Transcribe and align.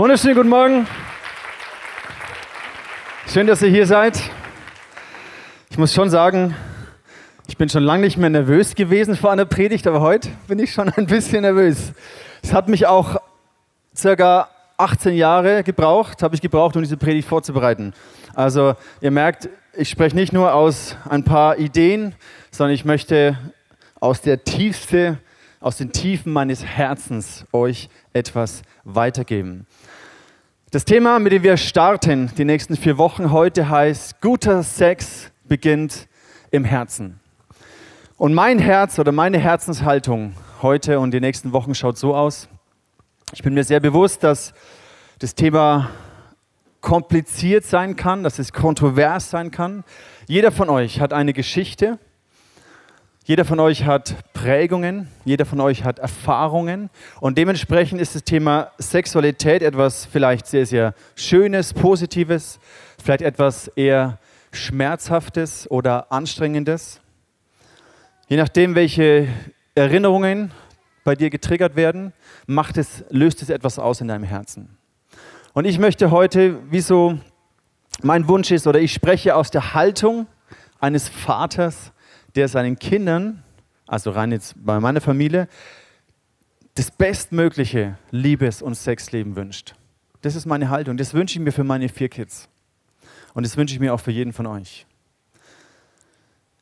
Wunderschönen 0.00 0.34
guten 0.34 0.48
Morgen. 0.48 0.86
Schön, 3.26 3.46
dass 3.46 3.60
ihr 3.60 3.68
hier 3.68 3.86
seid. 3.86 4.18
Ich 5.68 5.76
muss 5.76 5.92
schon 5.92 6.08
sagen, 6.08 6.56
ich 7.46 7.58
bin 7.58 7.68
schon 7.68 7.82
lange 7.82 8.04
nicht 8.04 8.16
mehr 8.16 8.30
nervös 8.30 8.74
gewesen 8.74 9.14
vor 9.14 9.30
einer 9.30 9.44
Predigt, 9.44 9.86
aber 9.86 10.00
heute 10.00 10.30
bin 10.48 10.58
ich 10.58 10.72
schon 10.72 10.88
ein 10.88 11.04
bisschen 11.04 11.42
nervös. 11.42 11.92
Es 12.42 12.54
hat 12.54 12.66
mich 12.70 12.86
auch 12.86 13.20
circa 13.94 14.48
18 14.78 15.14
Jahre 15.16 15.62
gebraucht, 15.64 16.22
habe 16.22 16.34
ich 16.34 16.40
gebraucht, 16.40 16.76
um 16.76 16.82
diese 16.82 16.96
Predigt 16.96 17.28
vorzubereiten. 17.28 17.92
Also 18.34 18.76
ihr 19.02 19.10
merkt, 19.10 19.50
ich 19.74 19.90
spreche 19.90 20.16
nicht 20.16 20.32
nur 20.32 20.54
aus 20.54 20.96
ein 21.10 21.24
paar 21.24 21.58
Ideen, 21.58 22.14
sondern 22.50 22.74
ich 22.74 22.86
möchte 22.86 23.36
aus 24.00 24.22
der 24.22 24.44
tiefste, 24.44 25.18
aus 25.60 25.76
den 25.76 25.92
Tiefen 25.92 26.32
meines 26.32 26.64
Herzens 26.64 27.44
euch 27.52 27.90
etwas 28.14 28.62
weitergeben. 28.84 29.66
Das 30.72 30.84
Thema, 30.84 31.18
mit 31.18 31.32
dem 31.32 31.42
wir 31.42 31.56
starten, 31.56 32.30
die 32.38 32.44
nächsten 32.44 32.76
vier 32.76 32.96
Wochen 32.96 33.32
heute, 33.32 33.68
heißt, 33.68 34.20
guter 34.20 34.62
Sex 34.62 35.32
beginnt 35.48 36.06
im 36.52 36.64
Herzen. 36.64 37.18
Und 38.16 38.34
mein 38.34 38.60
Herz 38.60 38.96
oder 39.00 39.10
meine 39.10 39.38
Herzenshaltung 39.38 40.32
heute 40.62 41.00
und 41.00 41.10
die 41.10 41.18
nächsten 41.18 41.52
Wochen 41.52 41.74
schaut 41.74 41.98
so 41.98 42.14
aus. 42.14 42.48
Ich 43.32 43.42
bin 43.42 43.54
mir 43.54 43.64
sehr 43.64 43.80
bewusst, 43.80 44.22
dass 44.22 44.54
das 45.18 45.34
Thema 45.34 45.90
kompliziert 46.80 47.64
sein 47.64 47.96
kann, 47.96 48.22
dass 48.22 48.38
es 48.38 48.52
kontrovers 48.52 49.28
sein 49.28 49.50
kann. 49.50 49.82
Jeder 50.28 50.52
von 50.52 50.70
euch 50.70 51.00
hat 51.00 51.12
eine 51.12 51.32
Geschichte 51.32 51.98
jeder 53.30 53.44
von 53.44 53.60
euch 53.60 53.84
hat 53.84 54.16
Prägungen, 54.32 55.06
jeder 55.24 55.46
von 55.46 55.60
euch 55.60 55.84
hat 55.84 56.00
Erfahrungen 56.00 56.90
und 57.20 57.38
dementsprechend 57.38 58.00
ist 58.00 58.16
das 58.16 58.24
Thema 58.24 58.72
Sexualität 58.78 59.62
etwas 59.62 60.04
vielleicht 60.04 60.48
sehr, 60.48 60.66
sehr 60.66 60.94
Schönes, 61.14 61.72
Positives, 61.72 62.58
vielleicht 63.00 63.22
etwas 63.22 63.68
eher 63.76 64.18
Schmerzhaftes 64.50 65.70
oder 65.70 66.10
Anstrengendes. 66.10 67.00
Je 68.26 68.36
nachdem, 68.36 68.74
welche 68.74 69.28
Erinnerungen 69.76 70.50
bei 71.04 71.14
dir 71.14 71.30
getriggert 71.30 71.76
werden, 71.76 72.12
macht 72.48 72.78
es, 72.78 73.04
löst 73.10 73.42
es 73.42 73.48
etwas 73.48 73.78
aus 73.78 74.00
in 74.00 74.08
deinem 74.08 74.24
Herzen. 74.24 74.76
Und 75.52 75.66
ich 75.66 75.78
möchte 75.78 76.10
heute, 76.10 76.58
wieso 76.68 77.20
mein 78.02 78.26
Wunsch 78.26 78.50
ist, 78.50 78.66
oder 78.66 78.80
ich 78.80 78.92
spreche 78.92 79.36
aus 79.36 79.52
der 79.52 79.72
Haltung 79.72 80.26
eines 80.80 81.08
Vaters, 81.08 81.92
der 82.34 82.48
seinen 82.48 82.78
Kindern, 82.78 83.42
also 83.86 84.10
rein 84.10 84.32
jetzt 84.32 84.54
bei 84.56 84.78
meiner 84.80 85.00
Familie, 85.00 85.48
das 86.74 86.90
bestmögliche 86.90 87.98
Liebes- 88.10 88.62
und 88.62 88.74
Sexleben 88.74 89.36
wünscht. 89.36 89.74
Das 90.22 90.36
ist 90.36 90.46
meine 90.46 90.68
Haltung. 90.70 90.96
Das 90.96 91.14
wünsche 91.14 91.38
ich 91.38 91.44
mir 91.44 91.52
für 91.52 91.64
meine 91.64 91.88
vier 91.88 92.08
Kids. 92.08 92.48
Und 93.34 93.44
das 93.44 93.56
wünsche 93.56 93.74
ich 93.74 93.80
mir 93.80 93.94
auch 93.94 94.00
für 94.00 94.10
jeden 94.10 94.32
von 94.32 94.46
euch. 94.46 94.86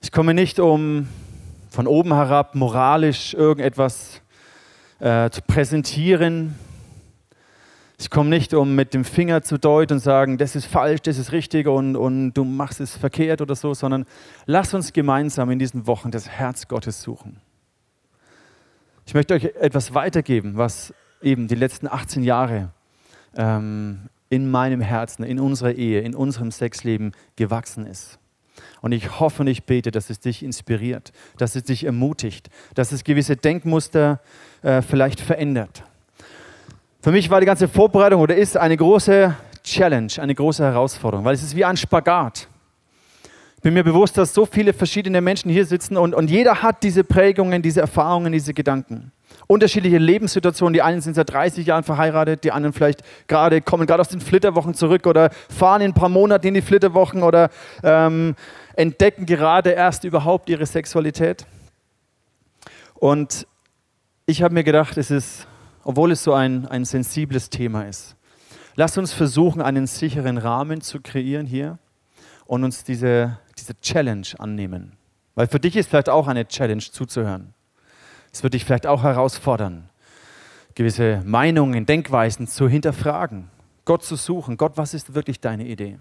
Ich 0.00 0.12
komme 0.12 0.32
nicht, 0.32 0.60
um 0.60 1.08
von 1.70 1.86
oben 1.86 2.14
herab 2.14 2.54
moralisch 2.54 3.34
irgendetwas 3.34 4.22
äh, 5.00 5.28
zu 5.30 5.42
präsentieren, 5.42 6.56
ich 8.00 8.10
komme 8.10 8.30
nicht, 8.30 8.54
um 8.54 8.76
mit 8.76 8.94
dem 8.94 9.04
Finger 9.04 9.42
zu 9.42 9.58
deuten 9.58 9.94
und 9.94 9.98
sagen, 9.98 10.38
das 10.38 10.54
ist 10.54 10.66
falsch, 10.66 11.02
das 11.02 11.18
ist 11.18 11.32
richtig 11.32 11.66
und, 11.66 11.96
und 11.96 12.32
du 12.32 12.44
machst 12.44 12.80
es 12.80 12.96
verkehrt 12.96 13.40
oder 13.40 13.56
so, 13.56 13.74
sondern 13.74 14.06
lass 14.46 14.72
uns 14.72 14.92
gemeinsam 14.92 15.50
in 15.50 15.58
diesen 15.58 15.88
Wochen 15.88 16.12
das 16.12 16.28
Herz 16.28 16.68
Gottes 16.68 17.02
suchen. 17.02 17.40
Ich 19.04 19.14
möchte 19.14 19.34
euch 19.34 19.44
etwas 19.56 19.94
weitergeben, 19.94 20.56
was 20.56 20.94
eben 21.22 21.48
die 21.48 21.56
letzten 21.56 21.88
18 21.88 22.22
Jahre 22.22 22.70
ähm, 23.36 24.08
in 24.30 24.48
meinem 24.48 24.80
Herzen, 24.80 25.24
in 25.24 25.40
unserer 25.40 25.72
Ehe, 25.72 26.00
in 26.00 26.14
unserem 26.14 26.52
Sexleben 26.52 27.12
gewachsen 27.34 27.84
ist. 27.84 28.20
Und 28.80 28.92
ich 28.92 29.18
hoffe 29.18 29.42
und 29.42 29.48
ich 29.48 29.64
bete, 29.64 29.90
dass 29.90 30.08
es 30.08 30.20
dich 30.20 30.44
inspiriert, 30.44 31.12
dass 31.36 31.56
es 31.56 31.64
dich 31.64 31.84
ermutigt, 31.84 32.48
dass 32.74 32.92
es 32.92 33.02
gewisse 33.02 33.36
Denkmuster 33.36 34.20
äh, 34.62 34.82
vielleicht 34.82 35.20
verändert. 35.20 35.82
Für 37.08 37.12
mich 37.12 37.30
war 37.30 37.40
die 37.40 37.46
ganze 37.46 37.68
Vorbereitung 37.68 38.20
oder 38.20 38.36
ist 38.36 38.58
eine 38.58 38.76
große 38.76 39.34
Challenge, 39.64 40.12
eine 40.18 40.34
große 40.34 40.62
Herausforderung, 40.62 41.24
weil 41.24 41.32
es 41.32 41.42
ist 41.42 41.56
wie 41.56 41.64
ein 41.64 41.78
Spagat. 41.78 42.48
Ich 43.56 43.62
bin 43.62 43.72
mir 43.72 43.82
bewusst, 43.82 44.18
dass 44.18 44.34
so 44.34 44.44
viele 44.44 44.74
verschiedene 44.74 45.22
Menschen 45.22 45.50
hier 45.50 45.64
sitzen 45.64 45.96
und, 45.96 46.14
und 46.14 46.28
jeder 46.28 46.60
hat 46.60 46.82
diese 46.82 47.04
Prägungen, 47.04 47.62
diese 47.62 47.80
Erfahrungen, 47.80 48.30
diese 48.30 48.52
Gedanken. 48.52 49.10
Unterschiedliche 49.46 49.96
Lebenssituationen. 49.96 50.74
Die 50.74 50.82
einen 50.82 51.00
sind 51.00 51.14
seit 51.14 51.32
30 51.32 51.66
Jahren 51.66 51.82
verheiratet, 51.82 52.44
die 52.44 52.52
anderen 52.52 52.74
vielleicht 52.74 53.02
gerade 53.26 53.62
kommen 53.62 53.86
gerade 53.86 54.02
aus 54.02 54.08
den 54.08 54.20
Flitterwochen 54.20 54.74
zurück 54.74 55.06
oder 55.06 55.30
fahren 55.48 55.80
in 55.80 55.92
ein 55.92 55.94
paar 55.94 56.10
Monaten 56.10 56.48
in 56.48 56.52
die 56.52 56.60
Flitterwochen 56.60 57.22
oder 57.22 57.48
ähm, 57.82 58.36
entdecken 58.76 59.24
gerade 59.24 59.70
erst 59.70 60.04
überhaupt 60.04 60.50
ihre 60.50 60.66
Sexualität. 60.66 61.46
Und 62.96 63.46
ich 64.26 64.42
habe 64.42 64.52
mir 64.52 64.62
gedacht, 64.62 64.98
es 64.98 65.10
ist 65.10 65.46
obwohl 65.88 66.12
es 66.12 66.22
so 66.22 66.34
ein, 66.34 66.66
ein 66.66 66.84
sensibles 66.84 67.48
Thema 67.48 67.84
ist. 67.84 68.14
Lasst 68.76 68.98
uns 68.98 69.14
versuchen, 69.14 69.62
einen 69.62 69.86
sicheren 69.86 70.36
Rahmen 70.36 70.82
zu 70.82 71.00
kreieren 71.00 71.46
hier 71.46 71.78
und 72.44 72.62
uns 72.62 72.84
diese, 72.84 73.38
diese 73.58 73.72
Challenge 73.80 74.26
annehmen. 74.36 74.98
Weil 75.34 75.46
für 75.46 75.58
dich 75.58 75.76
ist 75.76 75.88
vielleicht 75.88 76.10
auch 76.10 76.28
eine 76.28 76.46
Challenge 76.46 76.82
zuzuhören. 76.82 77.54
Es 78.30 78.42
wird 78.42 78.52
dich 78.52 78.66
vielleicht 78.66 78.86
auch 78.86 79.02
herausfordern, 79.02 79.88
gewisse 80.74 81.22
Meinungen, 81.24 81.86
Denkweisen 81.86 82.46
zu 82.48 82.68
hinterfragen, 82.68 83.48
Gott 83.86 84.04
zu 84.04 84.16
suchen. 84.16 84.58
Gott, 84.58 84.76
was 84.76 84.92
ist 84.92 85.14
wirklich 85.14 85.40
deine 85.40 85.64
Idee? 85.64 85.98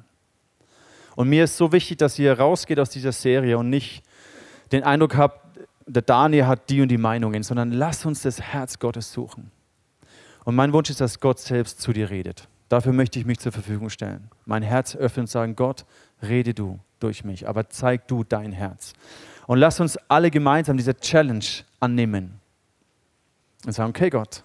Und 1.15 1.29
mir 1.29 1.45
ist 1.45 1.55
so 1.55 1.71
wichtig, 1.71 1.95
dass 1.99 2.19
ihr 2.19 2.37
rausgeht 2.37 2.81
aus 2.81 2.89
dieser 2.89 3.13
Serie 3.13 3.57
und 3.57 3.69
nicht 3.69 4.03
den 4.73 4.83
Eindruck 4.83 5.15
habt, 5.15 5.39
der 5.85 6.01
Daniel 6.01 6.45
hat 6.45 6.69
die 6.69 6.81
und 6.81 6.89
die 6.89 6.97
Meinungen, 6.97 7.41
sondern 7.41 7.71
lasst 7.71 8.05
uns 8.05 8.23
das 8.23 8.41
Herz 8.41 8.79
Gottes 8.79 9.13
suchen. 9.13 9.49
Und 10.47 10.55
mein 10.55 10.71
Wunsch 10.71 10.89
ist, 10.89 11.01
dass 11.01 11.19
Gott 11.19 11.39
selbst 11.39 11.81
zu 11.81 11.91
dir 11.91 12.09
redet. 12.09 12.47
Dafür 12.69 12.93
möchte 12.93 13.19
ich 13.19 13.25
mich 13.25 13.37
zur 13.37 13.51
Verfügung 13.51 13.89
stellen. 13.89 14.29
Mein 14.45 14.63
Herz 14.63 14.95
öffnen 14.95 15.23
und 15.23 15.29
sagen, 15.29 15.57
Gott, 15.57 15.83
rede 16.21 16.53
du 16.53 16.79
durch 17.01 17.25
mich, 17.25 17.49
aber 17.49 17.69
zeig 17.69 18.07
du 18.07 18.23
dein 18.23 18.53
Herz. 18.53 18.93
Und 19.45 19.57
lass 19.57 19.81
uns 19.81 19.97
alle 20.07 20.31
gemeinsam 20.31 20.77
diese 20.77 20.95
Challenge 20.95 21.43
annehmen. 21.81 22.39
Und 23.65 23.73
sagen, 23.73 23.89
okay 23.89 24.09
Gott, 24.09 24.43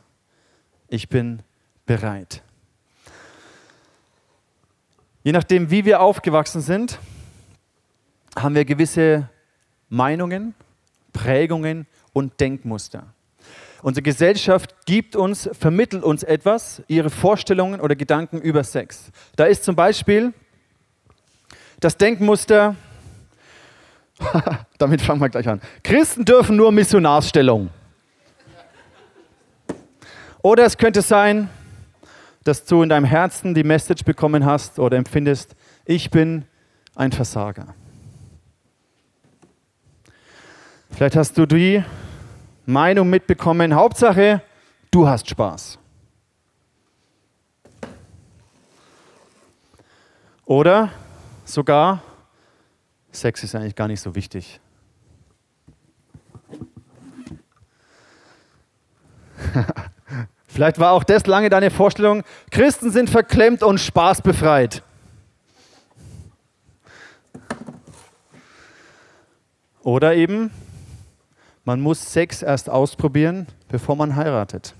ich 0.88 1.08
bin 1.08 1.44
bereit. 1.86 2.42
Je 5.22 5.30
nachdem, 5.30 5.70
wie 5.70 5.84
wir 5.84 6.00
aufgewachsen 6.00 6.62
sind, 6.62 6.98
haben 8.34 8.56
wir 8.56 8.64
gewisse 8.64 9.28
Meinungen, 9.88 10.56
Prägungen 11.12 11.86
und 12.12 12.40
Denkmuster. 12.40 13.06
Unsere 13.82 14.02
Gesellschaft 14.02 14.86
gibt 14.86 15.16
uns, 15.16 15.50
vermittelt 15.58 16.04
uns 16.04 16.22
etwas, 16.22 16.82
ihre 16.86 17.10
Vorstellungen 17.10 17.80
oder 17.80 17.96
Gedanken 17.96 18.40
über 18.40 18.62
Sex. 18.62 19.10
Da 19.34 19.44
ist 19.44 19.64
zum 19.64 19.74
Beispiel 19.74 20.32
das 21.80 21.96
Denkmuster, 21.96 22.76
damit 24.78 25.02
fangen 25.02 25.20
wir 25.20 25.28
gleich 25.28 25.48
an. 25.48 25.60
Christen 25.82 26.24
dürfen 26.24 26.54
nur 26.54 26.70
Missionarsstellung. 26.70 27.70
Oder 30.42 30.64
es 30.64 30.78
könnte 30.78 31.02
sein, 31.02 31.48
dass 32.44 32.64
du 32.64 32.84
in 32.84 32.88
deinem 32.88 33.04
Herzen 33.04 33.52
die 33.52 33.64
Message 33.64 34.04
bekommen 34.04 34.44
hast 34.44 34.78
oder 34.78 34.96
empfindest, 34.96 35.56
ich 35.84 36.10
bin 36.10 36.44
ein 36.94 37.10
Versager. 37.10 37.74
Vielleicht 40.90 41.16
hast 41.16 41.36
du 41.36 41.46
die 41.46 41.82
Meinung 42.66 43.10
mitbekommen. 43.10 43.74
Hauptsache, 43.74 44.42
du 44.90 45.08
hast 45.08 45.28
Spaß. 45.28 45.78
Oder 50.44 50.90
sogar, 51.44 52.02
Sex 53.10 53.42
ist 53.44 53.54
eigentlich 53.54 53.74
gar 53.74 53.88
nicht 53.88 54.00
so 54.00 54.14
wichtig. 54.14 54.60
Vielleicht 60.46 60.78
war 60.78 60.92
auch 60.92 61.04
das 61.04 61.26
lange 61.26 61.48
deine 61.48 61.70
Vorstellung, 61.70 62.22
Christen 62.50 62.90
sind 62.90 63.08
verklemmt 63.08 63.62
und 63.62 63.78
spaßbefreit. 63.78 64.82
Oder 69.82 70.14
eben, 70.14 70.50
man 71.64 71.80
muss 71.80 72.12
Sex 72.12 72.42
erst 72.42 72.68
ausprobieren, 72.68 73.46
bevor 73.68 73.96
man 73.96 74.16
heiratet. 74.16 74.74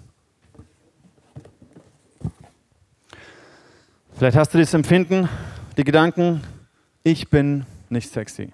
Vielleicht 4.14 4.36
hast 4.36 4.54
du 4.54 4.58
das 4.58 4.74
Empfinden, 4.74 5.28
die 5.76 5.84
Gedanken, 5.84 6.42
ich 7.02 7.28
bin 7.28 7.66
nicht 7.88 8.10
sexy. 8.10 8.50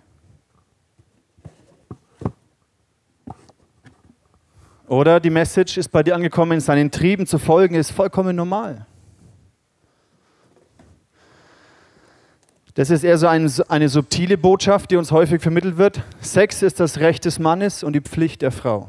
Oder 4.87 5.21
die 5.21 5.31
Message 5.31 5.77
ist 5.77 5.89
bei 5.89 6.03
dir 6.03 6.15
angekommen, 6.15 6.61
seinen 6.61 6.91
Trieben 6.91 7.27
zu 7.27 7.39
folgen 7.39 7.75
ist 7.75 7.91
vollkommen 7.91 8.35
normal. 8.35 8.87
Das 12.79 12.91
ist 12.91 13.03
eher 13.03 13.19
so 13.19 13.27
ein, 13.27 13.51
eine 13.67 13.89
subtile 13.89 14.39
Botschaft, 14.39 14.93
die 14.93 14.97
uns 14.97 15.11
häufig 15.11 15.43
vermittelt 15.43 15.79
wird. 15.79 16.01
Sex 16.21 16.63
ist 16.63 16.79
das 16.79 16.99
Recht 16.99 17.25
des 17.25 17.41
Mannes 17.41 17.83
und 17.83 17.93
die 17.93 18.01
Pflicht 18.01 18.41
der 18.41 18.53
Frau. 18.53 18.89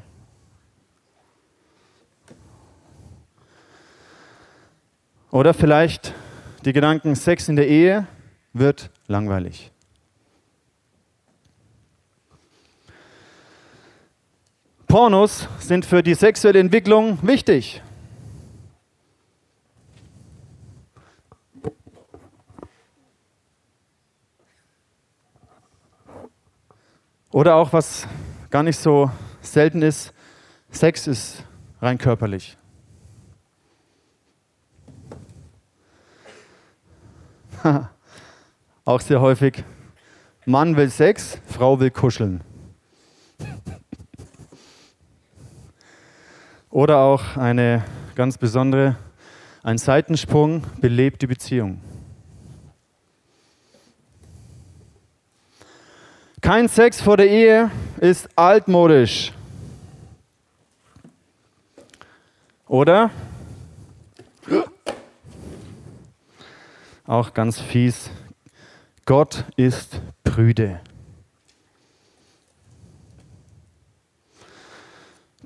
Oder 5.32 5.56
vielleicht 5.56 6.14
die 6.66 6.72
Gedanken, 6.72 7.16
Sex 7.16 7.50
in 7.50 7.56
der 7.56 7.68
Ehe 7.68 8.06
wird 8.54 8.92
langweilig. 9.08 9.72
Pornos 14.88 15.48
sind 15.58 15.84
für 15.84 16.04
die 16.04 16.14
sexuelle 16.14 16.60
Entwicklung 16.60 17.18
wichtig. 17.24 17.82
Oder 27.32 27.56
auch, 27.56 27.72
was 27.74 28.08
gar 28.50 28.64
nicht 28.64 28.80
so 28.80 29.12
selten 29.42 29.84
ist, 29.84 30.14
Sex 30.72 31.06
ist 31.06 31.44
rein 31.80 31.98
körperlich. 32.00 32.58
auch 38.86 39.02
sehr 39.02 39.22
häufig. 39.22 39.64
Mann 40.46 40.76
will 40.76 40.90
Sex, 40.90 41.40
Frau 41.46 41.80
will 41.80 41.92
kuscheln. 41.92 42.42
Oder 46.72 46.98
auch 47.00 47.38
eine 47.38 47.86
ganz 48.16 48.40
besondere, 48.40 48.96
ein 49.62 49.78
Seitensprung 49.78 50.64
belebt 50.82 51.22
die 51.22 51.28
Beziehung. 51.28 51.82
Kein 56.42 56.68
Sex 56.68 57.02
vor 57.02 57.18
der 57.18 57.30
Ehe 57.30 57.72
ist 58.00 58.30
altmodisch. 58.38 59.34
Oder? 62.68 63.10
Auch 67.06 67.34
ganz 67.34 67.60
fies. 67.60 68.10
Gott 69.06 69.44
ist 69.56 70.00
prüde. 70.24 70.80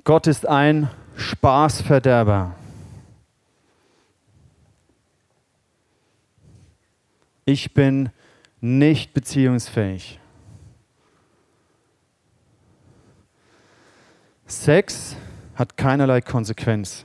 Gott 0.04 0.26
ist 0.26 0.46
ein 0.46 0.90
Spaßverderber. 1.16 2.54
Ich 7.46 7.72
bin 7.72 8.10
nicht 8.60 9.14
beziehungsfähig. 9.14 10.20
Sex 14.62 15.16
hat 15.56 15.76
keinerlei 15.76 16.20
Konsequenz. 16.20 17.04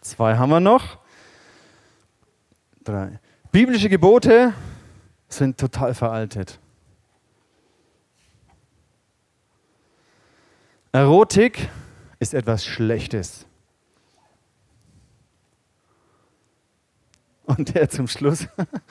Zwei 0.00 0.36
haben 0.36 0.50
wir 0.50 0.60
noch. 0.60 0.98
Drei. 2.82 3.20
Biblische 3.52 3.88
Gebote 3.88 4.52
sind 5.28 5.58
total 5.58 5.94
veraltet. 5.94 6.58
Erotik 10.92 11.68
ist 12.18 12.34
etwas 12.34 12.64
Schlechtes. 12.64 13.46
Und 17.44 17.74
der 17.74 17.90
zum 17.90 18.08
Schluss. 18.08 18.48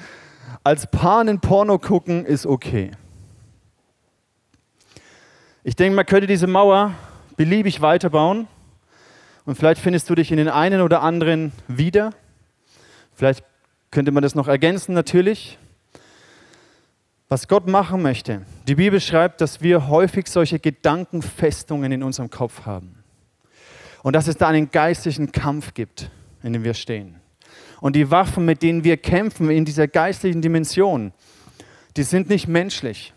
Als 0.64 0.90
Paar 0.90 1.22
einen 1.22 1.40
Porno 1.42 1.80
gucken 1.80 2.26
ist 2.26 2.46
okay. 2.46 2.92
Ich 5.68 5.76
denke, 5.76 5.96
man 5.96 6.06
könnte 6.06 6.28
diese 6.28 6.46
Mauer 6.46 6.94
beliebig 7.38 7.82
weiterbauen. 7.82 8.48
Und 9.46 9.56
vielleicht 9.56 9.82
findest 9.82 10.08
du 10.08 10.14
dich 10.14 10.30
in 10.30 10.38
den 10.38 10.48
einen 10.48 10.80
oder 10.80 11.02
anderen 11.02 11.54
wieder. 11.68 12.12
Vielleicht 13.16 13.44
könnte 13.90 14.12
man 14.12 14.22
das 14.22 14.36
noch 14.36 14.48
ergänzen, 14.48 14.94
natürlich 14.94 15.58
was 17.30 17.48
Gott 17.48 17.68
machen 17.68 18.04
möchte. 18.04 18.46
Die 18.68 18.76
Bibel 18.76 19.02
schreibt, 19.02 19.42
dass 19.42 19.60
wir 19.60 19.88
häufig 19.88 20.28
solche 20.28 20.60
Gedankenfestungen 20.60 21.92
in 21.92 22.04
unserem 22.04 22.30
Kopf 22.30 22.68
haben. 22.68 23.04
Und 24.04 24.16
dass 24.16 24.28
es 24.28 24.38
da 24.38 24.50
einen 24.50 24.70
geistlichen 24.70 25.32
Kampf 25.32 25.74
gibt, 25.74 26.12
in 26.44 26.54
dem 26.54 26.64
wir 26.64 26.76
stehen. 26.76 27.16
Und 27.82 27.96
die 27.96 28.12
Waffen, 28.12 28.46
mit 28.46 28.62
denen 28.62 28.84
wir 28.84 28.98
kämpfen 28.98 29.50
in 29.50 29.66
dieser 29.66 29.88
geistlichen 29.88 30.44
Dimension, 30.44 31.12
die 31.98 32.04
sind 32.04 32.30
nicht 32.30 32.48
menschlich. 32.48 33.15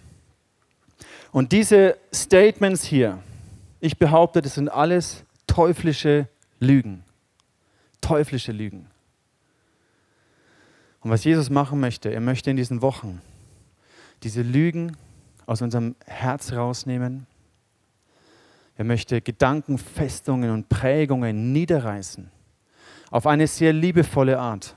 Und 1.38 1.52
diese 1.52 1.96
Statements 2.12 2.82
hier, 2.82 3.22
ich 3.78 3.96
behaupte, 3.96 4.42
das 4.42 4.54
sind 4.54 4.68
alles 4.68 5.22
teuflische 5.46 6.26
Lügen. 6.58 7.04
Teuflische 8.00 8.50
Lügen. 8.50 8.90
Und 11.00 11.12
was 11.12 11.22
Jesus 11.22 11.48
machen 11.48 11.78
möchte, 11.78 12.12
er 12.12 12.20
möchte 12.20 12.50
in 12.50 12.56
diesen 12.56 12.82
Wochen 12.82 13.22
diese 14.24 14.42
Lügen 14.42 14.96
aus 15.46 15.62
unserem 15.62 15.94
Herz 16.06 16.52
rausnehmen. 16.54 17.28
Er 18.76 18.84
möchte 18.84 19.20
Gedankenfestungen 19.20 20.50
und 20.50 20.68
Prägungen 20.68 21.52
niederreißen. 21.52 22.32
Auf 23.12 23.28
eine 23.28 23.46
sehr 23.46 23.72
liebevolle 23.72 24.40
Art 24.40 24.74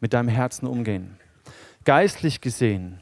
mit 0.00 0.12
deinem 0.12 0.28
Herzen 0.28 0.66
umgehen. 0.66 1.18
Geistlich 1.84 2.40
gesehen 2.40 3.00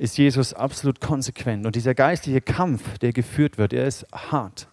ist 0.00 0.18
Jesus 0.18 0.52
absolut 0.52 1.00
konsequent. 1.00 1.66
Und 1.66 1.76
dieser 1.76 1.94
geistliche 1.94 2.40
Kampf, 2.40 2.98
der 2.98 3.12
geführt 3.12 3.58
wird, 3.58 3.72
er 3.72 3.86
ist 3.86 4.06
hart. 4.12 4.68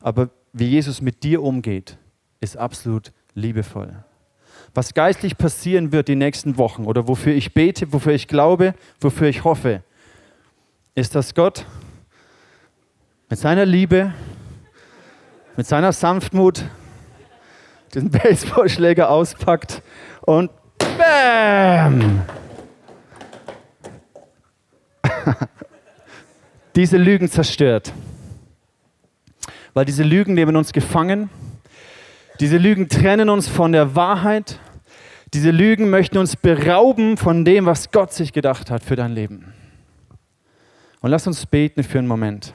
Aber 0.00 0.30
wie 0.52 0.66
Jesus 0.66 1.00
mit 1.00 1.22
dir 1.22 1.42
umgeht, 1.42 1.96
ist 2.40 2.56
absolut 2.56 3.12
liebevoll 3.34 4.04
was 4.74 4.94
geistlich 4.94 5.36
passieren 5.36 5.92
wird 5.92 6.08
die 6.08 6.16
nächsten 6.16 6.56
Wochen 6.58 6.84
oder 6.84 7.08
wofür 7.08 7.34
ich 7.34 7.54
bete, 7.54 7.92
wofür 7.92 8.12
ich 8.12 8.28
glaube, 8.28 8.74
wofür 9.00 9.28
ich 9.28 9.44
hoffe, 9.44 9.82
ist, 10.94 11.14
dass 11.14 11.34
Gott 11.34 11.64
mit 13.28 13.38
seiner 13.38 13.66
Liebe, 13.66 14.12
mit 15.56 15.66
seiner 15.66 15.92
Sanftmut 15.92 16.64
den 17.94 18.10
Baseballschläger 18.12 19.10
auspackt 19.10 19.82
und 20.22 20.50
BÄM! 20.78 22.22
diese 26.76 26.96
Lügen 26.96 27.30
zerstört. 27.30 27.92
Weil 29.74 29.84
diese 29.84 30.02
Lügen 30.02 30.34
nehmen 30.34 30.56
uns 30.56 30.72
gefangen 30.72 31.30
diese 32.40 32.56
Lügen 32.56 32.88
trennen 32.88 33.30
uns 33.30 33.48
von 33.48 33.72
der 33.72 33.96
Wahrheit. 33.96 34.60
Diese 35.34 35.50
Lügen 35.50 35.90
möchten 35.90 36.18
uns 36.18 36.36
berauben 36.36 37.16
von 37.16 37.44
dem, 37.44 37.66
was 37.66 37.90
Gott 37.90 38.12
sich 38.12 38.32
gedacht 38.32 38.70
hat 38.70 38.82
für 38.82 38.96
dein 38.96 39.12
Leben. 39.12 39.52
Und 41.00 41.10
lass 41.10 41.26
uns 41.26 41.44
beten 41.46 41.82
für 41.82 41.98
einen 41.98 42.08
Moment, 42.08 42.54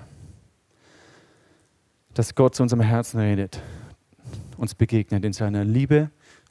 dass 2.14 2.34
Gott 2.34 2.56
zu 2.56 2.64
unserem 2.64 2.82
Herzen 2.82 3.20
redet, 3.20 3.62
uns 4.58 4.74
begegnet 4.74 5.24
in 5.26 5.34
seiner 5.34 5.64
Liebe 5.64 6.10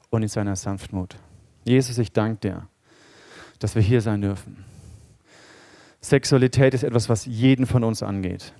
und 0.09 0.21
in 0.21 0.29
seiner 0.29 0.55
Sanftmut. 0.55 1.15
Jesus, 1.65 1.97
ich 1.97 2.11
danke 2.11 2.39
dir, 2.39 2.67
dass 3.59 3.75
wir 3.75 3.81
hier 3.81 4.01
sein 4.01 4.21
dürfen. 4.21 4.63
Sexualität 6.03 6.73
ist 6.73 6.83
etwas, 6.83 7.07
was 7.07 7.25
jeden 7.25 7.65
von 7.65 7.83
uns 7.85 8.03
angeht. 8.03 8.53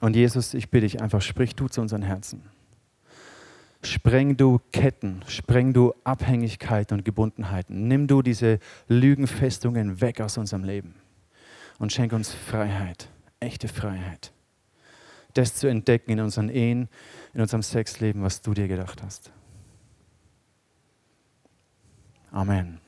Und 0.00 0.14
Jesus, 0.14 0.52
ich 0.52 0.70
bitte 0.70 0.86
dich 0.86 1.00
einfach, 1.00 1.22
sprich 1.22 1.56
du 1.56 1.66
zu 1.66 1.80
unseren 1.80 2.02
Herzen. 2.02 2.42
Spreng 3.82 4.36
du 4.36 4.60
Ketten, 4.70 5.22
spreng 5.28 5.72
du 5.72 5.94
Abhängigkeiten 6.04 6.98
und 6.98 7.04
Gebundenheiten. 7.04 7.88
Nimm 7.88 8.06
du 8.06 8.20
diese 8.20 8.58
Lügenfestungen 8.88 10.00
weg 10.02 10.20
aus 10.20 10.36
unserem 10.36 10.62
Leben 10.62 10.94
und 11.78 11.92
schenk 11.92 12.12
uns 12.12 12.34
Freiheit, 12.34 13.08
echte 13.40 13.66
Freiheit. 13.66 14.32
Das 15.32 15.54
zu 15.54 15.68
entdecken 15.68 16.10
in 16.10 16.20
unseren 16.20 16.50
Ehen, 16.50 16.88
in 17.32 17.40
unserem 17.40 17.62
Sexleben, 17.62 18.22
was 18.22 18.42
du 18.42 18.52
dir 18.52 18.68
gedacht 18.68 19.02
hast. 19.02 19.32
Amen. 22.30 22.78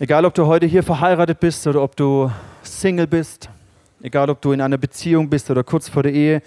Egal, 0.00 0.24
ob 0.24 0.34
du 0.34 0.46
heute 0.46 0.64
hier 0.66 0.84
verheiratet 0.84 1.40
bist 1.40 1.66
oder 1.66 1.82
ob 1.82 1.96
du 1.96 2.30
Single 2.62 3.08
bist, 3.08 3.50
egal, 4.00 4.30
ob 4.30 4.40
du 4.40 4.52
in 4.52 4.60
einer 4.60 4.78
Beziehung 4.78 5.28
bist 5.28 5.50
oder 5.50 5.64
kurz 5.64 5.88
vor 5.88 6.04
der 6.04 6.12
Ehe, 6.12 6.40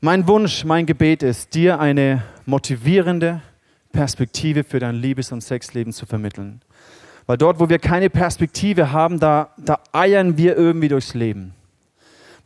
mein 0.00 0.28
Wunsch, 0.28 0.64
mein 0.64 0.86
Gebet 0.86 1.24
ist, 1.24 1.52
dir 1.52 1.80
eine 1.80 2.22
motivierende 2.46 3.40
Perspektive 3.90 4.62
für 4.62 4.78
dein 4.78 4.94
Liebes- 4.94 5.32
und 5.32 5.40
Sexleben 5.40 5.92
zu 5.92 6.06
vermitteln. 6.06 6.62
Weil 7.26 7.38
dort, 7.38 7.58
wo 7.58 7.68
wir 7.68 7.80
keine 7.80 8.08
Perspektive 8.08 8.92
haben, 8.92 9.18
da, 9.18 9.52
da 9.56 9.80
eiern 9.90 10.38
wir 10.38 10.56
irgendwie 10.56 10.88
durchs 10.88 11.14
Leben. 11.14 11.54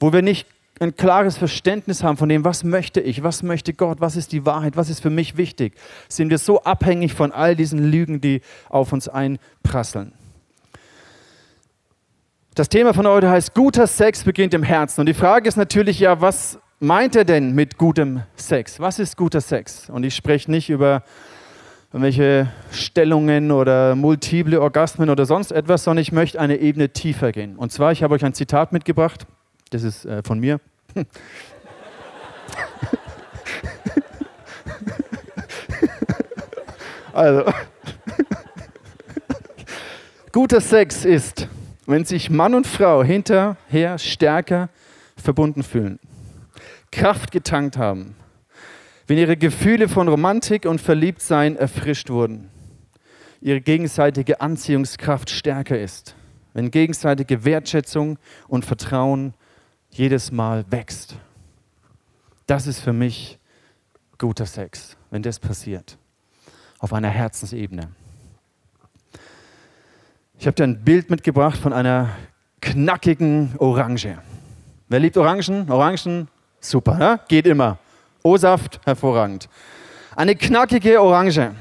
Wo 0.00 0.10
wir 0.10 0.22
nicht 0.22 0.46
ein 0.80 0.96
klares 0.96 1.36
Verständnis 1.36 2.02
haben 2.02 2.16
von 2.16 2.28
dem, 2.28 2.44
was 2.44 2.64
möchte 2.64 3.00
ich, 3.00 3.22
was 3.22 3.42
möchte 3.42 3.72
Gott, 3.72 4.00
was 4.00 4.16
ist 4.16 4.32
die 4.32 4.44
Wahrheit, 4.46 4.76
was 4.76 4.90
ist 4.90 5.00
für 5.00 5.10
mich 5.10 5.36
wichtig, 5.36 5.74
sind 6.08 6.30
wir 6.30 6.38
so 6.38 6.62
abhängig 6.62 7.14
von 7.14 7.30
all 7.32 7.54
diesen 7.54 7.90
Lügen, 7.90 8.20
die 8.20 8.40
auf 8.68 8.92
uns 8.92 9.08
einprasseln. 9.08 10.12
Das 12.54 12.68
Thema 12.68 12.92
von 12.92 13.06
heute 13.06 13.30
heißt, 13.30 13.54
guter 13.54 13.86
Sex 13.86 14.24
beginnt 14.24 14.52
im 14.52 14.62
Herzen. 14.62 15.00
Und 15.00 15.06
die 15.06 15.14
Frage 15.14 15.48
ist 15.48 15.56
natürlich 15.56 16.00
ja, 16.00 16.20
was 16.20 16.58
meint 16.80 17.16
er 17.16 17.24
denn 17.24 17.54
mit 17.54 17.78
gutem 17.78 18.22
Sex? 18.36 18.78
Was 18.78 18.98
ist 18.98 19.16
guter 19.16 19.40
Sex? 19.40 19.88
Und 19.88 20.04
ich 20.04 20.14
spreche 20.14 20.50
nicht 20.50 20.68
über 20.68 21.02
irgendwelche 21.92 22.48
Stellungen 22.70 23.52
oder 23.52 23.94
multiple 23.94 24.60
Orgasmen 24.60 25.08
oder 25.08 25.24
sonst 25.24 25.50
etwas, 25.52 25.84
sondern 25.84 26.02
ich 26.02 26.12
möchte 26.12 26.40
eine 26.40 26.56
Ebene 26.56 26.90
tiefer 26.90 27.32
gehen. 27.32 27.56
Und 27.56 27.72
zwar, 27.72 27.92
ich 27.92 28.02
habe 28.02 28.14
euch 28.14 28.24
ein 28.24 28.34
Zitat 28.34 28.72
mitgebracht, 28.72 29.26
das 29.72 29.82
ist 29.82 30.04
äh, 30.04 30.22
von 30.22 30.38
mir. 30.38 30.60
also, 37.12 37.50
guter 40.30 40.60
Sex 40.60 41.06
ist, 41.06 41.48
wenn 41.86 42.04
sich 42.04 42.28
Mann 42.28 42.54
und 42.54 42.66
Frau 42.66 43.02
hinterher 43.02 43.98
stärker 43.98 44.68
verbunden 45.16 45.62
fühlen, 45.62 45.98
Kraft 46.90 47.32
getankt 47.32 47.78
haben, 47.78 48.14
wenn 49.06 49.16
ihre 49.16 49.38
Gefühle 49.38 49.88
von 49.88 50.08
Romantik 50.08 50.66
und 50.66 50.80
Verliebtsein 50.80 51.56
erfrischt 51.56 52.10
wurden, 52.10 52.50
ihre 53.40 53.62
gegenseitige 53.62 54.42
Anziehungskraft 54.42 55.30
stärker 55.30 55.78
ist, 55.78 56.14
wenn 56.52 56.70
gegenseitige 56.70 57.44
Wertschätzung 57.44 58.18
und 58.48 58.66
Vertrauen 58.66 59.32
jedes 59.92 60.32
Mal 60.32 60.64
wächst. 60.70 61.16
Das 62.46 62.66
ist 62.66 62.80
für 62.80 62.92
mich 62.92 63.38
guter 64.18 64.46
Sex, 64.46 64.96
wenn 65.10 65.22
das 65.22 65.38
passiert, 65.38 65.98
auf 66.78 66.92
einer 66.92 67.08
Herzensebene. 67.08 67.88
Ich 70.38 70.46
habe 70.46 70.54
dir 70.54 70.64
ein 70.64 70.82
Bild 70.82 71.10
mitgebracht 71.10 71.58
von 71.58 71.72
einer 71.72 72.10
knackigen 72.60 73.54
Orange. 73.58 74.18
Wer 74.88 75.00
liebt 75.00 75.16
Orangen? 75.16 75.70
Orangen, 75.70 76.28
super, 76.60 76.96
ne? 76.96 77.20
geht 77.28 77.46
immer. 77.46 77.78
O-Saft, 78.22 78.80
hervorragend. 78.84 79.48
Eine 80.14 80.36
knackige 80.36 81.00
Orange. 81.00 81.52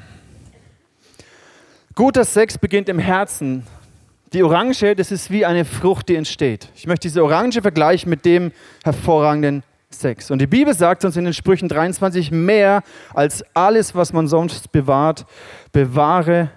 Guter 1.96 2.26
Sex 2.26 2.58
beginnt 2.58 2.90
im 2.90 3.00
Herzen. 3.00 3.66
Die 4.34 4.44
Orange, 4.44 4.96
das 4.96 5.12
ist 5.12 5.30
wie 5.30 5.46
eine 5.46 5.66
Frucht, 5.66 6.08
die 6.08 6.16
entsteht. 6.16 6.70
Ich 6.74 6.88
möchte 6.88 7.10
diese 7.10 7.22
Orange 7.22 7.62
vergleichen 7.62 8.10
mit 8.10 8.24
dem 8.24 8.54
hervorragenden 8.82 9.62
Sex. 9.90 10.32
Und 10.32 10.40
die 10.40 10.48
Bibel 10.48 10.74
sagt 10.74 11.04
uns 11.04 11.18
in 11.18 11.26
den 11.26 11.34
Sprüchen 11.34 11.68
23, 11.68 12.32
mehr 12.32 12.82
als 13.14 13.44
alles, 13.54 13.94
was 13.94 14.14
man 14.14 14.30
sonst 14.30 14.72
bewahrt, 14.72 15.26
bewahre, 15.74 16.50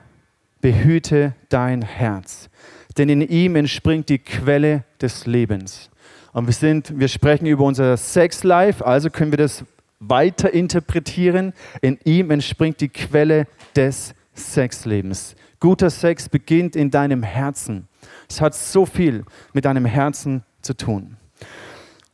behüte 0.60 1.34
dein 1.48 1.82
Herz. 1.82 2.48
Denn 2.96 3.08
in 3.08 3.22
ihm 3.22 3.56
entspringt 3.56 4.08
die 4.08 4.20
Quelle 4.20 4.84
des 5.00 5.26
Lebens. 5.26 5.90
Und 6.32 6.46
wir, 6.46 6.54
sind, 6.54 6.96
wir 6.96 7.08
sprechen 7.08 7.46
über 7.46 7.64
unser 7.64 7.96
Sex-Life, 7.96 8.86
also 8.86 9.10
können 9.10 9.32
wir 9.32 9.38
das 9.38 9.64
weiter 9.98 10.52
interpretieren. 10.54 11.52
In 11.80 11.98
ihm 12.04 12.30
entspringt 12.30 12.80
die 12.80 12.88
Quelle 12.88 13.48
des 13.74 14.14
Sexlebens. 14.36 15.34
Guter 15.64 15.88
Sex 15.88 16.28
beginnt 16.28 16.76
in 16.76 16.90
deinem 16.90 17.22
Herzen. 17.22 17.88
Es 18.28 18.42
hat 18.42 18.54
so 18.54 18.84
viel 18.84 19.24
mit 19.54 19.64
deinem 19.64 19.86
Herzen 19.86 20.42
zu 20.60 20.76
tun. 20.76 21.16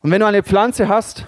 Und 0.03 0.13
wenn 0.13 0.21
du 0.21 0.27
eine 0.29 0.45
Pflanze 0.45 0.87
hast, 0.87 1.27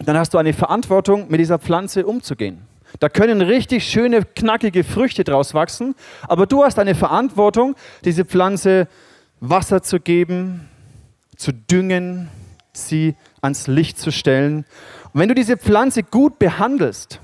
dann 0.00 0.18
hast 0.18 0.34
du 0.34 0.38
eine 0.38 0.52
Verantwortung, 0.52 1.28
mit 1.28 1.38
dieser 1.38 1.60
Pflanze 1.60 2.04
umzugehen. 2.06 2.62
Da 2.98 3.08
können 3.08 3.40
richtig 3.40 3.88
schöne, 3.88 4.22
knackige 4.22 4.82
Früchte 4.82 5.22
draus 5.22 5.54
wachsen, 5.54 5.94
aber 6.22 6.44
du 6.46 6.64
hast 6.64 6.76
eine 6.80 6.96
Verantwortung, 6.96 7.76
diese 8.04 8.24
Pflanze 8.24 8.88
Wasser 9.38 9.84
zu 9.84 10.00
geben, 10.00 10.68
zu 11.36 11.52
düngen, 11.52 12.30
sie 12.72 13.14
ans 13.42 13.68
Licht 13.68 14.00
zu 14.00 14.10
stellen. 14.10 14.64
Und 15.12 15.20
wenn 15.20 15.28
du 15.28 15.36
diese 15.36 15.56
Pflanze 15.56 16.02
gut 16.02 16.40
behandelst, 16.40 17.20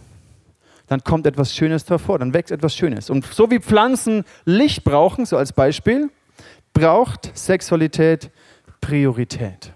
dann 0.92 1.02
kommt 1.04 1.26
etwas 1.26 1.54
Schönes 1.54 1.88
hervor, 1.88 2.18
dann 2.18 2.34
wächst 2.34 2.52
etwas 2.52 2.76
Schönes. 2.76 3.08
Und 3.08 3.24
so 3.24 3.50
wie 3.50 3.58
Pflanzen 3.58 4.24
Licht 4.44 4.84
brauchen, 4.84 5.24
so 5.24 5.38
als 5.38 5.52
Beispiel, 5.54 6.10
braucht 6.74 7.30
Sexualität 7.36 8.30
Priorität. 8.82 9.72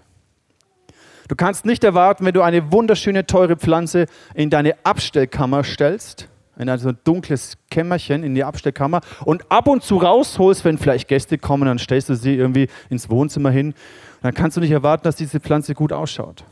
Du 1.27 1.35
kannst 1.35 1.65
nicht 1.65 1.83
erwarten, 1.83 2.23
wenn 2.23 2.33
du 2.33 2.43
eine 2.43 2.71
wunderschöne, 2.71 3.25
teure 3.25 3.57
Pflanze 3.57 4.05
in 4.35 4.51
deine 4.51 4.75
Abstellkammer 4.83 5.63
stellst, 5.63 6.29
in 6.57 6.69
ein 6.69 6.77
so 6.77 6.91
dunkles 6.91 7.57
Kämmerchen 7.71 8.23
in 8.23 8.35
die 8.35 8.43
Abstellkammer 8.43 9.01
und 9.25 9.51
ab 9.51 9.67
und 9.67 9.83
zu 9.83 9.97
rausholst, 9.97 10.65
wenn 10.65 10.77
vielleicht 10.77 11.07
Gäste 11.07 11.39
kommen, 11.39 11.65
dann 11.65 11.79
stellst 11.79 12.09
du 12.09 12.15
sie 12.15 12.35
irgendwie 12.35 12.67
ins 12.89 13.09
Wohnzimmer 13.09 13.49
hin. 13.49 13.73
Dann 14.21 14.35
kannst 14.35 14.55
du 14.57 14.61
nicht 14.61 14.71
erwarten, 14.71 15.03
dass 15.03 15.15
diese 15.15 15.39
Pflanze 15.39 15.73
gut 15.73 15.91
ausschaut. 15.91 16.43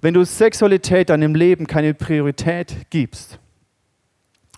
Wenn 0.00 0.14
du 0.14 0.24
Sexualität 0.24 1.10
deinem 1.10 1.34
Leben 1.34 1.66
keine 1.66 1.92
Priorität 1.94 2.74
gibst, 2.90 3.38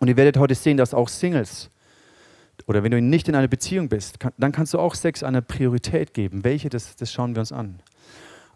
und 0.01 0.09
ihr 0.09 0.17
werdet 0.17 0.37
heute 0.37 0.57
sehen, 0.57 0.77
dass 0.77 0.93
auch 0.93 1.09
Singles 1.09 1.71
oder 2.67 2.83
wenn 2.83 2.91
du 2.91 3.01
nicht 3.01 3.29
in 3.29 3.35
einer 3.35 3.49
Beziehung 3.49 3.89
bist, 3.89 4.21
kann, 4.21 4.33
dann 4.39 4.53
kannst 4.53 4.75
du 4.75 4.79
auch 4.79 4.95
Sex 4.95 5.23
eine 5.23 5.43
Priorität 5.43 6.15
geben. 6.15 6.45
Welche, 6.45 6.69
das, 6.69 6.97
das 6.97 7.13
schauen 7.13 7.35
wir 7.35 7.41
uns 7.41 7.53
an. 7.53 7.81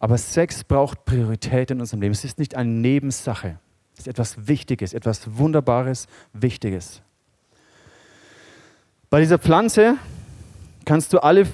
Aber 0.00 0.18
Sex 0.18 0.64
braucht 0.64 1.04
Priorität 1.04 1.70
in 1.70 1.80
unserem 1.80 2.00
Leben. 2.00 2.12
Es 2.12 2.24
ist 2.24 2.38
nicht 2.38 2.54
eine 2.54 2.70
Nebensache. 2.70 3.58
Es 3.94 4.00
ist 4.00 4.08
etwas 4.08 4.46
Wichtiges, 4.46 4.92
etwas 4.92 5.36
Wunderbares, 5.36 6.06
Wichtiges. 6.32 7.02
Bei 9.10 9.20
dieser 9.20 9.38
Pflanze 9.38 9.96
kannst 10.84 11.12
du 11.12 11.18
alle 11.18 11.46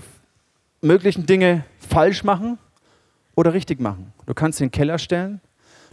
möglichen 0.81 1.27
Dinge 1.27 1.65
falsch 1.79 2.25
machen 2.25 2.59
oder 3.35 3.53
richtig 3.53 3.81
machen. 3.81 4.13
Du 4.27 4.35
kannst 4.35 4.59
sie 4.59 4.65
in 4.65 4.69
den 4.69 4.73
Keller 4.73 4.99
stellen, 4.99 5.41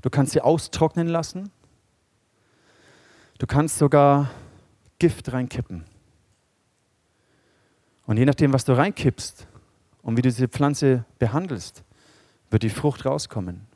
du 0.01 0.09
kannst 0.09 0.33
sie 0.33 0.41
austrocknen 0.41 1.07
lassen, 1.07 1.51
Du 3.37 3.45
kannst 3.45 3.77
sogar 3.77 4.31
Gift 4.99 5.31
reinkippen. 5.31 5.83
Und 8.05 8.17
je 8.17 8.25
nachdem, 8.25 8.53
was 8.53 8.65
du 8.65 8.73
reinkippst 8.73 9.47
und 10.01 10.17
wie 10.17 10.21
du 10.21 10.29
diese 10.29 10.47
Pflanze 10.47 11.05
behandelst, 11.19 11.83
wird 12.49 12.63
die 12.63 12.69
Frucht 12.69 13.05
rauskommen. 13.05 13.67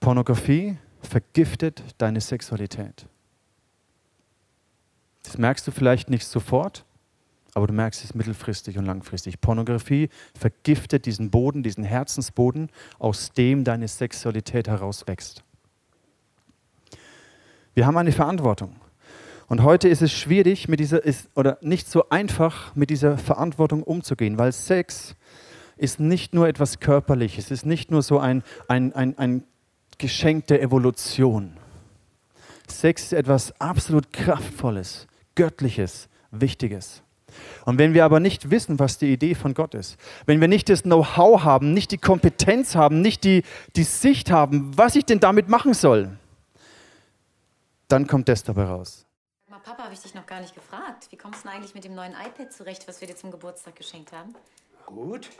Pornografie 0.00 0.78
vergiftet 1.02 1.82
deine 1.98 2.20
Sexualität. 2.20 3.06
Das 5.24 5.36
merkst 5.36 5.66
du 5.66 5.72
vielleicht 5.72 6.08
nicht 6.08 6.26
sofort, 6.26 6.84
aber 7.54 7.66
du 7.66 7.74
merkst 7.74 8.04
es 8.04 8.14
mittelfristig 8.14 8.78
und 8.78 8.86
langfristig. 8.86 9.40
Pornografie 9.40 10.08
vergiftet 10.38 11.04
diesen 11.04 11.30
Boden, 11.30 11.62
diesen 11.62 11.84
Herzensboden, 11.84 12.70
aus 12.98 13.32
dem 13.32 13.64
deine 13.64 13.88
Sexualität 13.88 14.68
herauswächst. 14.68 15.42
Wir 17.78 17.86
haben 17.86 17.96
eine 17.96 18.10
Verantwortung. 18.10 18.74
Und 19.46 19.62
heute 19.62 19.86
ist 19.86 20.02
es 20.02 20.10
schwierig 20.10 20.66
mit 20.66 20.80
dieser, 20.80 21.04
ist, 21.04 21.28
oder 21.36 21.58
nicht 21.60 21.88
so 21.88 22.08
einfach 22.08 22.74
mit 22.74 22.90
dieser 22.90 23.16
Verantwortung 23.16 23.84
umzugehen, 23.84 24.36
weil 24.36 24.50
Sex 24.50 25.14
ist 25.76 26.00
nicht 26.00 26.34
nur 26.34 26.48
etwas 26.48 26.80
Körperliches, 26.80 27.44
es 27.44 27.50
ist 27.52 27.66
nicht 27.66 27.92
nur 27.92 28.02
so 28.02 28.18
ein, 28.18 28.42
ein, 28.66 28.92
ein, 28.94 29.16
ein 29.16 29.44
Geschenk 29.96 30.48
der 30.48 30.60
Evolution. 30.60 31.52
Sex 32.66 33.04
ist 33.04 33.12
etwas 33.12 33.60
absolut 33.60 34.12
Kraftvolles, 34.12 35.06
Göttliches, 35.36 36.08
Wichtiges. 36.32 37.04
Und 37.64 37.78
wenn 37.78 37.94
wir 37.94 38.04
aber 38.04 38.18
nicht 38.18 38.50
wissen, 38.50 38.80
was 38.80 38.98
die 38.98 39.12
Idee 39.12 39.36
von 39.36 39.54
Gott 39.54 39.76
ist, 39.76 39.98
wenn 40.26 40.40
wir 40.40 40.48
nicht 40.48 40.68
das 40.68 40.82
Know-how 40.82 41.44
haben, 41.44 41.74
nicht 41.74 41.92
die 41.92 41.98
Kompetenz 41.98 42.74
haben, 42.74 43.02
nicht 43.02 43.22
die, 43.22 43.44
die 43.76 43.84
Sicht 43.84 44.32
haben, 44.32 44.76
was 44.76 44.96
ich 44.96 45.04
denn 45.04 45.20
damit 45.20 45.48
machen 45.48 45.74
soll, 45.74 46.18
dann 47.88 48.06
kommt 48.06 48.28
das 48.28 48.42
dabei 48.42 48.64
raus. 48.64 49.06
Mal, 49.48 49.60
Papa, 49.60 49.84
habe 49.84 49.94
ich 49.94 50.00
dich 50.00 50.14
noch 50.14 50.26
gar 50.26 50.40
nicht 50.40 50.54
gefragt. 50.54 51.08
Wie 51.10 51.16
kommst 51.16 51.42
du 51.42 51.48
denn 51.48 51.56
eigentlich 51.56 51.74
mit 51.74 51.84
dem 51.84 51.94
neuen 51.94 52.12
iPad 52.12 52.52
zurecht, 52.52 52.86
was 52.86 53.00
wir 53.00 53.08
dir 53.08 53.16
zum 53.16 53.30
Geburtstag 53.30 53.76
geschenkt 53.76 54.12
haben? 54.12 54.34
Gut. 54.86 55.30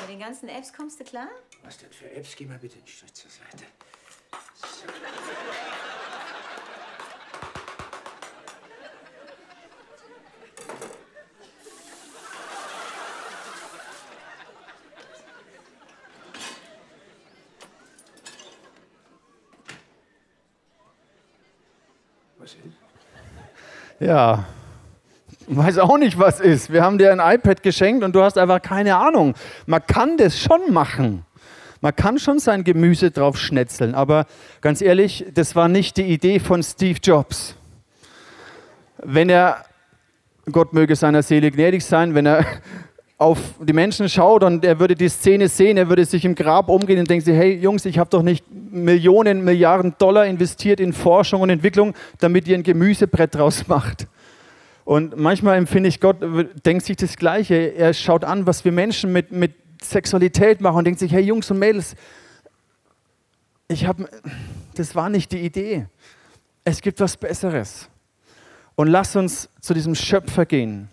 Mit 0.00 0.08
den 0.08 0.20
ganzen 0.20 0.48
Apps 0.48 0.72
kommst 0.72 1.00
du 1.00 1.04
klar? 1.04 1.28
Was 1.64 1.78
denn 1.78 1.90
für 1.90 2.10
Apps? 2.10 2.36
Geh 2.36 2.46
mal 2.46 2.58
bitte 2.58 2.78
einen 2.78 2.86
Schritt 2.86 3.16
zur 3.16 3.30
Seite. 3.30 3.64
So. 4.54 4.86
Ja, 23.98 24.44
weiß 25.46 25.78
auch 25.78 25.96
nicht, 25.96 26.18
was 26.18 26.40
ist. 26.40 26.70
Wir 26.70 26.82
haben 26.82 26.98
dir 26.98 27.12
ein 27.12 27.34
iPad 27.38 27.62
geschenkt 27.62 28.04
und 28.04 28.14
du 28.14 28.22
hast 28.22 28.36
einfach 28.36 28.60
keine 28.60 28.96
Ahnung. 28.96 29.34
Man 29.64 29.86
kann 29.86 30.18
das 30.18 30.38
schon 30.38 30.72
machen. 30.72 31.24
Man 31.80 31.96
kann 31.96 32.18
schon 32.18 32.38
sein 32.38 32.64
Gemüse 32.64 33.10
drauf 33.10 33.38
schnetzeln, 33.38 33.94
aber 33.94 34.26
ganz 34.60 34.82
ehrlich, 34.82 35.24
das 35.32 35.54
war 35.54 35.68
nicht 35.68 35.96
die 35.96 36.04
Idee 36.04 36.40
von 36.40 36.62
Steve 36.62 36.98
Jobs. 37.02 37.54
Wenn 38.98 39.28
er, 39.28 39.64
Gott 40.50 40.72
möge 40.72 40.96
seiner 40.96 41.22
Seele 41.22 41.50
gnädig 41.50 41.84
sein, 41.84 42.14
wenn 42.14 42.26
er 42.26 42.44
auf 43.18 43.38
die 43.60 43.72
Menschen 43.72 44.08
schaut 44.08 44.44
und 44.44 44.64
er 44.64 44.78
würde 44.78 44.94
die 44.94 45.08
Szene 45.08 45.48
sehen, 45.48 45.78
er 45.78 45.88
würde 45.88 46.04
sich 46.04 46.24
im 46.24 46.34
Grab 46.34 46.68
umgehen 46.68 46.98
und 46.98 47.08
denkt 47.08 47.24
sich, 47.24 47.34
hey 47.34 47.56
Jungs, 47.56 47.86
ich 47.86 47.98
habe 47.98 48.10
doch 48.10 48.22
nicht 48.22 48.44
Millionen, 48.50 49.42
Milliarden 49.42 49.94
Dollar 49.98 50.26
investiert 50.26 50.80
in 50.80 50.92
Forschung 50.92 51.40
und 51.40 51.48
Entwicklung, 51.48 51.94
damit 52.18 52.46
ihr 52.46 52.56
ein 52.56 52.62
Gemüsebrett 52.62 53.34
draus 53.34 53.68
macht. 53.68 54.06
Und 54.84 55.16
manchmal 55.16 55.56
empfinde 55.56 55.88
ich, 55.88 55.98
Gott 56.00 56.18
denkt 56.64 56.84
sich 56.84 56.96
das 56.96 57.16
Gleiche. 57.16 57.54
Er 57.54 57.94
schaut 57.94 58.22
an, 58.22 58.46
was 58.46 58.64
wir 58.64 58.70
Menschen 58.70 59.12
mit, 59.12 59.32
mit 59.32 59.54
Sexualität 59.82 60.60
machen 60.60 60.76
und 60.76 60.84
denkt 60.84 61.00
sich, 61.00 61.10
hey 61.10 61.22
Jungs 61.22 61.50
und 61.50 61.58
Mädels, 61.58 61.96
ich 63.66 63.86
habe, 63.86 64.08
das 64.74 64.94
war 64.94 65.08
nicht 65.08 65.32
die 65.32 65.40
Idee. 65.40 65.86
Es 66.64 66.82
gibt 66.82 67.00
was 67.00 67.16
Besseres. 67.16 67.88
Und 68.74 68.88
lass 68.88 69.16
uns 69.16 69.48
zu 69.60 69.72
diesem 69.72 69.94
Schöpfer 69.94 70.44
gehen 70.44 70.88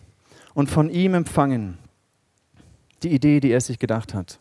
und 0.54 0.72
von 0.72 0.90
ihm 0.90 1.16
empfangen 1.16 1.83
die 3.04 3.10
Idee, 3.10 3.40
die 3.40 3.52
er 3.52 3.62
sich 3.62 3.80
gedacht 3.80 4.14
hat. 4.14 4.40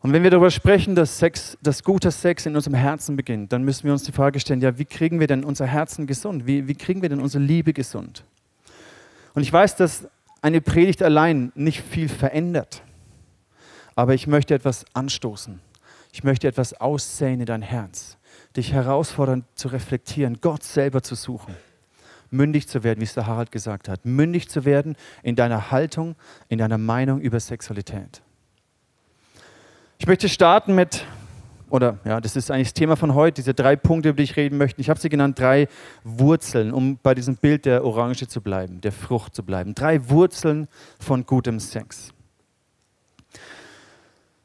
Und 0.00 0.12
wenn 0.12 0.22
wir 0.22 0.30
darüber 0.30 0.50
sprechen, 0.50 0.94
dass, 0.94 1.18
Sex, 1.18 1.58
dass 1.62 1.82
guter 1.82 2.10
Sex 2.10 2.46
in 2.46 2.54
unserem 2.54 2.74
Herzen 2.74 3.16
beginnt, 3.16 3.52
dann 3.52 3.64
müssen 3.64 3.84
wir 3.84 3.92
uns 3.92 4.04
die 4.04 4.12
Frage 4.12 4.38
stellen, 4.38 4.60
ja, 4.60 4.78
wie 4.78 4.84
kriegen 4.84 5.18
wir 5.18 5.26
denn 5.26 5.42
unser 5.42 5.66
Herzen 5.66 6.06
gesund? 6.06 6.46
Wie, 6.46 6.68
wie 6.68 6.74
kriegen 6.74 7.02
wir 7.02 7.08
denn 7.08 7.20
unsere 7.20 7.42
Liebe 7.42 7.72
gesund? 7.72 8.22
Und 9.34 9.42
ich 9.42 9.52
weiß, 9.52 9.76
dass 9.76 10.06
eine 10.42 10.60
Predigt 10.60 11.02
allein 11.02 11.50
nicht 11.54 11.82
viel 11.82 12.08
verändert, 12.08 12.82
aber 13.94 14.14
ich 14.14 14.26
möchte 14.26 14.54
etwas 14.54 14.84
anstoßen. 14.92 15.60
Ich 16.12 16.22
möchte 16.24 16.46
etwas 16.46 16.74
aussäen 16.74 17.40
in 17.40 17.46
dein 17.46 17.62
Herz, 17.62 18.16
dich 18.56 18.72
herausfordern 18.72 19.44
zu 19.54 19.68
reflektieren, 19.68 20.38
Gott 20.40 20.62
selber 20.62 21.02
zu 21.02 21.14
suchen 21.14 21.54
mündig 22.30 22.68
zu 22.68 22.84
werden, 22.84 23.00
wie 23.00 23.04
es 23.04 23.14
der 23.14 23.26
Harald 23.26 23.52
gesagt 23.52 23.88
hat. 23.88 24.04
Mündig 24.04 24.48
zu 24.48 24.64
werden 24.64 24.96
in 25.22 25.36
deiner 25.36 25.70
Haltung, 25.70 26.16
in 26.48 26.58
deiner 26.58 26.78
Meinung 26.78 27.20
über 27.20 27.40
Sexualität. 27.40 28.22
Ich 29.98 30.06
möchte 30.06 30.28
starten 30.28 30.74
mit, 30.74 31.04
oder 31.70 31.98
ja, 32.04 32.20
das 32.20 32.36
ist 32.36 32.50
eigentlich 32.50 32.68
das 32.68 32.74
Thema 32.74 32.96
von 32.96 33.14
heute, 33.14 33.36
diese 33.40 33.54
drei 33.54 33.76
Punkte, 33.76 34.10
über 34.10 34.16
die 34.16 34.24
ich 34.24 34.36
reden 34.36 34.58
möchte. 34.58 34.80
Ich 34.80 34.90
habe 34.90 35.00
sie 35.00 35.08
genannt, 35.08 35.38
drei 35.38 35.68
Wurzeln, 36.04 36.72
um 36.72 36.98
bei 37.02 37.14
diesem 37.14 37.36
Bild 37.36 37.64
der 37.64 37.84
Orange 37.84 38.28
zu 38.28 38.40
bleiben, 38.40 38.80
der 38.80 38.92
Frucht 38.92 39.34
zu 39.34 39.42
bleiben. 39.42 39.74
Drei 39.74 40.08
Wurzeln 40.10 40.68
von 41.00 41.24
gutem 41.24 41.58
Sex. 41.58 42.12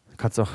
Du 0.10 0.18
kannst 0.18 0.40
auch 0.40 0.50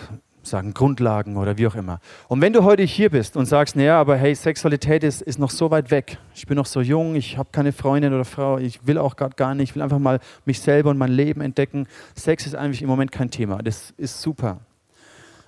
sagen 0.47 0.75
Grundlagen 0.75 1.37
oder 1.37 1.59
wie 1.59 1.67
auch 1.67 1.75
immer. 1.75 2.01
Und 2.29 2.41
wenn 2.41 2.53
du 2.53 2.65
heute 2.65 2.83
hier 2.83 3.11
bist 3.11 3.37
und 3.37 3.47
sagst, 3.47 3.77
naja, 3.77 4.01
aber 4.01 4.17
hey, 4.17 4.35
Sexualität 4.35 5.05
ist, 5.05 5.23
ist 5.23 5.39
noch 5.39 5.51
so 5.51 5.71
weit 5.71 5.91
weg, 5.91 6.19
ich 6.35 6.47
bin 6.47 6.57
noch 6.57 6.67
so 6.67 6.81
jung, 6.81 7.15
ich 7.15 7.37
habe 7.39 7.49
keine 7.53 7.73
Freundin 7.73 8.13
oder 8.13 8.25
Frau, 8.25 8.59
ich 8.59 8.87
will 8.87 8.99
auch 8.99 9.17
gar 9.17 9.55
nicht, 9.55 9.71
ich 9.71 9.75
will 9.75 9.83
einfach 9.83 9.99
mal 9.99 10.21
mich 10.45 10.61
selber 10.61 10.91
und 10.91 10.99
mein 10.99 11.13
Leben 11.13 11.41
entdecken. 11.41 11.87
Sex 12.15 12.47
ist 12.47 12.55
eigentlich 12.55 12.83
im 12.83 12.89
Moment 12.89 13.13
kein 13.13 13.31
Thema, 13.31 13.59
das 13.63 13.93
ist 13.97 14.23
super. 14.23 14.61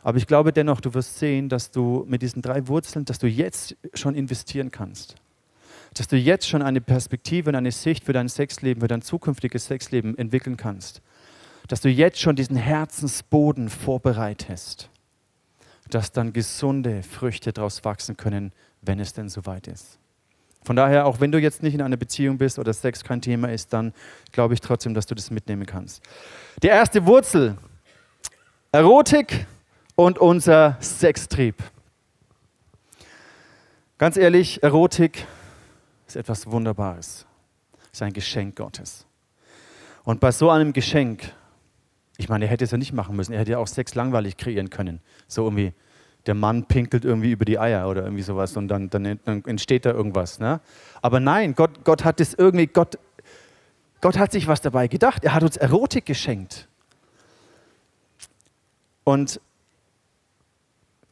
Aber 0.02 0.18
ich 0.18 0.26
glaube 0.26 0.52
dennoch, 0.52 0.80
du 0.80 0.94
wirst 0.94 1.18
sehen, 1.18 1.48
dass 1.48 1.70
du 1.70 2.04
mit 2.08 2.22
diesen 2.22 2.40
drei 2.40 2.66
Wurzeln, 2.68 3.04
dass 3.04 3.18
du 3.18 3.26
jetzt 3.26 3.76
schon 3.94 4.14
investieren 4.14 4.70
kannst. 4.70 5.16
Dass 5.94 6.06
du 6.06 6.16
jetzt 6.16 6.48
schon 6.48 6.62
eine 6.62 6.80
Perspektive 6.80 7.50
und 7.50 7.56
eine 7.56 7.72
Sicht 7.72 8.04
für 8.04 8.12
dein 8.12 8.28
Sexleben, 8.28 8.80
für 8.80 8.88
dein 8.88 9.02
zukünftiges 9.02 9.66
Sexleben 9.66 10.16
entwickeln 10.16 10.56
kannst 10.56 11.02
dass 11.68 11.82
du 11.82 11.90
jetzt 11.90 12.20
schon 12.20 12.34
diesen 12.34 12.56
Herzensboden 12.56 13.68
vorbereitest, 13.68 14.88
dass 15.90 16.12
dann 16.12 16.32
gesunde 16.32 17.02
Früchte 17.02 17.52
daraus 17.52 17.84
wachsen 17.84 18.16
können, 18.16 18.52
wenn 18.82 18.98
es 19.00 19.12
denn 19.12 19.28
soweit 19.28 19.68
ist. 19.68 19.98
Von 20.64 20.76
daher, 20.76 21.06
auch 21.06 21.20
wenn 21.20 21.30
du 21.30 21.38
jetzt 21.38 21.62
nicht 21.62 21.74
in 21.74 21.82
einer 21.82 21.96
Beziehung 21.96 22.36
bist 22.36 22.58
oder 22.58 22.72
Sex 22.72 23.04
kein 23.04 23.22
Thema 23.22 23.50
ist, 23.52 23.72
dann 23.72 23.92
glaube 24.32 24.54
ich 24.54 24.60
trotzdem, 24.60 24.92
dass 24.92 25.06
du 25.06 25.14
das 25.14 25.30
mitnehmen 25.30 25.66
kannst. 25.66 26.02
Die 26.62 26.66
erste 26.66 27.06
Wurzel, 27.06 27.56
Erotik 28.72 29.46
und 29.94 30.18
unser 30.18 30.76
Sextrieb. 30.80 31.56
Ganz 33.98 34.16
ehrlich, 34.16 34.62
Erotik 34.62 35.26
ist 36.06 36.16
etwas 36.16 36.46
Wunderbares, 36.46 37.26
ist 37.92 38.02
ein 38.02 38.12
Geschenk 38.12 38.56
Gottes. 38.56 39.06
Und 40.04 40.20
bei 40.20 40.32
so 40.32 40.50
einem 40.50 40.72
Geschenk 40.72 41.32
ich 42.18 42.28
meine, 42.28 42.44
er 42.44 42.50
hätte 42.50 42.64
es 42.64 42.72
ja 42.72 42.78
nicht 42.78 42.92
machen 42.92 43.16
müssen. 43.16 43.32
Er 43.32 43.38
hätte 43.38 43.52
ja 43.52 43.58
auch 43.58 43.68
Sex 43.68 43.94
langweilig 43.94 44.36
kreieren 44.36 44.70
können. 44.70 45.00
So 45.28 45.44
irgendwie, 45.44 45.72
der 46.26 46.34
Mann 46.34 46.64
pinkelt 46.64 47.04
irgendwie 47.04 47.30
über 47.30 47.44
die 47.44 47.58
Eier 47.58 47.88
oder 47.88 48.02
irgendwie 48.02 48.24
sowas 48.24 48.56
und 48.56 48.68
dann, 48.68 48.90
dann, 48.90 49.06
entsteht 49.46 49.86
da 49.86 49.92
irgendwas. 49.92 50.40
Ne? 50.40 50.60
Aber 51.00 51.20
nein, 51.20 51.54
Gott, 51.54 51.84
Gott 51.84 52.04
hat 52.04 52.20
es 52.20 52.34
irgendwie, 52.34 52.66
Gott, 52.66 52.98
Gott 54.00 54.18
hat 54.18 54.32
sich 54.32 54.48
was 54.48 54.60
dabei 54.60 54.88
gedacht. 54.88 55.24
Er 55.24 55.32
hat 55.32 55.44
uns 55.44 55.56
Erotik 55.56 56.06
geschenkt. 56.06 56.68
Und 59.04 59.40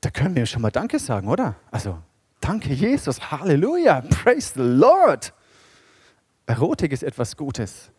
da 0.00 0.10
können 0.10 0.34
wir 0.34 0.44
schon 0.44 0.60
mal 0.60 0.70
Danke 0.72 0.98
sagen, 0.98 1.28
oder? 1.28 1.54
Also, 1.70 1.98
danke 2.40 2.74
Jesus, 2.74 3.30
Halleluja, 3.30 4.02
praise 4.02 4.54
the 4.54 4.60
Lord. 4.60 5.32
Erotik 6.46 6.92
ist 6.92 7.04
etwas 7.04 7.36
Gutes. 7.36 7.90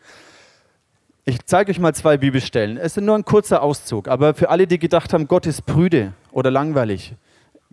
Ich 1.29 1.45
zeige 1.45 1.71
euch 1.71 1.79
mal 1.79 1.93
zwei 1.93 2.15
Bibelstellen. 2.15 2.77
Es 2.77 2.95
ist 2.95 3.03
nur 3.03 3.13
ein 3.13 3.25
kurzer 3.25 3.61
Auszug, 3.61 4.07
aber 4.07 4.33
für 4.33 4.49
alle, 4.49 4.65
die 4.65 4.79
gedacht 4.79 5.11
haben, 5.11 5.27
Gott 5.27 5.45
ist 5.45 5.65
prüde 5.65 6.13
oder 6.31 6.51
langweilig. 6.51 7.15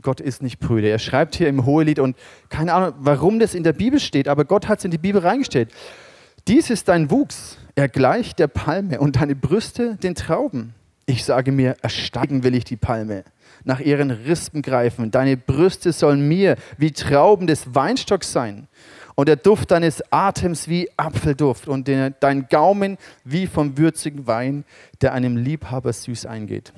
Gott 0.03 0.21
ist 0.21 0.43
nicht 0.43 0.59
prüde. 0.59 0.89
Er 0.89 0.99
schreibt 0.99 1.37
hier 1.37 1.47
im 1.47 1.65
Hohelied 1.65 2.01
und 2.01 2.17
keine 2.49 2.75
Ahnung, 2.75 2.95
warum 2.99 3.39
das 3.39 3.55
in 3.55 3.63
der 3.63 3.73
Bibel 3.73 4.01
steht, 4.01 4.27
aber 4.27 4.45
Gott 4.45 4.67
hat 4.67 4.81
es 4.81 4.85
in 4.85 4.91
die 4.91 4.99
Bibel 4.99 5.21
reingestellt. 5.21 5.71
Dies 6.49 6.69
ist 6.69 6.89
dein 6.89 7.13
Wuchs, 7.13 7.57
er 7.77 7.89
gleicht 7.89 8.41
der 8.41 8.49
Palme 8.49 8.99
und 8.99 9.15
deine 9.21 9.37
Brüste 9.37 9.99
den 10.03 10.17
Trauben. 10.17 10.75
Ich 11.07 11.25
sage 11.25 11.53
mir, 11.53 11.77
ersteigen 11.81 12.43
will 12.43 12.57
ich 12.57 12.65
die 12.65 12.77
Palme, 12.77 13.23
nach 13.63 13.79
ihren 13.79 14.11
Rispen 14.11 14.63
greifen. 14.63 15.13
Deine 15.13 15.37
Brüste 15.37 15.93
sollen 15.93 16.27
mir 16.27 16.57
wie 16.77 16.91
Trauben 16.91 17.47
des 17.47 17.73
Weinstocks 17.73 18.33
sein 18.33 18.67
und 19.15 19.29
der 19.29 19.37
Duft 19.37 19.71
deines 19.71 20.03
Atems 20.13 20.69
wie 20.69 20.89
Apfelduft 20.97 21.69
und 21.69 21.89
dein 21.89 22.49
Gaumen 22.49 22.99
wie 23.25 23.47
vom 23.47 23.79
würzigen 23.79 24.27
Wein, 24.27 24.65
der 25.01 25.13
einem 25.13 25.37
Liebhaber 25.37 25.93
süß 25.93 26.27
eingeht, 26.27 26.73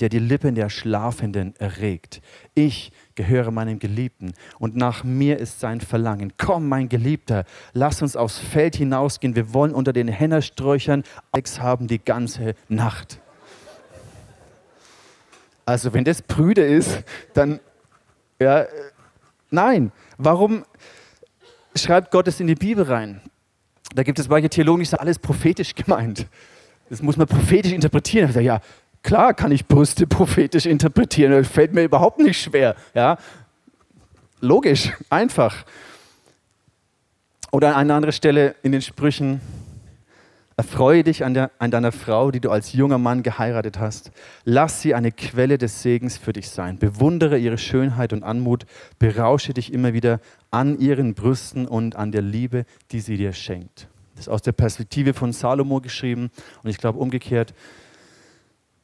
der 0.00 0.08
die 0.08 0.18
Lippen 0.18 0.54
der 0.54 0.70
Schlafenden 0.70 1.54
erregt. 1.58 2.22
Ich 2.54 2.92
gehöre 3.14 3.50
meinem 3.50 3.78
Geliebten 3.78 4.32
und 4.58 4.76
nach 4.76 5.04
mir 5.04 5.38
ist 5.38 5.60
sein 5.60 5.80
Verlangen. 5.80 6.32
Komm, 6.38 6.68
mein 6.68 6.88
Geliebter, 6.88 7.44
lass 7.72 8.02
uns 8.02 8.16
aufs 8.16 8.38
Feld 8.38 8.76
hinausgehen. 8.76 9.36
Wir 9.36 9.52
wollen 9.52 9.74
unter 9.74 9.92
den 9.92 10.08
Hennersträuchern 10.08 11.04
Sex 11.34 11.60
haben 11.60 11.86
die 11.86 12.02
ganze 12.02 12.54
Nacht. 12.68 13.20
Also 15.66 15.92
wenn 15.92 16.04
das 16.04 16.22
prüde 16.22 16.64
ist, 16.64 17.02
dann 17.34 17.60
ja, 18.38 18.60
äh, 18.60 18.68
nein. 19.50 19.92
Warum 20.18 20.64
schreibt 21.82 22.10
Gott 22.10 22.28
es 22.28 22.40
in 22.40 22.46
die 22.46 22.54
Bibel 22.54 22.84
rein. 22.84 23.20
Da 23.94 24.02
gibt 24.02 24.18
es 24.18 24.28
manche 24.28 24.48
Theologen, 24.48 24.80
die 24.80 24.86
sagen, 24.86 25.02
alles 25.02 25.18
prophetisch 25.18 25.74
gemeint. 25.74 26.26
Das 26.90 27.02
muss 27.02 27.16
man 27.16 27.26
prophetisch 27.26 27.72
interpretieren. 27.72 28.28
Ich 28.28 28.34
sage, 28.34 28.46
ja, 28.46 28.60
klar 29.02 29.34
kann 29.34 29.52
ich 29.52 29.66
Brüste 29.66 30.06
prophetisch 30.06 30.66
interpretieren. 30.66 31.32
Das 31.32 31.48
fällt 31.48 31.72
mir 31.72 31.84
überhaupt 31.84 32.18
nicht 32.18 32.40
schwer. 32.40 32.76
Ja? 32.94 33.18
Logisch, 34.40 34.92
einfach. 35.10 35.64
Oder 37.52 37.68
an 37.68 37.74
einer 37.74 37.94
anderen 37.94 38.12
Stelle 38.12 38.54
in 38.62 38.72
den 38.72 38.82
Sprüchen, 38.82 39.40
Erfreue 40.58 41.04
dich 41.04 41.22
an, 41.22 41.34
der, 41.34 41.50
an, 41.58 41.70
deiner 41.70 41.92
Frau, 41.92 42.30
die 42.30 42.40
du 42.40 42.50
als 42.50 42.72
junger 42.72 42.96
Mann 42.96 43.22
geheiratet 43.22 43.78
hast. 43.78 44.10
Lass 44.44 44.80
sie 44.80 44.94
eine 44.94 45.12
Quelle 45.12 45.58
des 45.58 45.82
Segens 45.82 46.16
für 46.16 46.32
dich 46.32 46.48
sein. 46.48 46.78
Bewundere 46.78 47.36
ihre 47.36 47.58
Schönheit 47.58 48.14
und 48.14 48.22
Anmut. 48.22 48.64
Berausche 48.98 49.52
dich 49.52 49.70
immer 49.70 49.92
wieder 49.92 50.18
an 50.50 50.78
ihren 50.78 51.12
Brüsten 51.12 51.66
und 51.66 51.96
an 51.96 52.10
der 52.10 52.22
Liebe, 52.22 52.64
die 52.90 53.00
sie 53.00 53.18
dir 53.18 53.34
schenkt. 53.34 53.88
Das 54.14 54.28
ist 54.28 54.28
aus 54.32 54.40
der 54.40 54.52
Perspektive 54.52 55.12
von 55.12 55.32
Salomo 55.32 55.82
geschrieben 55.82 56.30
und 56.62 56.70
ich 56.70 56.78
glaube 56.78 56.98
umgekehrt 56.98 57.52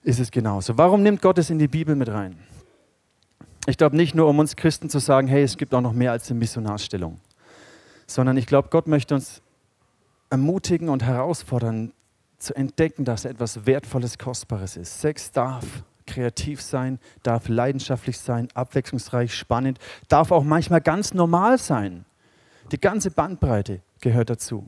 ist 0.03 0.21
es 0.21 0.31
genauso. 0.31 0.77
Warum 0.77 1.03
nimmt 1.03 1.23
Gott 1.23 1.39
es 1.39 1.49
in 1.49 1.59
die 1.59 1.69
Bibel 1.69 1.97
mit 1.97 2.09
rein? 2.11 2.37
Ich 3.67 3.79
glaube 3.79 3.97
nicht 3.97 4.15
nur, 4.15 4.29
um 4.29 4.39
uns 4.41 4.57
Christen 4.57 4.91
zu 4.91 4.99
sagen, 4.99 5.27
hey, 5.27 5.43
es 5.43 5.57
gibt 5.57 5.73
auch 5.73 5.81
noch 5.81 5.93
mehr 5.95 6.13
als 6.13 6.29
eine 6.29 6.39
Missionarstellung, 6.39 7.19
sondern 8.07 8.37
ich 8.37 8.47
glaube, 8.47 8.69
Gott 8.71 8.89
möchte 8.89 9.15
uns 9.15 9.41
ermutigen 10.33 10.89
und 10.89 11.03
herausfordern, 11.03 11.93
zu 12.39 12.57
entdecken, 12.57 13.05
dass 13.05 13.25
etwas 13.25 13.67
Wertvolles, 13.67 14.19
Kostbares 14.19 14.77
ist. 14.77 15.01
Sex 15.01 15.31
darf 15.31 15.65
kreativ 16.07 16.61
sein, 16.61 16.99
darf 17.23 17.49
leidenschaftlich 17.49 18.19
sein, 18.19 18.49
abwechslungsreich, 18.55 19.33
spannend, 19.35 19.79
darf 20.09 20.33
auch 20.33 20.43
manchmal 20.43 20.81
ganz 20.81 21.15
normal 21.15 21.59
sein. 21.59 22.05
Die 22.73 22.81
ganze 22.81 23.11
Bandbreite 23.11 23.83
gehört 24.01 24.31
dazu. 24.31 24.67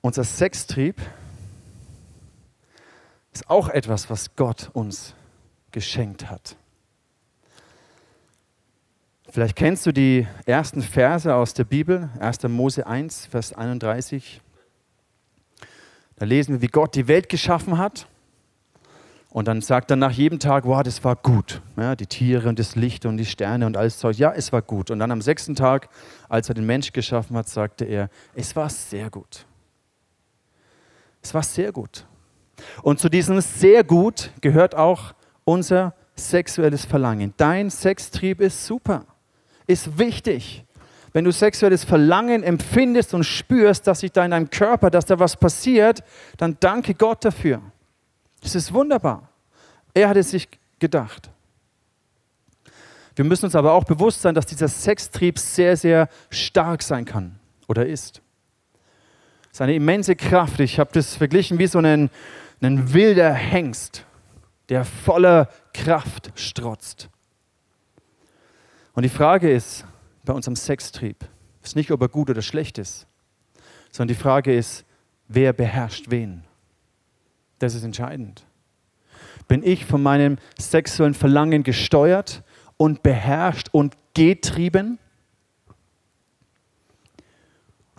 Unser 0.00 0.24
Sextrieb 0.24 0.96
Ist 3.32 3.50
auch 3.50 3.68
etwas, 3.68 4.08
was 4.08 4.34
Gott 4.36 4.70
uns 4.72 5.14
geschenkt 5.72 6.30
hat. 6.30 6.56
Vielleicht 9.30 9.56
kennst 9.56 9.84
du 9.84 9.92
die 9.92 10.26
ersten 10.46 10.80
Verse 10.80 11.34
aus 11.34 11.52
der 11.52 11.64
Bibel, 11.64 12.08
1. 12.18 12.44
Mose 12.44 12.86
1, 12.86 13.26
Vers 13.26 13.52
31. 13.52 14.40
Da 16.16 16.24
lesen 16.24 16.54
wir, 16.54 16.62
wie 16.62 16.68
Gott 16.68 16.94
die 16.94 17.08
Welt 17.08 17.28
geschaffen 17.28 17.76
hat. 17.76 18.06
Und 19.28 19.46
dann 19.46 19.60
sagt 19.60 19.90
er 19.90 19.98
nach 19.98 20.12
jedem 20.12 20.38
Tag, 20.38 20.64
wow, 20.64 20.82
das 20.82 21.04
war 21.04 21.14
gut. 21.14 21.60
Ja, 21.76 21.94
die 21.94 22.06
Tiere 22.06 22.48
und 22.48 22.58
das 22.58 22.74
Licht 22.74 23.04
und 23.04 23.18
die 23.18 23.26
Sterne 23.26 23.66
und 23.66 23.76
alles 23.76 23.98
Zeug. 23.98 24.16
Ja, 24.16 24.32
es 24.32 24.50
war 24.50 24.62
gut. 24.62 24.90
Und 24.90 24.98
dann 24.98 25.10
am 25.10 25.20
sechsten 25.20 25.54
Tag, 25.54 25.90
als 26.30 26.48
er 26.48 26.54
den 26.54 26.64
Mensch 26.64 26.94
geschaffen 26.94 27.36
hat, 27.36 27.50
sagte 27.50 27.84
er, 27.84 28.08
es 28.34 28.56
war 28.56 28.70
sehr 28.70 29.10
gut. 29.10 29.44
Es 31.20 31.34
war 31.34 31.42
sehr 31.42 31.70
gut. 31.70 32.06
Und 32.82 32.98
zu 32.98 33.10
diesem 33.10 33.42
sehr 33.42 33.84
gut 33.84 34.30
gehört 34.40 34.74
auch 34.74 35.12
unser 35.44 35.94
sexuelles 36.16 36.86
Verlangen. 36.86 37.34
Dein 37.36 37.68
Sextrieb 37.68 38.40
ist 38.40 38.64
super 38.64 39.04
ist 39.68 39.98
wichtig. 39.98 40.64
Wenn 41.12 41.24
du 41.24 41.32
sexuelles 41.32 41.84
Verlangen 41.84 42.42
empfindest 42.42 43.14
und 43.14 43.24
spürst, 43.24 43.86
dass 43.86 44.00
sich 44.00 44.12
da 44.12 44.24
in 44.24 44.32
deinem 44.32 44.50
Körper, 44.50 44.90
dass 44.90 45.06
da 45.06 45.18
was 45.18 45.36
passiert, 45.36 46.02
dann 46.36 46.56
danke 46.58 46.94
Gott 46.94 47.24
dafür. 47.24 47.62
Das 48.42 48.54
ist 48.54 48.72
wunderbar. 48.72 49.28
Er 49.94 50.08
hat 50.08 50.16
es 50.16 50.30
sich 50.30 50.48
gedacht. 50.78 51.30
Wir 53.16 53.24
müssen 53.24 53.46
uns 53.46 53.56
aber 53.56 53.72
auch 53.72 53.84
bewusst 53.84 54.22
sein, 54.22 54.34
dass 54.34 54.46
dieser 54.46 54.68
Sextrieb 54.68 55.38
sehr, 55.38 55.76
sehr 55.76 56.08
stark 56.30 56.82
sein 56.82 57.04
kann 57.04 57.38
oder 57.66 57.84
ist. 57.86 58.22
Es 59.46 59.54
ist 59.54 59.60
eine 59.62 59.74
immense 59.74 60.14
Kraft. 60.14 60.60
Ich 60.60 60.78
habe 60.78 60.90
das 60.92 61.16
verglichen 61.16 61.58
wie 61.58 61.66
so 61.66 61.78
ein, 61.80 62.10
ein 62.60 62.92
wilder 62.92 63.32
Hengst, 63.32 64.04
der 64.68 64.84
voller 64.84 65.48
Kraft 65.72 66.30
strotzt. 66.36 67.08
Und 68.98 69.04
die 69.04 69.10
Frage 69.10 69.48
ist 69.48 69.84
bei 70.24 70.32
unserem 70.32 70.56
Sextrieb, 70.56 71.24
ist 71.62 71.76
nicht, 71.76 71.92
ob 71.92 72.02
er 72.02 72.08
gut 72.08 72.30
oder 72.30 72.42
schlecht 72.42 72.78
ist, 72.78 73.06
sondern 73.92 74.12
die 74.16 74.20
Frage 74.20 74.52
ist, 74.52 74.84
wer 75.28 75.52
beherrscht 75.52 76.06
wen? 76.10 76.42
Das 77.60 77.76
ist 77.76 77.84
entscheidend. 77.84 78.44
Bin 79.46 79.62
ich 79.62 79.86
von 79.86 80.02
meinem 80.02 80.38
sexuellen 80.58 81.14
Verlangen 81.14 81.62
gesteuert 81.62 82.42
und 82.76 83.04
beherrscht 83.04 83.68
und 83.70 83.94
getrieben? 84.14 84.98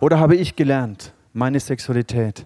Oder 0.00 0.20
habe 0.20 0.36
ich 0.36 0.54
gelernt, 0.54 1.14
meine 1.32 1.60
Sexualität 1.60 2.44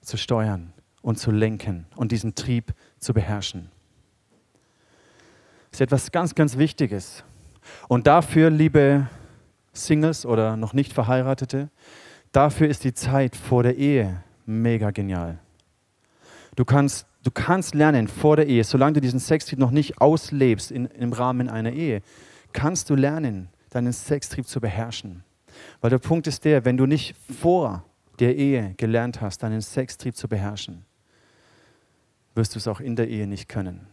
zu 0.00 0.16
steuern 0.16 0.72
und 1.02 1.20
zu 1.20 1.30
lenken 1.30 1.86
und 1.94 2.10
diesen 2.10 2.34
Trieb 2.34 2.74
zu 2.98 3.14
beherrschen? 3.14 3.70
Das 5.70 5.78
ist 5.78 5.82
etwas 5.82 6.10
ganz, 6.10 6.34
ganz 6.34 6.56
Wichtiges. 6.56 7.22
Und 7.88 8.06
dafür, 8.06 8.50
liebe 8.50 9.08
Singles 9.72 10.26
oder 10.26 10.56
noch 10.56 10.72
nicht 10.72 10.92
Verheiratete, 10.92 11.70
dafür 12.32 12.68
ist 12.68 12.84
die 12.84 12.94
Zeit 12.94 13.36
vor 13.36 13.62
der 13.62 13.76
Ehe 13.76 14.22
mega 14.46 14.90
genial. 14.90 15.38
Du 16.54 16.64
kannst, 16.64 17.06
du 17.22 17.30
kannst 17.30 17.74
lernen 17.74 18.08
vor 18.08 18.36
der 18.36 18.46
Ehe, 18.46 18.64
solange 18.64 18.94
du 18.94 19.00
diesen 19.00 19.20
Sextrieb 19.20 19.58
noch 19.58 19.70
nicht 19.70 20.00
auslebst 20.00 20.70
in, 20.70 20.86
im 20.86 21.12
Rahmen 21.12 21.48
einer 21.48 21.72
Ehe, 21.72 22.02
kannst 22.52 22.88
du 22.88 22.94
lernen, 22.94 23.48
deinen 23.70 23.92
Sextrieb 23.92 24.46
zu 24.46 24.60
beherrschen. 24.60 25.22
Weil 25.80 25.90
der 25.90 25.98
Punkt 25.98 26.26
ist 26.26 26.44
der, 26.44 26.64
wenn 26.64 26.76
du 26.76 26.86
nicht 26.86 27.14
vor 27.40 27.84
der 28.18 28.36
Ehe 28.36 28.74
gelernt 28.76 29.20
hast, 29.20 29.42
deinen 29.42 29.60
Sextrieb 29.60 30.16
zu 30.16 30.28
beherrschen, 30.28 30.84
wirst 32.34 32.54
du 32.54 32.58
es 32.58 32.68
auch 32.68 32.80
in 32.80 32.96
der 32.96 33.08
Ehe 33.08 33.26
nicht 33.26 33.48
können. 33.48 33.86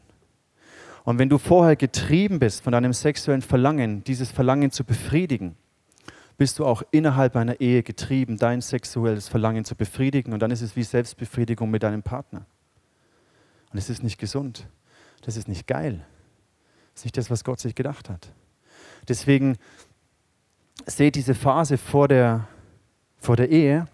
Und 1.03 1.19
wenn 1.19 1.29
du 1.29 1.37
vorher 1.37 1.75
getrieben 1.75 2.39
bist 2.39 2.63
von 2.63 2.71
deinem 2.71 2.93
sexuellen 2.93 3.41
Verlangen, 3.41 4.03
dieses 4.03 4.31
Verlangen 4.31 4.71
zu 4.71 4.83
befriedigen, 4.85 5.55
bist 6.37 6.59
du 6.59 6.65
auch 6.65 6.81
innerhalb 6.91 7.35
einer 7.35 7.59
Ehe 7.59 7.83
getrieben, 7.83 8.37
dein 8.37 8.61
sexuelles 8.61 9.27
Verlangen 9.27 9.65
zu 9.65 9.75
befriedigen. 9.75 10.33
Und 10.33 10.39
dann 10.39 10.51
ist 10.51 10.61
es 10.61 10.75
wie 10.75 10.83
Selbstbefriedigung 10.83 11.69
mit 11.69 11.83
deinem 11.83 12.03
Partner. 12.03 12.45
Und 13.71 13.77
es 13.77 13.89
ist 13.89 14.03
nicht 14.03 14.17
gesund. 14.17 14.67
Das 15.21 15.37
ist 15.37 15.47
nicht 15.47 15.67
geil. 15.67 16.05
Das 16.93 17.01
ist 17.01 17.05
nicht 17.05 17.17
das, 17.17 17.29
was 17.29 17.43
Gott 17.43 17.59
sich 17.59 17.75
gedacht 17.75 18.09
hat. 18.09 18.33
Deswegen 19.07 19.57
seht 20.85 21.15
diese 21.15 21.35
Phase 21.35 21.77
vor 21.77 22.07
der, 22.07 22.47
vor 23.17 23.35
der 23.35 23.49
Ehe 23.49 23.87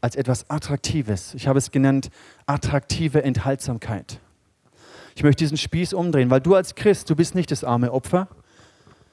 als 0.00 0.16
etwas 0.16 0.48
Attraktives. 0.50 1.34
Ich 1.34 1.46
habe 1.46 1.58
es 1.58 1.70
genannt, 1.70 2.10
attraktive 2.46 3.22
Enthaltsamkeit. 3.22 4.20
Ich 5.14 5.22
möchte 5.22 5.44
diesen 5.44 5.56
Spieß 5.56 5.92
umdrehen, 5.94 6.30
weil 6.30 6.40
du 6.40 6.54
als 6.54 6.74
Christ, 6.74 7.10
du 7.10 7.16
bist 7.16 7.34
nicht 7.34 7.50
das 7.50 7.64
arme 7.64 7.92
Opfer, 7.92 8.28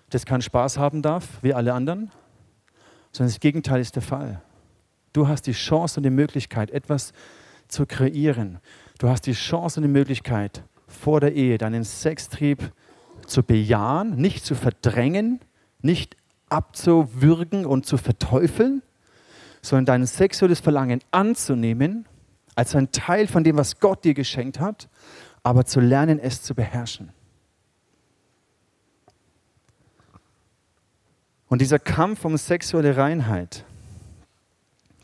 das 0.09 0.25
keinen 0.25 0.41
Spaß 0.41 0.77
haben 0.77 1.01
darf, 1.01 1.27
wie 1.41 1.53
alle 1.53 1.73
anderen, 1.73 2.11
sondern 3.11 3.31
das 3.31 3.39
Gegenteil 3.39 3.81
ist 3.81 3.95
der 3.95 4.01
Fall. 4.01 4.41
Du 5.13 5.27
hast 5.27 5.43
die 5.47 5.53
Chance 5.53 5.99
und 5.99 6.03
die 6.03 6.09
Möglichkeit, 6.09 6.71
etwas 6.71 7.13
zu 7.67 7.85
kreieren. 7.85 8.59
Du 8.97 9.09
hast 9.09 9.25
die 9.25 9.33
Chance 9.33 9.79
und 9.79 9.83
die 9.83 9.91
Möglichkeit, 9.91 10.63
vor 10.87 11.19
der 11.19 11.33
Ehe 11.33 11.57
deinen 11.57 11.83
Sextrieb 11.83 12.71
zu 13.25 13.43
bejahen, 13.43 14.15
nicht 14.15 14.45
zu 14.45 14.55
verdrängen, 14.55 15.39
nicht 15.81 16.15
abzuwürgen 16.49 17.65
und 17.65 17.85
zu 17.85 17.97
verteufeln, 17.97 18.81
sondern 19.61 19.85
dein 19.85 20.07
sexuelles 20.07 20.59
Verlangen 20.59 21.01
anzunehmen 21.11 22.07
als 22.55 22.75
ein 22.75 22.91
Teil 22.91 23.27
von 23.27 23.43
dem, 23.43 23.57
was 23.57 23.79
Gott 23.79 24.03
dir 24.03 24.13
geschenkt 24.13 24.59
hat 24.59 24.89
aber 25.43 25.65
zu 25.65 25.79
lernen, 25.79 26.19
es 26.19 26.41
zu 26.41 26.53
beherrschen. 26.53 27.11
Und 31.47 31.61
dieser 31.61 31.79
Kampf 31.79 32.25
um 32.25 32.37
sexuelle 32.37 32.95
Reinheit, 32.95 33.65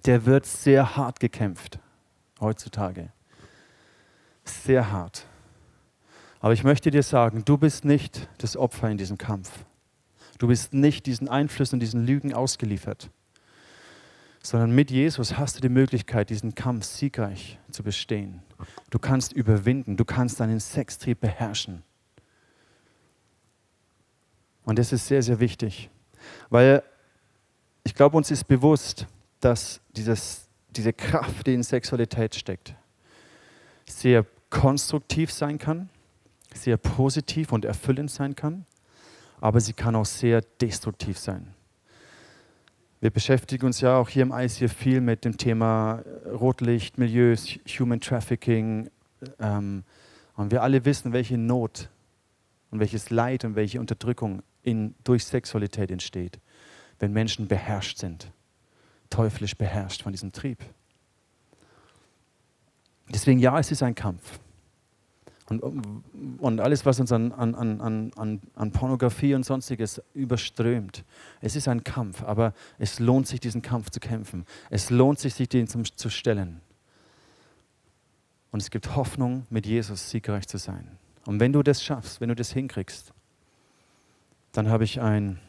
der 0.06 0.26
wird 0.26 0.46
sehr 0.46 0.96
hart 0.96 1.20
gekämpft 1.20 1.80
heutzutage. 2.40 3.10
Sehr 4.44 4.92
hart. 4.92 5.26
Aber 6.40 6.54
ich 6.54 6.64
möchte 6.64 6.92
dir 6.92 7.02
sagen, 7.02 7.44
du 7.44 7.58
bist 7.58 7.86
nicht 7.86 8.30
das 8.38 8.56
Opfer 8.56 8.90
in 8.90 8.98
diesem 8.98 9.18
Kampf. 9.18 9.50
Du 10.38 10.48
bist 10.48 10.74
nicht 10.74 11.08
diesen 11.08 11.28
Einflüssen 11.28 11.78
und 11.78 11.80
diesen 11.80 12.06
Lügen 12.06 12.34
ausgeliefert 12.34 13.10
sondern 14.46 14.72
mit 14.76 14.92
Jesus 14.92 15.38
hast 15.38 15.58
du 15.58 15.62
die 15.62 15.70
Möglichkeit, 15.70 16.30
diesen 16.30 16.54
Kampf 16.54 16.86
siegreich 16.86 17.58
zu 17.72 17.82
bestehen. 17.82 18.44
Du 18.92 19.00
kannst 19.00 19.34
überwinden, 19.34 19.98
du 19.98 20.06
kannst 20.06 20.40
deinen 20.40 20.60
Sextrieb 20.60 21.20
beherrschen. 21.20 21.82
Und 24.64 24.78
das 24.78 24.94
ist 24.94 25.08
sehr, 25.08 25.24
sehr 25.24 25.40
wichtig, 25.40 25.90
weil 26.50 26.84
ich 27.84 27.96
glaube, 27.96 28.18
uns 28.18 28.30
ist 28.30 28.44
bewusst, 28.48 29.08
dass 29.40 29.82
dieses, 29.96 30.48
diese 30.70 30.94
Kraft, 30.94 31.48
die 31.48 31.56
in 31.56 31.64
Sexualität 31.64 32.36
steckt, 32.36 32.76
sehr 33.88 34.28
konstruktiv 34.52 35.32
sein 35.32 35.58
kann, 35.58 35.90
sehr 36.54 36.78
positiv 36.78 37.52
und 37.52 37.66
erfüllend 37.66 38.12
sein 38.12 38.36
kann, 38.36 38.68
aber 39.42 39.60
sie 39.60 39.74
kann 39.74 39.96
auch 39.96 40.06
sehr 40.06 40.42
destruktiv 40.42 41.18
sein. 41.18 41.55
Wir 43.06 43.12
beschäftigen 43.12 43.68
uns 43.68 43.82
ja 43.82 44.00
auch 44.00 44.10
hier 44.10 44.24
im 44.24 44.32
ICF 44.32 44.74
viel 44.74 45.00
mit 45.00 45.26
dem 45.26 45.38
Thema 45.38 46.02
äh, 46.26 46.30
Rotlicht, 46.30 46.98
Milieus, 46.98 47.60
Human 47.78 48.02
Trafficking. 48.02 48.90
Ähm, 49.38 49.84
und 50.36 50.50
wir 50.50 50.64
alle 50.64 50.86
wissen, 50.86 51.14
welche 51.14 51.38
Not 51.38 51.92
und 52.72 52.80
welches 52.80 53.12
Leid 53.12 53.46
und 53.46 53.56
welche 53.56 53.80
Unterdrückung 53.80 54.42
in, 54.64 54.96
durch 55.04 55.24
Sexualität 55.24 55.92
entsteht, 55.92 56.40
wenn 56.98 57.14
Menschen 57.14 57.48
beherrscht 57.48 58.00
sind, 58.00 58.32
teuflisch 59.12 59.56
beherrscht 59.56 60.02
von 60.02 60.12
diesem 60.12 60.32
Trieb. 60.32 60.58
Deswegen 63.10 63.38
ja, 63.38 63.60
es 63.60 63.70
ist 63.70 63.84
ein 63.84 63.94
Kampf. 63.94 64.40
Und, 65.48 65.62
und 66.40 66.60
alles, 66.60 66.86
was 66.88 67.00
uns 67.00 67.12
an, 67.12 67.32
an, 67.32 67.54
an, 67.54 68.12
an, 68.16 68.42
an 68.56 68.72
Pornografie 68.72 69.36
und 69.36 69.46
sonstiges 69.46 70.02
überströmt. 70.16 71.04
Es 71.40 71.56
ist 71.56 71.68
ein 71.68 71.84
Kampf, 71.84 72.24
aber 72.24 72.54
es 72.80 73.00
lohnt 73.00 73.28
sich, 73.28 73.40
diesen 73.40 73.62
Kampf 73.62 73.92
zu 73.92 74.00
kämpfen. 74.00 74.46
Es 74.72 74.90
lohnt 74.90 75.20
sich, 75.20 75.36
sich 75.36 75.48
den 75.48 75.68
zum, 75.68 75.86
zu 75.86 76.10
stellen. 76.10 76.62
Und 78.52 78.62
es 78.62 78.72
gibt 78.72 78.96
Hoffnung, 78.96 79.46
mit 79.52 79.68
Jesus 79.68 80.10
siegreich 80.10 80.48
zu 80.48 80.58
sein. 80.58 80.98
Und 81.26 81.40
wenn 81.40 81.54
du 81.54 81.62
das 81.62 81.84
schaffst, 81.84 82.22
wenn 82.22 82.30
du 82.30 82.36
das 82.36 82.52
hinkriegst, 82.52 83.14
dann 84.52 84.70
habe 84.70 84.84
ich 84.84 85.02
ein, 85.02 85.40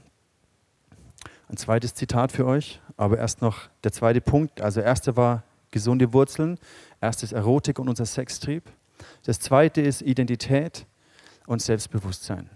ein 1.49 1.57
zweites 1.57 1.95
Zitat 1.95 2.33
für 2.33 2.45
euch. 2.45 2.81
Aber 2.97 3.19
erst 3.19 3.41
noch 3.41 3.69
der 3.85 3.93
zweite 3.93 4.21
Punkt. 4.21 4.61
Also, 4.61 4.81
erste 4.81 5.17
war 5.17 5.45
gesunde 5.71 6.13
Wurzeln, 6.13 6.59
erstes 7.01 7.33
Erotik 7.33 7.79
und 7.79 7.89
unser 7.89 8.07
Sextrieb. 8.07 8.65
Das 9.25 9.41
zweite 9.41 9.81
ist 9.81 10.03
Identität 10.03 10.87
und 11.47 11.63
Selbstbewusstsein. 11.63 12.51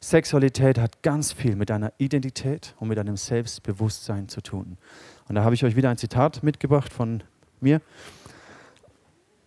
Sexualität 0.00 0.78
hat 0.78 1.02
ganz 1.02 1.32
viel 1.32 1.56
mit 1.56 1.70
deiner 1.70 1.92
Identität 1.98 2.74
und 2.78 2.88
mit 2.88 2.98
deinem 2.98 3.16
Selbstbewusstsein 3.16 4.28
zu 4.28 4.40
tun. 4.40 4.78
Und 5.28 5.34
da 5.34 5.42
habe 5.42 5.54
ich 5.54 5.64
euch 5.64 5.74
wieder 5.74 5.90
ein 5.90 5.96
Zitat 5.96 6.42
mitgebracht 6.42 6.92
von 6.92 7.22
mir. 7.60 7.80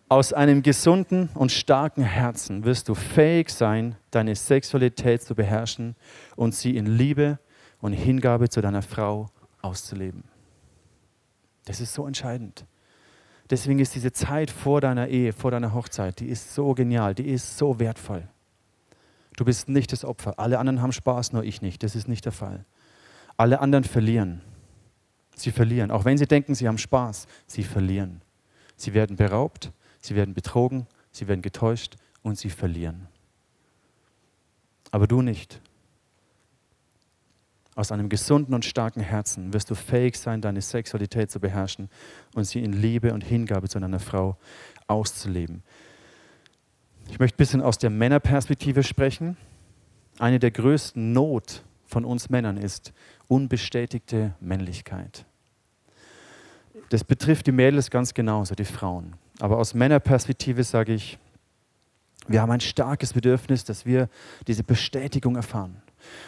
Aus 0.09 0.33
einem 0.33 0.63
gesunden 0.63 1.29
und 1.35 1.51
starken 1.51 2.03
Herzen 2.03 2.65
wirst 2.65 2.89
du 2.89 2.95
fähig 2.95 3.51
sein, 3.51 3.95
deine 4.09 4.35
Sexualität 4.35 5.21
zu 5.21 5.35
beherrschen 5.35 5.95
und 6.35 6.55
sie 6.55 6.75
in 6.75 6.87
Liebe 6.87 7.37
und 7.79 7.93
Hingabe 7.93 8.49
zu 8.49 8.59
deiner 8.59 8.81
Frau 8.81 9.27
auszuleben. 9.61 10.23
Das 11.65 11.79
ist 11.79 11.93
so 11.93 12.07
entscheidend. 12.07 12.65
Deswegen 13.49 13.79
ist 13.79 13.95
diese 13.95 14.11
Zeit 14.11 14.51
vor 14.51 14.79
deiner 14.79 15.07
Ehe, 15.07 15.33
vor 15.33 15.51
deiner 15.51 15.73
Hochzeit, 15.73 16.19
die 16.19 16.27
ist 16.27 16.53
so 16.53 16.73
genial, 16.73 17.15
die 17.15 17.27
ist 17.27 17.57
so 17.57 17.79
wertvoll. 17.79 18.27
Du 19.35 19.45
bist 19.45 19.69
nicht 19.69 19.91
das 19.91 20.03
Opfer. 20.03 20.37
Alle 20.37 20.59
anderen 20.59 20.81
haben 20.81 20.91
Spaß, 20.91 21.31
nur 21.31 21.43
ich 21.43 21.61
nicht. 21.61 21.81
Das 21.81 21.95
ist 21.95 22.07
nicht 22.07 22.25
der 22.25 22.31
Fall. 22.33 22.65
Alle 23.37 23.61
anderen 23.61 23.85
verlieren. 23.85 24.41
Sie 25.35 25.51
verlieren. 25.51 25.91
Auch 25.91 26.03
wenn 26.03 26.17
sie 26.17 26.27
denken, 26.27 26.55
sie 26.55 26.67
haben 26.67 26.77
Spaß, 26.77 27.25
sie 27.47 27.63
verlieren. 27.63 28.21
Sie 28.75 28.93
werden 28.93 29.15
beraubt, 29.15 29.71
sie 30.01 30.15
werden 30.15 30.33
betrogen, 30.33 30.87
sie 31.11 31.27
werden 31.29 31.41
getäuscht 31.41 31.95
und 32.21 32.37
sie 32.37 32.49
verlieren. 32.49 33.07
Aber 34.91 35.07
du 35.07 35.21
nicht. 35.21 35.61
Aus 37.79 37.93
einem 37.93 38.09
gesunden 38.09 38.53
und 38.53 38.65
starken 38.65 38.99
Herzen 38.99 39.53
wirst 39.53 39.69
du 39.69 39.73
fähig 39.73 40.17
sein, 40.17 40.41
deine 40.41 40.59
Sexualität 40.59 41.31
zu 41.31 41.39
beherrschen 41.39 41.87
und 42.35 42.43
sie 42.43 42.61
in 42.61 42.73
Liebe 42.73 43.13
und 43.13 43.23
Hingabe 43.23 43.69
zu 43.69 43.79
deiner 43.79 44.01
Frau 44.01 44.35
auszuleben. 44.87 45.63
Ich 47.09 47.19
möchte 47.19 47.35
ein 47.35 47.37
bisschen 47.37 47.61
aus 47.61 47.77
der 47.77 47.89
Männerperspektive 47.89 48.83
sprechen. 48.83 49.37
Eine 50.17 50.39
der 50.39 50.51
größten 50.51 51.13
Not 51.13 51.63
von 51.85 52.03
uns 52.03 52.29
Männern 52.29 52.57
ist 52.57 52.91
unbestätigte 53.29 54.35
Männlichkeit. 54.41 55.25
Das 56.89 57.05
betrifft 57.05 57.47
die 57.47 57.53
Mädels 57.53 57.89
ganz 57.89 58.13
genauso, 58.13 58.55
die 58.55 58.65
Frauen. 58.65 59.15
Aber 59.39 59.57
aus 59.57 59.73
Männerperspektive 59.73 60.65
sage 60.65 60.93
ich, 60.93 61.17
wir 62.27 62.41
haben 62.41 62.51
ein 62.51 62.59
starkes 62.59 63.13
Bedürfnis, 63.13 63.63
dass 63.63 63.85
wir 63.85 64.09
diese 64.47 64.65
Bestätigung 64.65 65.37
erfahren. 65.37 65.81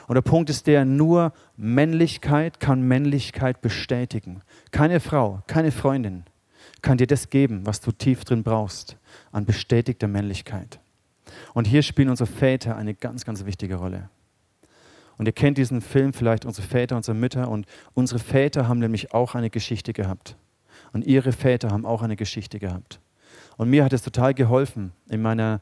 Und 0.07 0.15
der 0.15 0.21
Punkt 0.21 0.49
ist 0.49 0.67
der, 0.67 0.85
nur 0.85 1.33
Männlichkeit 1.57 2.59
kann 2.59 2.81
Männlichkeit 2.81 3.61
bestätigen. 3.61 4.41
Keine 4.71 4.99
Frau, 4.99 5.41
keine 5.47 5.71
Freundin 5.71 6.23
kann 6.81 6.97
dir 6.97 7.07
das 7.07 7.29
geben, 7.29 7.65
was 7.65 7.79
du 7.79 7.91
tief 7.91 8.23
drin 8.23 8.43
brauchst, 8.43 8.97
an 9.31 9.45
bestätigter 9.45 10.07
Männlichkeit. 10.07 10.79
Und 11.53 11.67
hier 11.67 11.83
spielen 11.83 12.09
unsere 12.09 12.29
Väter 12.29 12.75
eine 12.75 12.93
ganz, 12.93 13.25
ganz 13.25 13.45
wichtige 13.45 13.75
Rolle. 13.75 14.09
Und 15.17 15.27
ihr 15.27 15.33
kennt 15.33 15.57
diesen 15.57 15.81
Film 15.81 16.13
vielleicht, 16.13 16.45
unsere 16.45 16.67
Väter, 16.67 16.95
unsere 16.95 17.15
Mütter. 17.15 17.47
Und 17.49 17.67
unsere 17.93 18.19
Väter 18.19 18.67
haben 18.67 18.79
nämlich 18.79 19.13
auch 19.13 19.35
eine 19.35 19.49
Geschichte 19.49 19.93
gehabt. 19.93 20.35
Und 20.93 21.05
ihre 21.05 21.31
Väter 21.31 21.69
haben 21.69 21.85
auch 21.85 22.01
eine 22.01 22.15
Geschichte 22.15 22.59
gehabt. 22.59 22.99
Und 23.57 23.69
mir 23.69 23.83
hat 23.83 23.93
es 23.93 24.01
total 24.01 24.33
geholfen, 24.33 24.93
in 25.09 25.21
meiner 25.21 25.61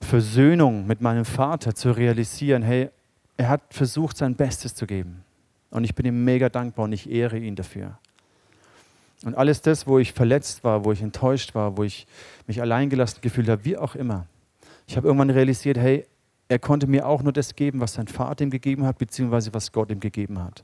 Versöhnung 0.00 0.86
mit 0.86 1.00
meinem 1.00 1.24
Vater 1.24 1.74
zu 1.74 1.92
realisieren, 1.92 2.62
hey, 2.62 2.90
er 3.36 3.48
hat 3.48 3.74
versucht, 3.74 4.16
sein 4.16 4.34
Bestes 4.34 4.74
zu 4.74 4.86
geben. 4.86 5.24
Und 5.70 5.84
ich 5.84 5.94
bin 5.94 6.06
ihm 6.06 6.24
mega 6.24 6.48
dankbar 6.48 6.84
und 6.84 6.92
ich 6.92 7.10
ehre 7.10 7.38
ihn 7.38 7.56
dafür. 7.56 7.98
Und 9.24 9.34
alles 9.36 9.62
das, 9.62 9.86
wo 9.86 9.98
ich 9.98 10.12
verletzt 10.12 10.64
war, 10.64 10.84
wo 10.84 10.92
ich 10.92 11.02
enttäuscht 11.02 11.54
war, 11.54 11.76
wo 11.76 11.82
ich 11.82 12.06
mich 12.46 12.60
alleingelassen 12.60 13.20
gefühlt 13.22 13.48
habe, 13.48 13.64
wie 13.64 13.76
auch 13.76 13.94
immer. 13.94 14.26
Ich 14.86 14.96
habe 14.96 15.06
irgendwann 15.06 15.30
realisiert, 15.30 15.78
hey, 15.78 16.06
er 16.48 16.58
konnte 16.58 16.86
mir 16.86 17.06
auch 17.06 17.22
nur 17.22 17.32
das 17.32 17.56
geben, 17.56 17.80
was 17.80 17.94
sein 17.94 18.06
Vater 18.06 18.44
ihm 18.44 18.50
gegeben 18.50 18.84
hat, 18.84 18.98
beziehungsweise 18.98 19.54
was 19.54 19.72
Gott 19.72 19.90
ihm 19.90 20.00
gegeben 20.00 20.42
hat. 20.42 20.62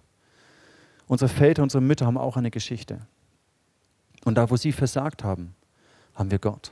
Unsere 1.07 1.29
Väter, 1.29 1.63
unsere 1.63 1.83
Mütter 1.83 2.07
haben 2.07 2.19
auch 2.19 2.37
eine 2.37 2.51
Geschichte. 2.51 3.01
Und 4.25 4.37
da, 4.37 4.51
wo 4.51 4.57
sie 4.57 4.73
versagt 4.73 5.25
haben, 5.25 5.55
haben 6.15 6.31
wir 6.31 6.39
Gott. 6.39 6.71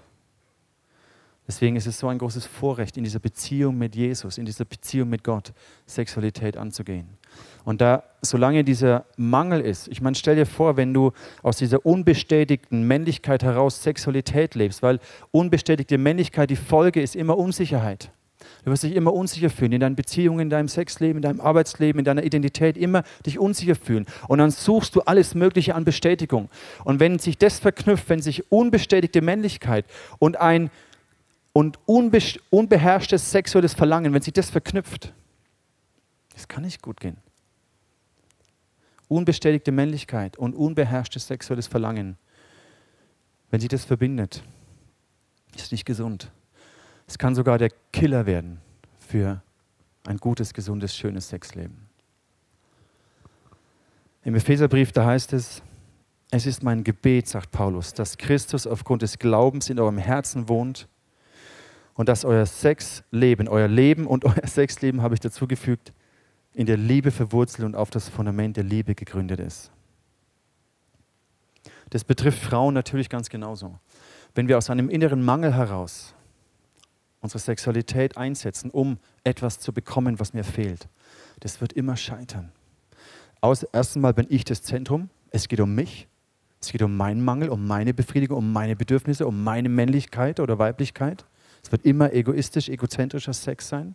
Deswegen 1.49 1.77
ist 1.77 1.87
es 1.87 1.99
so 1.99 2.09
ein 2.09 2.19
großes 2.19 2.45
Vorrecht, 2.45 2.99
in 2.99 3.05
dieser 3.05 3.21
Beziehung 3.21 3.79
mit 3.79 3.97
Jesus, 3.97 4.37
in 4.37 4.45
dieser 4.45 4.67
Beziehung 4.67 5.09
mit 5.09 5.25
Gott, 5.25 5.55
Sexualität 5.87 6.59
anzugehen. 6.59 7.09
Und 7.65 7.81
da, 7.81 8.03
solange 8.21 8.65
dieser 8.65 9.07
Mangel 9.17 9.63
ist, 9.63 9.89
ich 9.89 10.03
meine, 10.03 10.15
stell 10.15 10.37
dir 10.37 10.45
vor, 10.45 10.77
wenn 10.77 10.93
du 10.93 11.13
aus 11.43 11.57
dieser 11.57 11.85
unbestätigten 11.87 12.83
Männlichkeit 12.83 13.43
heraus 13.43 13.83
Sexualität 13.83 14.55
lebst, 14.55 14.83
weil 14.83 15.01
unbestätigte 15.31 15.97
Männlichkeit, 15.97 16.51
die 16.51 16.57
Folge 16.57 17.01
ist 17.01 17.17
immer 17.17 17.39
Unsicherheit. 17.39 18.11
Du 18.65 18.71
wirst 18.71 18.83
dich 18.83 18.95
immer 18.95 19.13
unsicher 19.13 19.51
fühlen, 19.51 19.73
in 19.73 19.81
deinen 19.81 19.97
Beziehungen, 19.97 20.41
in 20.41 20.51
deinem 20.51 20.69
Sexleben, 20.69 21.17
in 21.17 21.23
deinem 21.23 21.41
Arbeitsleben, 21.41 21.99
in 21.99 22.05
deiner 22.05 22.25
Identität, 22.25 22.77
immer 22.77 23.03
dich 23.25 23.39
unsicher 23.39 23.75
fühlen. 23.75 24.07
Und 24.29 24.39
dann 24.39 24.51
suchst 24.51 24.95
du 24.95 25.01
alles 25.03 25.35
Mögliche 25.35 25.75
an 25.75 25.85
Bestätigung. 25.85 26.49
Und 26.85 27.01
wenn 27.01 27.19
sich 27.19 27.39
das 27.39 27.59
verknüpft, 27.59 28.09
wenn 28.09 28.21
sich 28.21 28.53
unbestätigte 28.53 29.23
Männlichkeit 29.23 29.87
und 30.19 30.39
ein 30.39 30.71
und 31.53 31.79
unbe 31.87 32.21
unbeherrschtes 32.51 33.31
sexuelles 33.31 33.75
Verlangen, 33.75 34.13
wenn 34.13 34.23
sich 34.23 34.33
das 34.33 34.51
verknüpft, 34.51 35.13
das 36.35 36.47
kann 36.47 36.63
nicht 36.63 36.83
gut 36.83 37.01
gehen. 37.01 37.17
Unbestätigte 39.09 39.73
Männlichkeit 39.73 40.37
und 40.37 40.55
unbeherrschtes 40.55 41.27
sexuelles 41.27 41.67
Verlangen, 41.67 42.17
wenn 43.51 43.61
sich 43.61 43.71
das 43.71 43.85
verbindet, 43.85 44.45
ist 45.57 45.73
nicht 45.73 45.85
gesund. 45.85 46.31
Es 47.07 47.19
kann 47.19 47.35
sogar 47.35 47.59
der 47.59 47.71
Killer 47.93 48.27
werden 48.27 48.61
für 48.99 49.43
ein 50.07 50.19
gutes, 50.19 50.53
gesundes, 50.53 50.95
schönes 50.95 51.31
Sexleben. 51.31 51.89
Im 54.23 54.35
Epheserbrief, 54.35 54.93
da 54.93 55.07
heißt 55.07 55.33
es, 55.33 55.63
es 56.31 56.45
ist 56.45 56.63
mein 56.63 56.85
Gebet, 56.85 57.27
sagt 57.27 57.51
Paulus, 57.51 57.95
dass 57.95 58.19
Christus 58.19 58.67
aufgrund 58.67 59.01
des 59.03 59.19
Glaubens 59.19 59.71
in 59.71 59.81
eurem 59.81 59.97
Herzen 59.97 60.49
wohnt 60.49 60.87
und 61.99 62.09
dass 62.09 62.25
euer 62.25 62.47
Sexleben, 62.47 63.49
euer 63.49 63.67
Leben 63.67 64.07
und 64.07 64.25
euer 64.25 64.47
Sexleben, 64.47 65.03
habe 65.03 65.15
ich 65.15 65.21
dazu 65.21 65.49
gefügt, 65.49 65.93
in 66.55 66.65
der 66.65 66.77
Liebe 66.77 67.11
verwurzelt 67.11 67.67
und 67.67 67.75
auf 67.75 67.91
das 67.91 68.09
Fundament 68.09 68.57
der 68.57 68.63
Liebe 68.63 68.95
gegründet 68.95 69.41
ist. 69.41 69.73
Das 71.91 72.05
betrifft 72.05 72.39
Frauen 72.39 72.73
natürlich 72.73 73.09
ganz 73.09 73.29
genauso. 73.29 73.81
Wenn 74.37 74.47
wir 74.47 74.59
aus 74.59 74.71
einem 74.71 74.89
inneren 74.89 75.25
Mangel 75.25 75.55
heraus 75.55 76.15
unsere 77.21 77.41
Sexualität 77.41 78.17
einsetzen, 78.17 78.71
um 78.71 78.99
etwas 79.25 79.59
zu 79.59 79.73
bekommen, 79.73 80.21
was 80.21 80.33
mir 80.33 80.45
fehlt, 80.45 80.89
das 81.41 81.61
wird 81.61 81.73
immer 81.73 81.97
scheitern. 81.97 82.53
Aus, 83.41 83.65
erst 83.65 83.97
einmal 83.97 84.15
bin 84.15 84.27
ich 84.29 84.45
das 84.45 84.63
Zentrum, 84.63 85.11
es 85.33 85.49
geht 85.49 85.59
um 85.59 85.75
mich, 85.75 86.07
es 86.61 86.71
geht 86.71 86.83
um 86.83 86.97
meinen 86.97 87.25
Mangel, 87.25 87.49
um 87.49 87.67
meine 87.67 87.93
Befriedigung, 87.93 88.39
um 88.39 88.53
meine 88.53 88.77
Bedürfnisse, 88.77 89.27
um 89.27 89.43
meine 89.43 89.69
Männlichkeit 89.69 90.39
oder 90.39 90.61
Weiblichkeit. 90.61 91.25
Es 91.62 91.73
wird 91.73 91.85
immer 91.85 92.12
egoistisch, 92.12 92.68
egozentrischer 92.68 93.33
Sex 93.33 93.68
sein. 93.68 93.94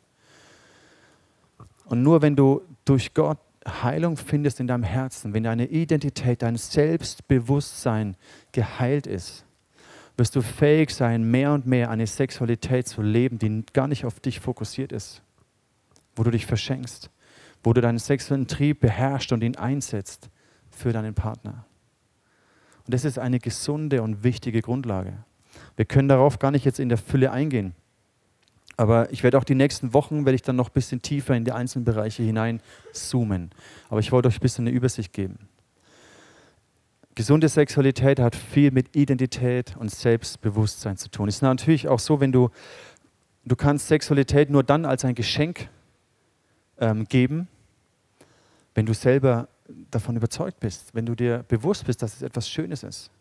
Und 1.86 2.04
nur 2.04 2.22
wenn 2.22 2.36
du 2.36 2.62
durch 2.86 3.14
Gott 3.14 3.40
Heilung 3.68 4.18
findest 4.18 4.60
in 4.60 4.68
deinem 4.68 4.84
Herzen, 4.84 5.34
wenn 5.34 5.44
deine 5.44 5.68
Identität, 5.68 6.42
dein 6.42 6.58
Selbstbewusstsein 6.58 8.18
geheilt 8.52 9.08
ist, 9.08 9.46
wirst 10.18 10.36
du 10.36 10.42
fähig 10.42 10.92
sein, 10.92 11.24
mehr 11.24 11.54
und 11.54 11.66
mehr 11.66 11.90
eine 11.90 12.06
Sexualität 12.06 12.88
zu 12.88 13.02
leben, 13.02 13.40
die 13.40 13.64
gar 13.74 13.88
nicht 13.88 14.06
auf 14.06 14.20
dich 14.20 14.40
fokussiert 14.40 14.92
ist, 14.92 15.22
wo 16.16 16.24
du 16.24 16.32
dich 16.32 16.46
verschenkst, 16.46 17.10
wo 17.64 17.74
du 17.74 17.82
deinen 17.82 18.00
sexuellen 18.00 18.48
Trieb 18.48 18.82
beherrschst 18.82 19.32
und 19.32 19.44
ihn 19.44 19.56
einsetzt 19.56 20.30
für 20.70 20.92
deinen 20.92 21.14
Partner. 21.14 21.66
Und 22.86 22.94
das 22.94 23.06
ist 23.06 23.18
eine 23.18 23.40
gesunde 23.40 24.02
und 24.02 24.24
wichtige 24.24 24.62
Grundlage. 24.62 25.24
Wir 25.76 25.86
können 25.86 26.08
darauf 26.08 26.40
gar 26.40 26.52
nicht 26.52 26.66
jetzt 26.66 26.80
in 26.80 26.90
der 26.90 26.98
Fülle 26.98 27.32
eingehen. 27.32 27.74
Aber 28.76 29.12
ich 29.12 29.24
werde 29.24 29.38
auch 29.38 29.44
die 29.44 29.56
nächsten 29.56 29.94
Wochen, 29.94 30.26
werde 30.26 30.36
ich 30.36 30.42
dann 30.42 30.56
noch 30.56 30.70
ein 30.70 30.74
bisschen 30.74 31.02
tiefer 31.02 31.36
in 31.36 31.46
die 31.46 31.52
einzelnen 31.52 31.86
Bereiche 31.86 32.24
hinein 32.24 32.60
zoomen. 32.92 33.52
Aber 33.90 34.00
ich 34.00 34.12
wollte 34.12 34.28
euch 34.28 34.38
ein 34.38 34.42
bisschen 34.42 34.68
eine 34.68 34.76
Übersicht 34.76 35.14
geben. 35.14 35.48
Gesunde 37.16 37.48
Sexualität 37.48 38.20
hat 38.20 38.36
viel 38.36 38.72
mit 38.72 38.96
Identität 38.96 39.78
und 39.78 39.92
Selbstbewusstsein 39.92 40.98
zu 40.98 41.10
tun. 41.10 41.30
Es 41.30 41.36
ist 41.36 41.42
natürlich 41.44 41.88
auch 41.88 42.00
so, 42.00 42.20
wenn 42.20 42.32
du, 42.32 42.50
du 43.46 43.56
kannst 43.56 43.88
Sexualität 43.88 44.50
nur 44.50 44.64
dann 44.64 44.86
als 44.86 45.06
ein 45.06 45.14
Geschenk 45.14 45.70
ähm, 46.80 47.06
geben, 47.06 47.48
wenn 48.74 48.88
du 48.88 48.96
selber 48.96 49.48
davon 49.92 50.16
überzeugt 50.16 50.60
bist, 50.60 50.96
wenn 50.96 51.06
du 51.06 51.14
dir 51.14 51.46
bewusst 51.48 51.86
bist, 51.86 52.02
dass 52.02 52.16
es 52.16 52.22
etwas 52.24 52.50
Schönes 52.50 52.82
ist. 52.82 53.12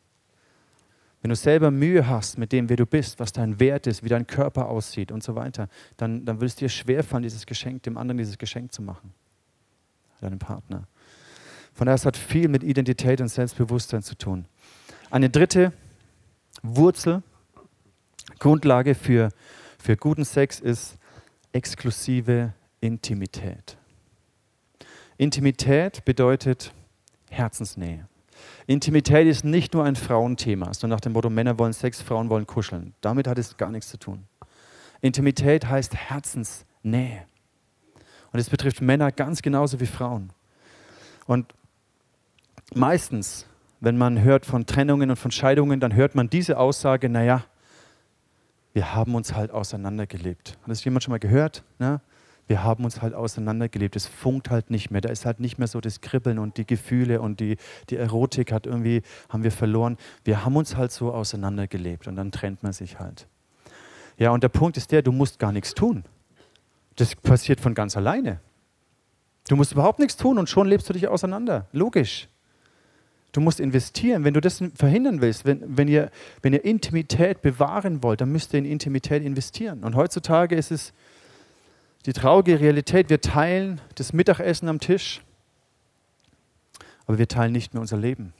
Wenn 1.22 1.28
du 1.28 1.37
selber 1.37 1.70
Mühe 1.70 2.08
hast 2.08 2.37
mit 2.37 2.50
dem, 2.50 2.68
wer 2.68 2.76
du 2.76 2.85
bist, 2.85 3.20
was 3.20 3.32
dein 3.32 3.61
Wert 3.61 3.87
ist, 3.87 4.02
wie 4.02 4.08
dein 4.08 4.26
Körper 4.26 4.68
aussieht 4.68 5.12
und 5.12 5.22
so 5.22 5.37
weiter, 5.37 5.68
dann, 5.96 6.24
dann 6.24 6.40
wird 6.40 6.50
es 6.50 6.56
dir 6.56 6.68
schwerfallen, 6.68 7.22
dieses 7.22 7.46
Geschenk, 7.46 7.85
dem 7.85 7.96
anderen 7.96 8.18
dieses 8.18 8.38
Geschenk 8.38 8.72
zu 8.72 8.82
machen, 8.82 9.14
deinem 10.20 10.40
Partner. 10.40 10.88
Von 11.74 11.87
daher, 11.87 11.94
es 11.94 12.04
hat 12.04 12.16
viel 12.16 12.48
mit 12.48 12.64
Identität 12.64 13.20
und 13.20 13.28
Selbstbewusstsein 13.28 14.02
zu 14.02 14.18
tun. 14.18 14.46
Eine 15.11 15.30
dritte 15.30 15.72
Wurzel, 16.62 17.22
Grundlage 18.40 18.96
für, 18.96 19.30
für 19.78 19.96
guten 19.96 20.24
Sex 20.24 20.58
ist 20.58 20.98
exklusive 21.52 22.52
Intimität. 22.80 23.76
Intimität 25.18 26.04
bedeutet 26.04 26.72
Herzensnähe. 27.30 28.08
Intimität 28.66 29.26
ist 29.26 29.44
nicht 29.44 29.74
nur 29.74 29.85
ein 29.85 29.96
Frauenthema, 29.96 30.72
so 30.74 30.87
nach 30.87 31.00
dem 31.00 31.12
Motto, 31.12 31.31
Männer 31.31 31.59
wollen 31.59 31.72
Sex, 31.72 32.00
Frauen 32.00 32.31
wollen 32.31 32.46
kuscheln. 32.46 32.94
Damit 33.00 33.26
hat 33.26 33.38
es 33.38 33.57
gar 33.57 33.70
nichts 33.70 33.88
zu 33.88 33.98
tun. 33.98 34.24
Intimität 35.00 35.68
heißt 35.68 35.94
Herzensnähe. 35.94 37.24
Und 38.33 38.38
es 38.38 38.48
betrifft 38.48 38.81
Männer 38.81 39.12
ganz 39.12 39.42
genauso 39.42 39.81
wie 39.81 39.87
Frauen. 39.87 40.31
Und 41.26 41.52
meistens, 42.74 43.46
wenn 43.81 43.98
man 43.98 44.22
hört 44.22 44.46
von 44.46 44.64
Trennungen 44.64 45.11
und 45.11 45.16
von 45.16 45.31
Scheidungen, 45.31 45.81
dann 45.81 45.94
hört 45.94 46.14
man 46.14 46.31
diese 46.31 46.59
Aussage, 46.59 47.09
naja, 47.09 47.44
wir 48.72 48.94
haben 48.94 49.14
uns 49.14 49.35
halt 49.35 49.50
auseinandergelebt. 49.50 50.57
Hat 50.62 50.70
das 50.70 50.85
jemand 50.85 51.02
schon 51.05 51.12
mal 51.12 51.18
gehört? 51.18 51.62
Ne? 51.78 52.00
Wir 52.48 52.64
haben 52.64 52.85
uns 52.85 53.00
halt 53.00 53.14
auseinandergelebt. 53.14 53.96
Es 53.96 54.07
funkt 54.07 54.50
halt 54.50 54.70
nicht 54.70 54.90
mehr. 54.90 55.00
Da 55.00 55.09
ist 55.09 55.24
halt 55.24 55.40
nicht 55.40 55.59
mehr 55.59 55.68
so 55.68 55.81
das 55.81 56.00
Kribbeln 56.00 56.38
und 56.38 56.57
die 56.57 56.66
Gefühle 56.66 57.20
und 57.20 57.40
die, 57.40 57.57
die 57.88 57.96
Erotik 57.96 58.52
hat 58.52 58.66
irgendwie, 58.66 59.02
haben 59.28 59.44
wir 59.44 59.52
verloren. 59.52 59.96
Wir 60.24 60.44
haben 60.44 60.57
uns 60.57 60.76
halt 60.76 60.92
so 60.92 61.12
auseinandergelebt 61.12 62.09
und 62.09 62.16
dann 62.16 62.33
trennt 62.33 62.62
man 62.62 62.72
sich 62.72 62.98
halt. 62.98 63.26
Ja, 64.18 64.31
und 64.31 64.42
der 64.42 64.48
Punkt 64.48 64.76
ist 64.76 64.92
der, 64.92 65.02
du 65.02 65.12
musst 65.12 65.38
gar 65.38 65.52
nichts 65.52 65.74
tun. 65.74 66.05
Das 66.96 67.16
passiert 67.16 67.61
von 67.61 67.74
ganz 67.74 67.96
alleine. 67.96 68.40
Du 69.48 69.57
musst 69.57 69.72
überhaupt 69.72 69.98
nichts 69.98 70.16
tun 70.16 70.38
und 70.38 70.48
schon 70.48 70.68
lebst 70.68 70.88
du 70.88 70.92
dich 70.92 71.09
auseinander. 71.09 71.66
Logisch. 71.72 72.28
Du 73.33 73.40
musst 73.40 73.61
investieren. 73.61 74.24
Wenn 74.24 74.35
du 74.35 74.40
das 74.40 74.62
verhindern 74.74 75.22
willst, 75.22 75.46
wenn, 75.46 75.76
wenn, 75.76 75.88
ihr, 75.88 76.11
wenn 76.42 76.52
ihr 76.52 76.64
Intimität 76.64 77.40
bewahren 77.40 78.02
wollt, 78.02 78.20
dann 78.20 78.31
müsst 78.31 78.52
ihr 78.52 78.59
in 78.59 78.66
Intimität 78.66 79.24
investieren. 79.24 79.85
Und 79.85 79.96
heutzutage 79.96 80.55
ist 80.55 80.70
es 80.70 80.92
die 82.06 82.12
traurige 82.12 82.60
Realität, 82.60 83.10
wir 83.10 83.20
teilen 83.20 83.80
das 83.94 84.12
Mittagessen 84.12 84.68
am 84.68 84.80
Tisch, 84.80 85.22
aber 87.06 87.18
wir 87.18 87.28
teilen 87.28 87.52
nicht 87.52 87.74
mehr 87.74 87.80
unser 87.80 87.96
Leben. 87.96 88.32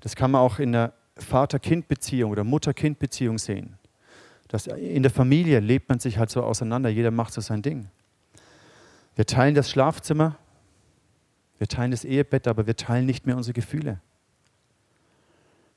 Das 0.00 0.14
kann 0.14 0.30
man 0.30 0.40
auch 0.42 0.58
in 0.58 0.72
der 0.72 0.92
Vater-Kind-Beziehung 1.16 2.30
oder 2.30 2.44
Mutter-Kind-Beziehung 2.44 3.38
sehen. 3.38 3.78
Dass 4.48 4.66
in 4.66 5.02
der 5.02 5.10
Familie 5.10 5.60
lebt 5.60 5.88
man 5.88 5.98
sich 5.98 6.18
halt 6.18 6.30
so 6.30 6.42
auseinander, 6.42 6.88
jeder 6.88 7.10
macht 7.10 7.32
so 7.32 7.40
sein 7.40 7.62
Ding. 7.62 7.88
Wir 9.16 9.26
teilen 9.26 9.54
das 9.54 9.70
Schlafzimmer, 9.70 10.36
wir 11.58 11.66
teilen 11.68 11.90
das 11.90 12.04
Ehebett, 12.04 12.46
aber 12.46 12.66
wir 12.66 12.76
teilen 12.76 13.06
nicht 13.06 13.26
mehr 13.26 13.36
unsere 13.36 13.54
Gefühle. 13.54 14.00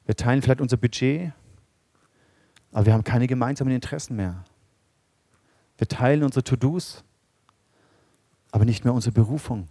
Wir 0.06 0.16
teilen 0.16 0.42
vielleicht 0.42 0.62
unser 0.62 0.78
Budget, 0.78 1.32
aber 2.72 2.88
wir 2.88 2.94
haben 2.94 3.04
keine 3.04 3.28
gemeinsamen 3.28 3.74
Interessen 3.74 4.16
mehr. 4.16 4.44
Wir 5.80 5.88
teilen 5.88 6.24
unsere 6.24 6.44
To-Dos, 6.44 7.06
aber 8.52 8.66
nicht 8.66 8.84
mehr 8.84 8.94
unsere 8.94 9.14
Berufung. 9.14 9.70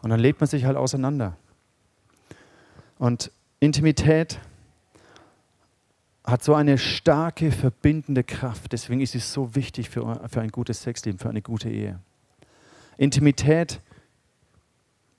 Und 0.00 0.08
dann 0.08 0.18
lebt 0.18 0.40
man 0.40 0.48
sich 0.48 0.64
halt 0.64 0.78
auseinander. 0.78 1.36
Und 2.98 3.30
Intimität 3.60 4.40
hat 6.24 6.42
so 6.42 6.54
eine 6.54 6.78
starke 6.78 7.52
verbindende 7.52 8.24
Kraft. 8.24 8.72
Deswegen 8.72 9.02
ist 9.02 9.12
sie 9.12 9.18
so 9.18 9.54
wichtig 9.54 9.90
für, 9.90 10.26
für 10.28 10.40
ein 10.40 10.50
gutes 10.50 10.82
Sexleben, 10.82 11.18
für 11.18 11.28
eine 11.28 11.42
gute 11.42 11.68
Ehe. 11.68 12.00
Intimität 12.96 13.80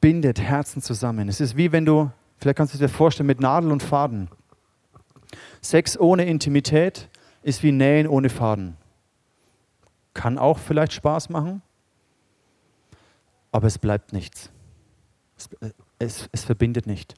bindet 0.01 0.41
Herzen 0.41 0.81
zusammen. 0.81 1.29
Es 1.29 1.39
ist 1.39 1.55
wie 1.55 1.71
wenn 1.71 1.85
du, 1.85 2.09
vielleicht 2.39 2.57
kannst 2.57 2.73
du 2.73 2.79
dir 2.79 2.89
vorstellen, 2.89 3.27
mit 3.27 3.39
Nadel 3.39 3.71
und 3.71 3.83
Faden. 3.83 4.27
Sex 5.61 5.99
ohne 5.99 6.25
Intimität 6.25 7.09
ist 7.43 7.61
wie 7.61 7.71
Nähen 7.71 8.07
ohne 8.07 8.29
Faden. 8.29 8.75
Kann 10.17 10.39
auch 10.39 10.57
vielleicht 10.57 10.93
Spaß 10.93 11.29
machen, 11.29 11.61
aber 13.51 13.67
es 13.67 13.77
bleibt 13.77 14.13
nichts. 14.13 14.49
Es, 15.37 15.47
es, 15.99 16.29
es 16.31 16.43
verbindet 16.43 16.87
nicht. 16.87 17.13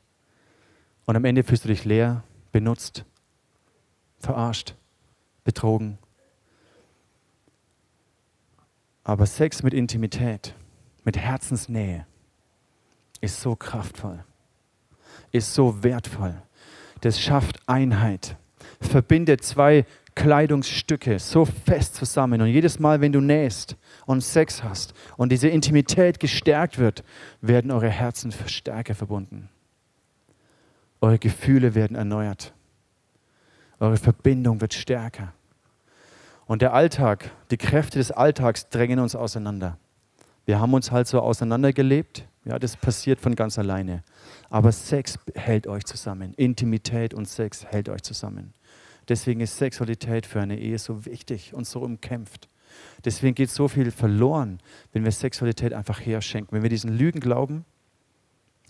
Und 1.05 1.15
am 1.15 1.23
Ende 1.23 1.43
fühlst 1.43 1.63
du 1.63 1.69
dich 1.69 1.85
leer, 1.85 2.25
benutzt, 2.51 3.05
verarscht, 4.17 4.75
betrogen. 5.45 5.97
Aber 9.05 9.25
Sex 9.25 9.63
mit 9.63 9.73
Intimität, 9.73 10.53
mit 11.05 11.15
Herzensnähe 11.15 12.05
ist 13.21 13.39
so 13.39 13.55
kraftvoll, 13.55 14.25
ist 15.31 15.53
so 15.53 15.83
wertvoll. 15.83 16.41
Das 16.99 17.21
schafft 17.21 17.61
Einheit, 17.65 18.35
verbindet 18.81 19.45
zwei 19.45 19.85
Kleidungsstücke 20.15 21.19
so 21.19 21.45
fest 21.45 21.95
zusammen. 21.95 22.41
Und 22.41 22.47
jedes 22.47 22.79
Mal, 22.79 23.01
wenn 23.01 23.11
du 23.11 23.21
nähst 23.21 23.75
und 24.05 24.21
Sex 24.21 24.63
hast 24.63 24.93
und 25.17 25.31
diese 25.31 25.47
Intimität 25.47 26.19
gestärkt 26.19 26.77
wird, 26.77 27.03
werden 27.41 27.71
eure 27.71 27.89
Herzen 27.89 28.33
stärker 28.47 28.95
verbunden. 28.95 29.49
Eure 31.01 31.19
Gefühle 31.19 31.75
werden 31.75 31.95
erneuert. 31.95 32.53
Eure 33.79 33.97
Verbindung 33.97 34.59
wird 34.59 34.73
stärker. 34.73 35.33
Und 36.45 36.61
der 36.61 36.73
Alltag, 36.73 37.31
die 37.51 37.57
Kräfte 37.57 37.99
des 37.99 38.11
Alltags 38.11 38.69
drängen 38.69 38.99
uns 38.99 39.15
auseinander. 39.15 39.77
Wir 40.45 40.59
haben 40.59 40.73
uns 40.73 40.91
halt 40.91 41.07
so 41.07 41.21
auseinandergelebt. 41.21 42.25
Ja, 42.43 42.57
das 42.57 42.75
passiert 42.75 43.19
von 43.19 43.35
ganz 43.35 43.59
alleine. 43.59 44.03
Aber 44.49 44.71
Sex 44.71 45.19
hält 45.35 45.67
euch 45.67 45.85
zusammen. 45.85 46.33
Intimität 46.33 47.13
und 47.13 47.27
Sex 47.27 47.65
hält 47.65 47.87
euch 47.87 48.01
zusammen. 48.01 48.53
Deswegen 49.09 49.41
ist 49.41 49.57
Sexualität 49.57 50.25
für 50.25 50.39
eine 50.39 50.57
Ehe 50.59 50.77
so 50.77 51.05
wichtig 51.05 51.53
und 51.53 51.65
so 51.65 51.81
umkämpft. 51.81 52.47
Deswegen 53.03 53.35
geht 53.35 53.49
so 53.49 53.67
viel 53.67 53.91
verloren, 53.91 54.59
wenn 54.93 55.03
wir 55.03 55.11
Sexualität 55.11 55.73
einfach 55.73 55.99
herschenken. 55.99 56.55
Wenn 56.55 56.63
wir 56.63 56.69
diesen 56.69 56.95
Lügen 56.95 57.19
glauben, 57.19 57.65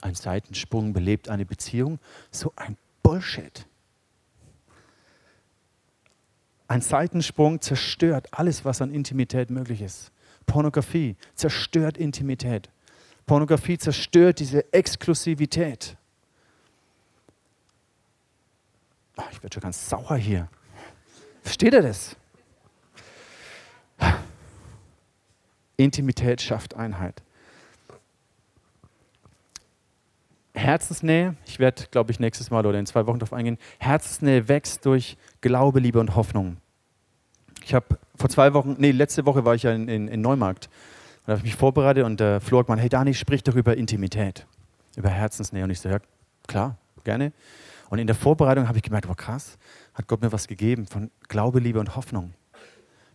ein 0.02 0.16
Seitensprung 0.16 0.94
belebt 0.94 1.30
eine 1.30 1.46
Beziehung, 1.46 2.00
so 2.32 2.54
ein 2.56 2.78
Bullshit. 3.04 3.68
Ein 6.68 6.82
Seitensprung 6.82 7.60
zerstört 7.62 8.28
alles, 8.32 8.64
was 8.64 8.82
an 8.82 8.94
Intimität 8.94 9.50
möglich 9.50 9.82
ist. 9.82 10.12
Pornografie 10.46 11.16
zerstört 11.36 11.98
Intimität. 11.98 12.70
Pornografie 13.26 13.78
zerstört 13.78 14.40
diese 14.40 14.72
Exklusivität. 14.72 15.98
Ich 19.32 19.44
werde 19.44 19.54
schon 19.54 19.62
ganz 19.62 19.90
sauer 19.90 20.16
hier. 20.16 20.48
Versteht 21.44 21.74
ihr 21.74 21.82
das? 21.82 22.16
Intimität 25.78 26.42
schafft 26.42 26.76
Einheit. 26.76 27.22
Herzensnähe, 30.54 31.36
ich 31.46 31.60
werde, 31.60 31.86
glaube 31.90 32.12
ich, 32.12 32.20
nächstes 32.20 32.52
Mal 32.52 32.66
oder 32.66 32.78
in 32.78 32.86
zwei 32.86 33.08
Wochen 33.08 33.20
darauf 33.20 33.34
eingehen, 33.34 33.58
Herzensnähe 33.78 34.50
wächst 34.50 34.86
durch 34.86 35.18
Glaube, 35.42 35.80
Liebe 35.80 36.00
und 36.00 36.16
Hoffnung. 36.16 36.58
Ich 37.64 37.74
habe 37.74 37.98
vor 38.16 38.30
zwei 38.30 38.54
Wochen, 38.54 38.76
nee, 38.78 38.92
letzte 38.92 39.26
Woche 39.26 39.46
war 39.46 39.56
ich 39.56 39.64
ja 39.64 39.72
in, 39.72 39.88
in, 39.88 40.08
in 40.08 40.22
Neumarkt. 40.22 40.70
Da 41.26 41.34
habe 41.34 41.40
ich 41.40 41.44
mich 41.44 41.56
vorbereitet 41.56 42.04
und 42.04 42.20
der 42.20 42.42
Flo 42.42 42.60
hat 42.60 42.66
gemeint, 42.66 42.82
hey 42.82 42.90
Dani, 42.90 43.14
sprich 43.14 43.44
doch 43.44 43.56
über 43.56 43.78
Intimität, 43.78 44.48
über 44.96 45.10
Herzensnähe. 45.10 45.64
Und 45.64 45.70
ich 45.70 45.80
so, 45.80 45.88
ja, 45.88 46.00
klar, 46.48 46.78
gerne. 47.04 47.32
Und 47.90 48.00
in 48.00 48.08
der 48.08 48.16
Vorbereitung 48.16 48.68
habe 48.68 48.78
ich 48.78 48.84
gemerkt, 48.84 49.08
wow, 49.08 49.18
krass, 49.18 49.58
hat 49.94 50.08
Gott 50.08 50.22
mir 50.22 50.32
was 50.32 50.48
gegeben 50.48 50.86
von 50.86 51.12
Glaube, 51.28 51.60
Liebe 51.60 51.80
und 51.80 51.96
Hoffnung. 51.96 52.34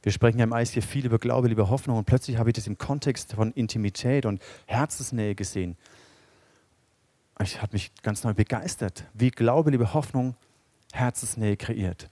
Wir 0.03 0.13
sprechen 0.13 0.39
ja 0.39 0.45
im 0.45 0.53
Eis 0.53 0.73
hier 0.73 0.83
viel 0.83 1.07
über 1.07 1.19
Glaube, 1.19 1.49
Liebe, 1.49 1.71
Hoffnung 1.71 1.97
und 1.97 2.05
plötzlich 2.05 2.37
habe 2.37 2.51
ich 2.51 2.55
das 2.55 2.67
im 2.67 2.77
Kontext 2.77 3.33
von 3.33 3.53
Intimität 3.53 4.27
und 4.27 4.43
Herzensnähe 4.67 5.35
gesehen 5.35 5.77
ich 7.43 7.61
hat 7.61 7.73
mich 7.73 7.93
ganz 8.03 8.25
neu 8.25 8.35
begeistert, 8.35 9.05
wie 9.15 9.31
Glaube, 9.31 9.71
liebe 9.71 9.93
Hoffnung 9.93 10.37
Herzensnähe 10.93 11.57
kreiert. 11.57 12.09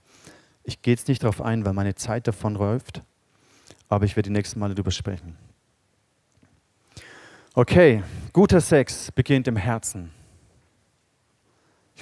Ich 0.63 0.81
gehe 0.81 0.93
jetzt 0.93 1.07
nicht 1.07 1.23
darauf 1.23 1.41
ein, 1.41 1.65
weil 1.65 1.73
meine 1.73 1.95
Zeit 1.95 2.27
davon 2.27 2.55
läuft, 2.55 3.01
aber 3.87 4.05
ich 4.05 4.15
werde 4.15 4.29
die 4.29 4.33
nächsten 4.33 4.59
Male 4.59 4.75
darüber 4.75 4.91
sprechen. 4.91 5.37
Okay, 7.53 8.03
guter 8.33 8.59
Sex 8.59 9.11
beginnt 9.11 9.47
im 9.47 9.55
Herzen. 9.55 10.11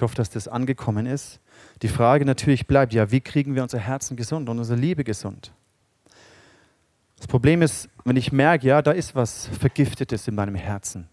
Ich 0.02 0.04
hoffe, 0.04 0.16
dass 0.16 0.32
das 0.32 0.48
angekommen 0.48 1.06
ist. 1.06 1.40
Die 1.84 1.88
Frage 1.88 2.26
natürlich 2.26 2.66
bleibt, 2.66 2.92
ja, 2.92 3.12
wie 3.12 3.22
kriegen 3.22 3.54
wir 3.54 3.62
unser 3.62 3.78
Herzen 3.78 4.18
gesund 4.18 4.50
und 4.50 4.58
unsere 4.58 4.80
Liebe 4.80 5.04
gesund? 5.04 5.54
Das 7.18 7.28
Problem 7.28 7.62
ist, 7.62 7.88
wenn 8.04 8.18
ich 8.18 8.32
merke, 8.32 8.66
ja, 8.66 8.82
da 8.82 8.94
ist 8.94 9.14
was 9.14 9.46
Vergiftetes 9.60 10.28
in 10.28 10.34
meinem 10.34 10.56
Herzen, 10.56 11.08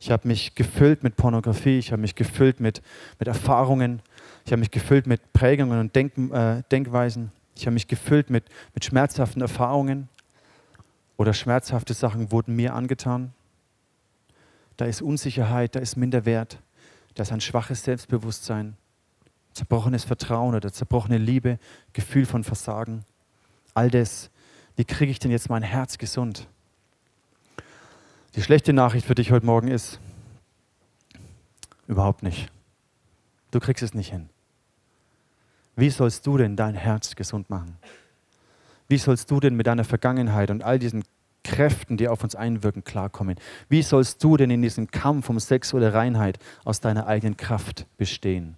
ich 0.00 0.10
habe 0.10 0.26
mich 0.26 0.56
gefüllt 0.56 1.04
mit 1.04 1.14
Pornografie, 1.14 1.78
ich 1.78 1.92
habe 1.92 2.02
mich 2.02 2.16
gefüllt 2.16 2.58
mit, 2.58 2.82
mit 3.20 3.28
Erfahrungen, 3.28 4.02
ich 4.44 4.50
habe 4.50 4.58
mich 4.58 4.72
gefüllt 4.72 5.06
mit 5.06 5.32
Prägungen 5.32 5.78
und 5.78 5.94
Denk, 5.94 6.18
äh, 6.32 6.64
Denkweisen, 6.72 7.30
ich 7.54 7.66
habe 7.66 7.74
mich 7.74 7.86
gefüllt 7.86 8.30
mit, 8.30 8.46
mit 8.74 8.84
schmerzhaften 8.84 9.42
Erfahrungen 9.42 10.08
oder 11.16 11.34
schmerzhafte 11.34 11.94
Sachen 11.94 12.32
wurden 12.32 12.56
mir 12.56 12.74
angetan. 12.74 13.32
Da 14.76 14.86
ist 14.86 15.02
Unsicherheit, 15.02 15.76
da 15.76 15.78
ist 15.78 15.94
Minderwert, 15.96 16.58
da 17.14 17.22
ist 17.22 17.32
ein 17.32 17.40
schwaches 17.40 17.84
Selbstbewusstsein, 17.84 18.76
zerbrochenes 19.52 20.04
Vertrauen 20.04 20.54
oder 20.54 20.72
zerbrochene 20.72 21.18
Liebe, 21.18 21.58
Gefühl 21.92 22.26
von 22.26 22.44
Versagen. 22.44 23.04
All 23.72 23.90
das, 23.90 24.30
wie 24.76 24.84
kriege 24.84 25.10
ich 25.10 25.18
denn 25.18 25.30
jetzt 25.30 25.48
mein 25.48 25.62
Herz 25.62 25.98
gesund? 25.98 26.48
Die 28.34 28.42
schlechte 28.42 28.72
Nachricht 28.72 29.06
für 29.06 29.14
dich 29.14 29.30
heute 29.30 29.46
Morgen 29.46 29.68
ist, 29.68 30.00
Überhaupt 31.86 32.22
nicht. 32.22 32.50
Du 33.50 33.60
kriegst 33.60 33.82
es 33.82 33.94
nicht 33.94 34.10
hin. 34.10 34.28
Wie 35.76 35.90
sollst 35.90 36.26
du 36.26 36.36
denn 36.36 36.56
dein 36.56 36.74
Herz 36.74 37.14
gesund 37.14 37.50
machen? 37.50 37.76
Wie 38.88 38.98
sollst 38.98 39.30
du 39.30 39.40
denn 39.40 39.54
mit 39.54 39.66
deiner 39.66 39.84
Vergangenheit 39.84 40.50
und 40.50 40.62
all 40.62 40.78
diesen 40.78 41.04
Kräften, 41.44 41.96
die 41.96 42.08
auf 42.08 42.24
uns 42.24 42.34
einwirken, 42.34 42.82
klarkommen? 42.82 43.36
Wie 43.68 43.82
sollst 43.82 44.24
du 44.24 44.36
denn 44.36 44.50
in 44.50 44.62
diesem 44.62 44.90
Kampf 44.90 45.28
um 45.28 45.38
sexuelle 45.38 45.94
Reinheit 45.94 46.38
aus 46.64 46.80
deiner 46.80 47.06
eigenen 47.06 47.36
Kraft 47.36 47.86
bestehen? 47.96 48.56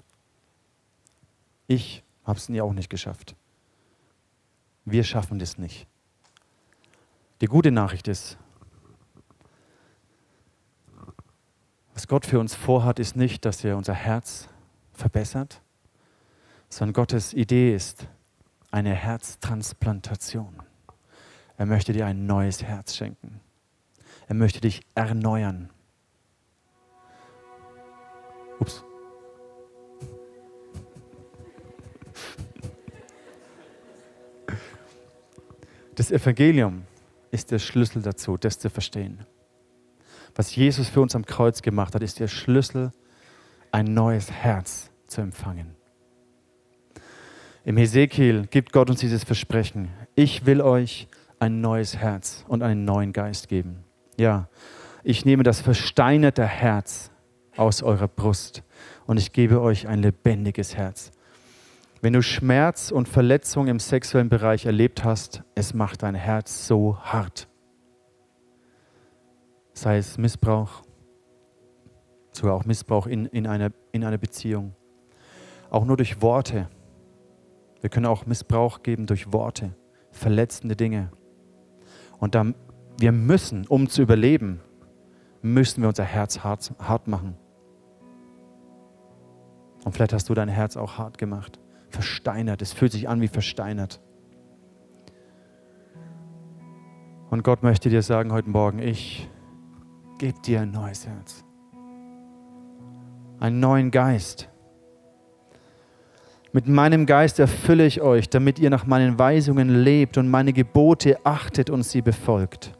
Ich 1.66 2.02
habe 2.24 2.38
es 2.38 2.48
nie 2.48 2.60
auch 2.60 2.72
nicht 2.72 2.88
geschafft. 2.88 3.34
Wir 4.84 5.04
schaffen 5.04 5.38
das 5.38 5.58
nicht. 5.58 5.86
Die 7.40 7.46
gute 7.46 7.70
Nachricht 7.70 8.08
ist, 8.08 8.38
was 11.92 12.06
Gott 12.06 12.24
für 12.24 12.38
uns 12.38 12.54
vorhat, 12.54 12.98
ist 12.98 13.16
nicht, 13.16 13.44
dass 13.44 13.64
er 13.64 13.76
unser 13.76 13.94
Herz 13.94 14.48
verbessert, 14.92 15.60
sondern 16.68 16.92
Gottes 16.92 17.34
Idee 17.34 17.74
ist 17.74 18.06
eine 18.70 18.94
Herztransplantation. 18.94 20.65
Er 21.58 21.66
möchte 21.66 21.92
dir 21.92 22.06
ein 22.06 22.26
neues 22.26 22.62
Herz 22.62 22.94
schenken. 22.96 23.40
Er 24.28 24.34
möchte 24.34 24.60
dich 24.60 24.82
erneuern. 24.94 25.70
Ups. 28.58 28.84
Das 35.94 36.10
Evangelium 36.10 36.84
ist 37.30 37.50
der 37.50 37.58
Schlüssel 37.58 38.02
dazu, 38.02 38.36
das 38.36 38.58
zu 38.58 38.68
verstehen. 38.68 39.24
Was 40.34 40.54
Jesus 40.54 40.88
für 40.88 41.00
uns 41.00 41.14
am 41.14 41.24
Kreuz 41.24 41.62
gemacht 41.62 41.94
hat, 41.94 42.02
ist 42.02 42.20
der 42.20 42.28
Schlüssel, 42.28 42.92
ein 43.72 43.94
neues 43.94 44.30
Herz 44.30 44.90
zu 45.06 45.22
empfangen. 45.22 45.74
Im 47.64 47.78
Hesekiel 47.78 48.46
gibt 48.46 48.72
Gott 48.72 48.90
uns 48.90 49.00
dieses 49.00 49.24
Versprechen. 49.24 49.88
Ich 50.14 50.44
will 50.44 50.60
euch 50.60 51.08
ein 51.38 51.60
neues 51.60 51.96
Herz 51.96 52.44
und 52.48 52.62
einen 52.62 52.84
neuen 52.84 53.12
Geist 53.12 53.48
geben. 53.48 53.84
Ja, 54.16 54.48
ich 55.02 55.24
nehme 55.24 55.42
das 55.42 55.60
versteinerte 55.60 56.44
Herz 56.44 57.10
aus 57.56 57.82
eurer 57.82 58.08
Brust 58.08 58.62
und 59.06 59.18
ich 59.18 59.32
gebe 59.32 59.60
euch 59.60 59.88
ein 59.88 60.00
lebendiges 60.00 60.76
Herz. 60.76 61.10
Wenn 62.00 62.12
du 62.12 62.22
Schmerz 62.22 62.90
und 62.90 63.08
Verletzung 63.08 63.68
im 63.68 63.78
sexuellen 63.78 64.28
Bereich 64.28 64.66
erlebt 64.66 65.04
hast, 65.04 65.42
es 65.54 65.74
macht 65.74 66.02
dein 66.02 66.14
Herz 66.14 66.66
so 66.66 66.98
hart. 66.98 67.48
Sei 69.72 69.98
es 69.98 70.18
Missbrauch, 70.18 70.82
sogar 72.32 72.54
auch 72.54 72.64
Missbrauch 72.64 73.06
in, 73.06 73.26
in, 73.26 73.46
einer, 73.46 73.70
in 73.92 74.04
einer 74.04 74.18
Beziehung. 74.18 74.74
Auch 75.70 75.84
nur 75.84 75.96
durch 75.96 76.22
Worte 76.22 76.68
wir 77.86 77.90
können 77.90 78.06
auch 78.06 78.26
Missbrauch 78.26 78.82
geben 78.82 79.06
durch 79.06 79.32
Worte, 79.32 79.72
verletzende 80.10 80.74
Dinge. 80.76 81.12
Und 82.18 82.34
dann, 82.34 82.54
wir 82.98 83.12
müssen, 83.12 83.66
um 83.66 83.88
zu 83.88 84.02
überleben, 84.02 84.60
müssen 85.42 85.82
wir 85.82 85.88
unser 85.88 86.04
Herz 86.04 86.40
hart, 86.40 86.72
hart 86.78 87.08
machen. 87.08 87.36
Und 89.84 89.92
vielleicht 89.92 90.12
hast 90.12 90.28
du 90.28 90.34
dein 90.34 90.48
Herz 90.48 90.76
auch 90.76 90.98
hart 90.98 91.18
gemacht, 91.18 91.60
versteinert. 91.90 92.62
Es 92.62 92.72
fühlt 92.72 92.92
sich 92.92 93.08
an 93.08 93.20
wie 93.20 93.28
versteinert. 93.28 94.00
Und 97.30 97.42
Gott 97.42 97.62
möchte 97.62 97.88
dir 97.88 98.02
sagen 98.02 98.32
heute 98.32 98.48
Morgen, 98.48 98.78
ich 98.78 99.28
gebe 100.18 100.40
dir 100.40 100.62
ein 100.62 100.70
neues 100.70 101.06
Herz, 101.06 101.44
einen 103.40 103.60
neuen 103.60 103.90
Geist. 103.90 104.48
Mit 106.56 106.68
meinem 106.68 107.04
Geist 107.04 107.38
erfülle 107.38 107.84
ich 107.84 108.00
euch, 108.00 108.30
damit 108.30 108.58
ihr 108.58 108.70
nach 108.70 108.86
meinen 108.86 109.18
Weisungen 109.18 109.68
lebt 109.68 110.16
und 110.16 110.26
meine 110.26 110.54
Gebote 110.54 111.18
achtet 111.22 111.68
und 111.68 111.82
sie 111.82 112.00
befolgt. 112.00 112.72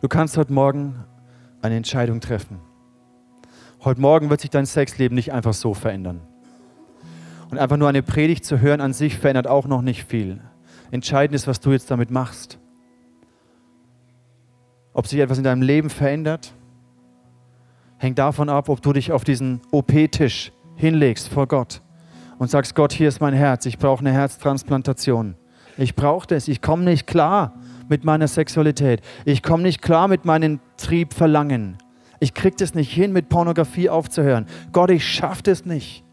Du 0.00 0.08
kannst 0.08 0.36
heute 0.36 0.52
Morgen 0.52 1.04
eine 1.60 1.76
Entscheidung 1.76 2.20
treffen. 2.20 2.58
Heute 3.84 4.00
Morgen 4.00 4.30
wird 4.30 4.40
sich 4.40 4.50
dein 4.50 4.66
Sexleben 4.66 5.14
nicht 5.14 5.32
einfach 5.32 5.54
so 5.54 5.74
verändern. 5.74 6.20
Und 7.52 7.58
einfach 7.58 7.76
nur 7.76 7.88
eine 7.88 8.02
Predigt 8.02 8.44
zu 8.44 8.60
hören 8.60 8.80
an 8.80 8.92
sich 8.92 9.18
verändert 9.18 9.46
auch 9.46 9.68
noch 9.68 9.80
nicht 9.80 10.02
viel. 10.02 10.40
Entscheidend 10.90 11.36
ist, 11.36 11.46
was 11.46 11.60
du 11.60 11.70
jetzt 11.70 11.88
damit 11.88 12.10
machst. 12.10 12.58
Ob 14.92 15.06
sich 15.06 15.20
etwas 15.20 15.38
in 15.38 15.44
deinem 15.44 15.62
Leben 15.62 15.88
verändert 15.88 16.52
hängt 18.02 18.18
davon 18.18 18.48
ab, 18.48 18.68
ob 18.68 18.82
du 18.82 18.92
dich 18.92 19.12
auf 19.12 19.22
diesen 19.22 19.60
OP-Tisch 19.70 20.52
hinlegst 20.74 21.28
vor 21.28 21.46
Gott 21.46 21.82
und 22.38 22.50
sagst, 22.50 22.74
Gott, 22.74 22.92
hier 22.92 23.06
ist 23.06 23.20
mein 23.20 23.32
Herz, 23.32 23.64
ich 23.64 23.78
brauche 23.78 24.00
eine 24.00 24.12
Herztransplantation. 24.12 25.36
Ich 25.78 25.94
brauche 25.94 26.26
das, 26.26 26.48
ich 26.48 26.60
komme 26.60 26.82
nicht 26.82 27.06
klar 27.06 27.54
mit 27.88 28.04
meiner 28.04 28.26
Sexualität. 28.26 29.02
Ich 29.24 29.42
komme 29.42 29.62
nicht 29.62 29.82
klar 29.82 30.08
mit 30.08 30.24
meinen 30.24 30.58
Triebverlangen. 30.76 31.78
Ich 32.18 32.34
kriege 32.34 32.56
das 32.56 32.74
nicht 32.74 32.92
hin, 32.92 33.12
mit 33.12 33.28
Pornografie 33.28 33.88
aufzuhören. 33.88 34.46
Gott, 34.72 34.90
ich 34.90 35.06
schaffe 35.06 35.44
das 35.44 35.64
nicht, 35.64 36.04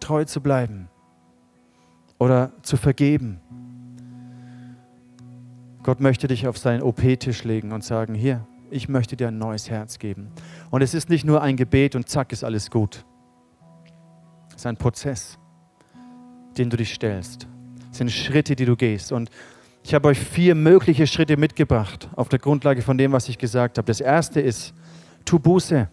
treu 0.00 0.24
zu 0.24 0.40
bleiben 0.40 0.88
oder 2.18 2.50
zu 2.62 2.76
vergeben. 2.76 3.40
Gott 5.84 6.00
möchte 6.00 6.26
dich 6.26 6.48
auf 6.48 6.58
seinen 6.58 6.82
OP-Tisch 6.82 7.44
legen 7.44 7.70
und 7.70 7.84
sagen, 7.84 8.14
hier, 8.14 8.44
ich 8.74 8.88
möchte 8.88 9.16
dir 9.16 9.28
ein 9.28 9.38
neues 9.38 9.70
Herz 9.70 9.98
geben. 9.98 10.32
Und 10.70 10.82
es 10.82 10.94
ist 10.94 11.08
nicht 11.08 11.24
nur 11.24 11.42
ein 11.42 11.56
Gebet 11.56 11.94
und 11.94 12.08
zack 12.08 12.32
ist 12.32 12.42
alles 12.42 12.70
gut. 12.70 13.04
Es 14.48 14.56
ist 14.56 14.66
ein 14.66 14.76
Prozess, 14.76 15.38
den 16.58 16.70
du 16.70 16.76
dich 16.76 16.92
stellst. 16.92 17.46
Es 17.92 17.98
sind 17.98 18.10
Schritte, 18.10 18.56
die 18.56 18.64
du 18.64 18.74
gehst. 18.74 19.12
Und 19.12 19.30
ich 19.84 19.94
habe 19.94 20.08
euch 20.08 20.18
vier 20.18 20.54
mögliche 20.56 21.06
Schritte 21.06 21.36
mitgebracht 21.36 22.08
auf 22.16 22.28
der 22.28 22.40
Grundlage 22.40 22.82
von 22.82 22.98
dem, 22.98 23.12
was 23.12 23.28
ich 23.28 23.38
gesagt 23.38 23.78
habe. 23.78 23.86
Das 23.86 24.00
erste 24.00 24.40
ist, 24.40 24.74
tu 25.24 25.38
Buße. 25.38 25.88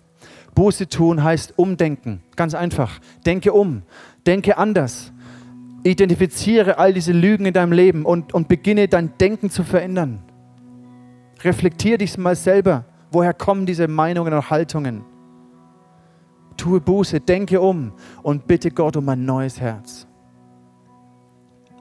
Buße 0.56 0.90
tun 0.90 1.24
heißt 1.24 1.58
umdenken. 1.58 2.24
Ganz 2.36 2.56
einfach. 2.56 3.00
Denke 3.26 3.54
um. 3.54 3.84
Denke 4.26 4.58
anders. 4.58 5.14
Identifiziere 5.84 6.80
all 6.80 6.94
diese 6.94 7.12
Lügen 7.12 7.46
in 7.46 7.54
deinem 7.54 7.74
Leben 7.74 8.06
und, 8.06 8.34
und 8.34 8.48
beginne 8.48 8.88
dein 8.88 9.18
Denken 9.20 9.50
zu 9.50 9.64
verändern. 9.64 10.24
Reflektier 11.44 11.98
dich 11.98 12.18
mal 12.18 12.36
selber. 12.36 12.86
Woher 13.12 13.34
kommen 13.34 13.66
diese 13.66 13.88
Meinungen 13.88 14.34
und 14.34 14.50
Haltungen? 14.50 15.04
Tue 16.58 16.80
Buße, 16.80 17.20
denke 17.20 17.60
um 17.60 17.94
und 18.24 18.48
bitte 18.48 18.72
Gott 18.72 18.96
um 18.96 19.10
ein 19.10 19.26
neues 19.26 19.60
Herz. 19.60 20.08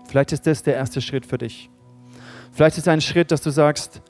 Vielleicht 0.06 0.32
ist 0.32 0.46
das 0.46 0.62
der 0.62 0.74
erste 0.74 1.00
Schritt 1.00 1.26
für 1.26 1.38
dich. 1.38 1.70
Vielleicht 2.52 2.78
ist 2.78 2.88
ein 2.88 3.00
Schritt, 3.00 3.30
dass 3.30 3.42
du 3.42 3.50
sagst, 3.50 4.02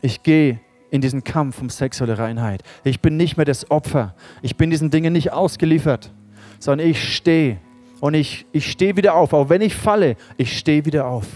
ich 0.00 0.22
gehe 0.22 0.60
in 0.90 1.00
diesen 1.00 1.22
Kampf 1.22 1.60
um 1.60 1.68
sexuelle 1.68 2.18
Reinheit. 2.18 2.62
Ich 2.82 3.00
bin 3.00 3.16
nicht 3.16 3.36
mehr 3.36 3.46
das 3.46 3.70
Opfer. 3.70 4.14
Ich 4.42 4.56
bin 4.56 4.70
diesen 4.70 4.90
Dingen 4.90 5.12
nicht 5.12 5.32
ausgeliefert, 5.32 6.12
sondern 6.58 6.88
ich 6.88 7.14
stehe 7.14 7.58
und 8.00 8.14
ich, 8.14 8.46
ich 8.52 8.70
stehe 8.70 8.96
wieder 8.96 9.14
auf. 9.14 9.32
Auch 9.34 9.50
wenn 9.50 9.60
ich 9.60 9.74
falle, 9.74 10.16
ich 10.36 10.58
stehe 10.58 10.84
wieder 10.84 11.06
auf 11.06 11.26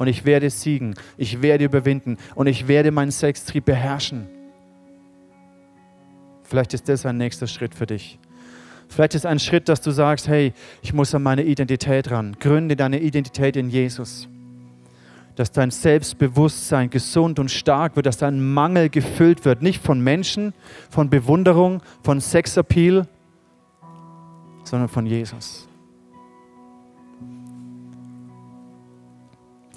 und 0.00 0.06
ich 0.06 0.24
werde 0.24 0.48
siegen, 0.48 0.94
ich 1.18 1.42
werde 1.42 1.66
überwinden 1.66 2.16
und 2.34 2.46
ich 2.46 2.68
werde 2.68 2.90
meinen 2.90 3.10
Sextrieb 3.10 3.66
beherrschen. 3.66 4.26
Vielleicht 6.42 6.72
ist 6.72 6.88
das 6.88 7.04
ein 7.04 7.18
nächster 7.18 7.46
Schritt 7.46 7.74
für 7.74 7.84
dich. 7.84 8.18
Vielleicht 8.88 9.14
ist 9.14 9.26
ein 9.26 9.38
Schritt, 9.38 9.68
dass 9.68 9.82
du 9.82 9.90
sagst, 9.90 10.26
hey, 10.26 10.54
ich 10.80 10.94
muss 10.94 11.14
an 11.14 11.22
meine 11.22 11.42
Identität 11.42 12.10
ran. 12.10 12.34
Gründe 12.40 12.76
deine 12.76 12.98
Identität 12.98 13.56
in 13.56 13.68
Jesus. 13.68 14.26
Dass 15.36 15.52
dein 15.52 15.70
Selbstbewusstsein 15.70 16.88
gesund 16.88 17.38
und 17.38 17.50
stark 17.50 17.94
wird, 17.94 18.06
dass 18.06 18.16
dein 18.16 18.54
Mangel 18.54 18.88
gefüllt 18.88 19.44
wird. 19.44 19.60
Nicht 19.60 19.84
von 19.84 20.00
Menschen, 20.00 20.54
von 20.88 21.10
Bewunderung, 21.10 21.82
von 22.02 22.22
Sexappeal, 22.22 23.06
sondern 24.64 24.88
von 24.88 25.04
Jesus. 25.04 25.68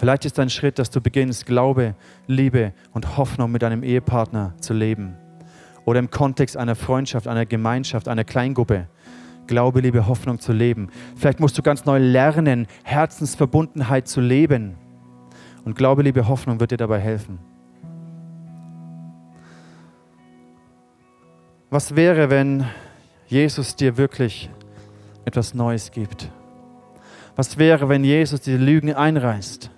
Vielleicht 0.04 0.26
ist 0.26 0.38
ein 0.38 0.50
Schritt, 0.50 0.80
dass 0.80 0.90
du 0.90 1.00
beginnst, 1.00 1.46
Glaube, 1.46 1.96
Liebe 2.28 2.74
und 2.92 3.16
Hoffnung 3.16 3.54
mit 3.54 3.62
deinem 3.62 3.84
Ehepartner 3.84 4.54
zu 4.60 4.74
leben. 4.74 5.16
Oder 5.86 6.00
im 6.00 6.10
Kontext 6.10 6.58
einer 6.58 6.76
Freundschaft, 6.76 7.26
einer 7.26 7.46
Gemeinschaft, 7.46 8.10
einer 8.10 8.26
Kleingruppe. 8.26 8.90
Glaube, 9.48 9.80
Liebe, 9.80 10.06
Hoffnung 10.06 10.42
zu 10.42 10.52
leben. 10.52 10.90
Vielleicht 11.16 11.40
musst 11.40 11.58
du 11.58 11.62
ganz 11.62 11.86
neu 11.86 12.00
lernen, 12.00 12.68
Herzensverbundenheit 12.84 14.10
zu 14.10 14.20
leben. 14.20 14.76
Und 15.64 15.78
Glaube, 15.78 16.02
Liebe, 16.02 16.28
Hoffnung 16.28 16.60
wird 16.60 16.72
dir 16.72 16.78
dabei 16.78 17.00
helfen. 17.00 17.40
Was 21.70 21.96
wäre, 21.96 22.30
wenn 22.30 22.66
Jesus 23.28 23.78
dir 23.78 23.96
wirklich 23.96 24.50
etwas 25.24 25.54
Neues 25.54 25.92
gibt? 25.92 26.30
Was 27.38 27.58
wäre, 27.58 27.88
wenn 27.88 28.04
Jesus 28.04 28.42
diese 28.42 28.58
Lügen 28.58 28.94
einreißt? 28.94 29.70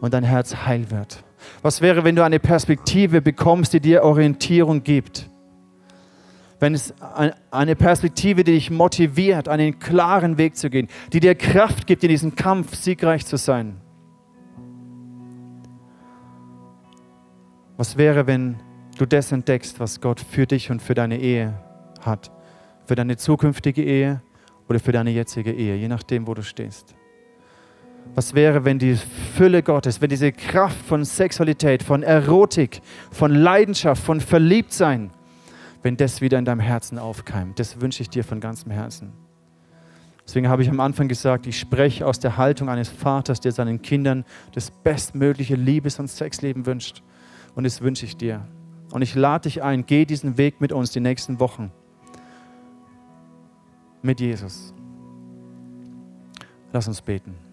Und 0.00 0.14
dein 0.14 0.24
Herz 0.24 0.54
heil 0.66 0.90
wird. 0.90 1.22
Was 1.62 1.80
wäre, 1.80 2.04
wenn 2.04 2.16
du 2.16 2.24
eine 2.24 2.38
Perspektive 2.38 3.20
bekommst, 3.20 3.72
die 3.72 3.80
dir 3.80 4.02
Orientierung 4.02 4.82
gibt? 4.82 5.30
Wenn 6.58 6.74
es 6.74 6.94
eine 7.50 7.76
Perspektive, 7.76 8.42
die 8.42 8.52
dich 8.52 8.70
motiviert, 8.70 9.48
einen 9.48 9.78
klaren 9.78 10.38
Weg 10.38 10.56
zu 10.56 10.70
gehen, 10.70 10.88
die 11.12 11.20
dir 11.20 11.34
Kraft 11.34 11.86
gibt, 11.86 12.02
in 12.02 12.08
diesem 12.08 12.34
Kampf 12.34 12.74
siegreich 12.74 13.26
zu 13.26 13.36
sein. 13.36 13.76
Was 17.76 17.98
wäre, 17.98 18.26
wenn 18.26 18.56
du 18.96 19.04
das 19.04 19.32
entdeckst, 19.32 19.78
was 19.80 20.00
Gott 20.00 20.20
für 20.20 20.46
dich 20.46 20.70
und 20.70 20.80
für 20.80 20.94
deine 20.94 21.18
Ehe 21.20 21.52
hat? 22.00 22.30
Für 22.86 22.94
deine 22.94 23.18
zukünftige 23.18 23.82
Ehe 23.82 24.22
oder 24.66 24.80
für 24.80 24.92
deine 24.92 25.10
jetzige 25.10 25.52
Ehe, 25.52 25.76
je 25.76 25.88
nachdem, 25.88 26.26
wo 26.26 26.32
du 26.32 26.42
stehst. 26.42 26.94
Was 28.14 28.34
wäre, 28.34 28.64
wenn 28.64 28.78
die 28.78 28.96
Fülle 29.34 29.62
Gottes, 29.62 30.00
wenn 30.00 30.08
diese 30.08 30.32
Kraft 30.32 30.78
von 30.86 31.04
Sexualität, 31.04 31.82
von 31.82 32.02
Erotik, 32.02 32.80
von 33.10 33.34
Leidenschaft, 33.34 34.02
von 34.02 34.20
Verliebtsein, 34.20 35.10
wenn 35.82 35.96
das 35.96 36.20
wieder 36.20 36.38
in 36.38 36.44
deinem 36.44 36.60
Herzen 36.60 36.98
aufkeimt? 36.98 37.58
Das 37.58 37.80
wünsche 37.80 38.02
ich 38.02 38.08
dir 38.08 38.24
von 38.24 38.40
ganzem 38.40 38.70
Herzen. 38.70 39.12
Deswegen 40.26 40.48
habe 40.48 40.62
ich 40.62 40.68
am 40.68 40.80
Anfang 40.80 41.06
gesagt, 41.06 41.46
ich 41.46 41.58
spreche 41.58 42.04
aus 42.04 42.18
der 42.18 42.36
Haltung 42.36 42.68
eines 42.68 42.88
Vaters, 42.88 43.40
der 43.40 43.52
seinen 43.52 43.80
Kindern 43.80 44.24
das 44.52 44.70
bestmögliche 44.70 45.54
Liebes- 45.54 46.00
und 46.00 46.08
Sexleben 46.08 46.66
wünscht. 46.66 47.02
Und 47.54 47.64
das 47.64 47.80
wünsche 47.80 48.06
ich 48.06 48.16
dir. 48.16 48.46
Und 48.92 49.02
ich 49.02 49.14
lade 49.14 49.42
dich 49.42 49.62
ein, 49.62 49.86
geh 49.86 50.04
diesen 50.04 50.36
Weg 50.36 50.60
mit 50.60 50.72
uns 50.72 50.90
die 50.90 51.00
nächsten 51.00 51.38
Wochen. 51.38 51.70
Mit 54.02 54.20
Jesus. 54.20 54.74
Lass 56.72 56.88
uns 56.88 57.00
beten. 57.00 57.45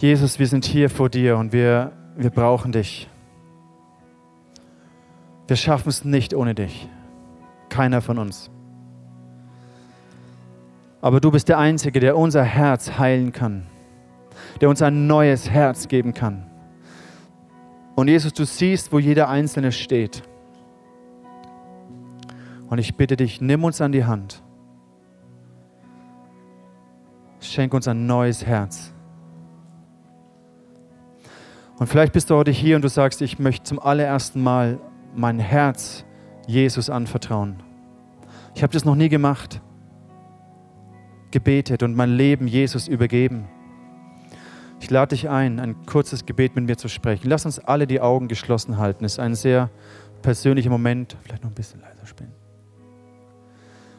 Jesus, 0.00 0.38
wir 0.38 0.46
sind 0.46 0.64
hier 0.64 0.88
vor 0.88 1.10
dir 1.10 1.36
und 1.36 1.52
wir, 1.52 1.92
wir 2.16 2.30
brauchen 2.30 2.72
dich. 2.72 3.06
Wir 5.46 5.56
schaffen 5.56 5.90
es 5.90 6.06
nicht 6.06 6.32
ohne 6.32 6.54
dich. 6.54 6.88
Keiner 7.68 8.00
von 8.00 8.16
uns. 8.16 8.50
Aber 11.02 11.20
du 11.20 11.30
bist 11.30 11.50
der 11.50 11.58
Einzige, 11.58 12.00
der 12.00 12.16
unser 12.16 12.42
Herz 12.42 12.98
heilen 12.98 13.32
kann, 13.32 13.66
der 14.62 14.70
uns 14.70 14.80
ein 14.80 15.06
neues 15.06 15.50
Herz 15.50 15.86
geben 15.86 16.14
kann. 16.14 16.46
Und 17.94 18.08
Jesus, 18.08 18.32
du 18.32 18.46
siehst, 18.46 18.92
wo 18.92 18.98
jeder 18.98 19.28
Einzelne 19.28 19.70
steht. 19.70 20.22
Und 22.70 22.78
ich 22.78 22.96
bitte 22.96 23.18
dich, 23.18 23.42
nimm 23.42 23.64
uns 23.64 23.82
an 23.82 23.92
die 23.92 24.06
Hand. 24.06 24.42
Schenk 27.40 27.74
uns 27.74 27.86
ein 27.86 28.06
neues 28.06 28.46
Herz. 28.46 28.94
Und 31.80 31.86
vielleicht 31.86 32.12
bist 32.12 32.28
du 32.28 32.34
heute 32.34 32.50
hier 32.50 32.76
und 32.76 32.82
du 32.82 32.90
sagst, 32.90 33.22
ich 33.22 33.38
möchte 33.38 33.62
zum 33.64 33.78
allerersten 33.78 34.42
Mal 34.42 34.78
mein 35.16 35.38
Herz 35.38 36.04
Jesus 36.46 36.90
anvertrauen. 36.90 37.62
Ich 38.54 38.62
habe 38.62 38.70
das 38.70 38.84
noch 38.84 38.96
nie 38.96 39.08
gemacht. 39.08 39.62
Gebetet 41.30 41.82
und 41.82 41.96
mein 41.96 42.10
Leben 42.10 42.46
Jesus 42.46 42.86
übergeben. 42.86 43.48
Ich 44.78 44.90
lade 44.90 45.16
dich 45.16 45.30
ein, 45.30 45.58
ein 45.58 45.86
kurzes 45.86 46.26
Gebet 46.26 46.54
mit 46.54 46.66
mir 46.66 46.76
zu 46.76 46.88
sprechen. 46.88 47.30
Lass 47.30 47.46
uns 47.46 47.58
alle 47.58 47.86
die 47.86 48.02
Augen 48.02 48.28
geschlossen 48.28 48.76
halten. 48.76 49.06
Es 49.06 49.12
ist 49.12 49.18
ein 49.18 49.34
sehr 49.34 49.70
persönlicher 50.20 50.68
Moment. 50.68 51.16
Vielleicht 51.22 51.44
noch 51.44 51.50
ein 51.50 51.54
bisschen 51.54 51.80
leiser 51.80 52.04
spielen. 52.04 52.32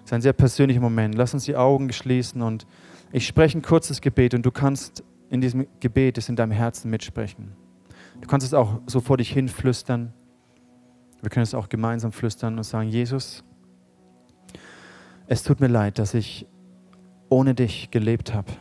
Es 0.04 0.12
ist 0.12 0.14
ein 0.14 0.22
sehr 0.22 0.34
persönlicher 0.34 0.82
Moment. 0.82 1.16
Lass 1.16 1.34
uns 1.34 1.46
die 1.46 1.56
Augen 1.56 1.92
schließen 1.92 2.44
und 2.44 2.68
ich 3.12 3.26
spreche 3.26 3.58
ein 3.58 3.64
kurzes 3.64 4.02
Gebet 4.02 4.36
und 4.36 4.46
du 4.46 4.52
kannst 4.52 5.04
in 5.32 5.42
diesem 5.42 5.66
Gebet 5.80 6.20
es 6.20 6.30
in 6.30 6.36
deinem 6.36 6.52
Herzen 6.52 6.92
mitsprechen. 6.92 7.56
Du 8.22 8.28
kannst 8.28 8.46
es 8.46 8.54
auch 8.54 8.82
so 8.88 9.02
vor 9.02 9.18
dich 9.18 9.32
hin 9.32 9.50
flüstern. 9.50 10.14
Wir 11.22 11.30
können 11.30 11.44
es 11.44 11.54
auch 11.54 11.70
gemeinsam 11.70 12.12
flüstern 12.12 12.58
und 12.58 12.64
sagen, 12.64 12.90
Jesus, 12.90 13.44
es 15.28 15.44
tut 15.44 15.60
mir 15.60 15.68
leid, 15.68 16.00
dass 16.00 16.14
ich 16.14 16.48
ohne 17.30 17.56
dich 17.56 17.92
gelebt 17.92 18.34
habe 18.34 18.52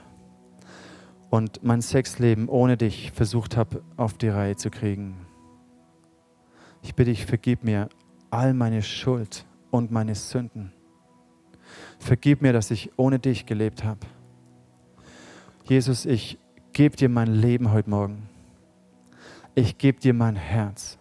und 1.31 1.63
mein 1.63 1.81
Sexleben 1.81 2.49
ohne 2.49 2.77
dich 2.77 3.13
versucht 3.13 3.57
habe 3.57 3.83
auf 3.97 4.15
die 4.15 4.29
Reihe 4.29 4.57
zu 4.57 4.71
kriegen. 4.71 5.27
Ich 6.83 6.95
bitte 6.95 7.11
dich, 7.11 7.27
vergib 7.27 7.65
mir 7.65 7.89
all 8.31 8.55
meine 8.55 8.83
Schuld 8.83 9.47
und 9.71 9.91
meine 9.91 10.15
Sünden. 10.15 10.73
Vergib 11.99 12.43
mir, 12.43 12.53
dass 12.53 12.71
ich 12.71 12.91
ohne 12.97 13.19
dich 13.19 13.47
gelebt 13.47 13.85
habe. 13.85 14.01
Jesus, 15.65 16.07
ich 16.07 16.39
gebe 16.73 16.97
dir 16.97 17.09
mein 17.09 17.29
Leben 17.29 17.71
heute 17.71 17.91
Morgen. 17.91 18.30
Ich 19.55 19.79
gebe 19.79 20.01
dir 20.01 20.15
mein 20.15 20.37
Herz. 20.37 20.99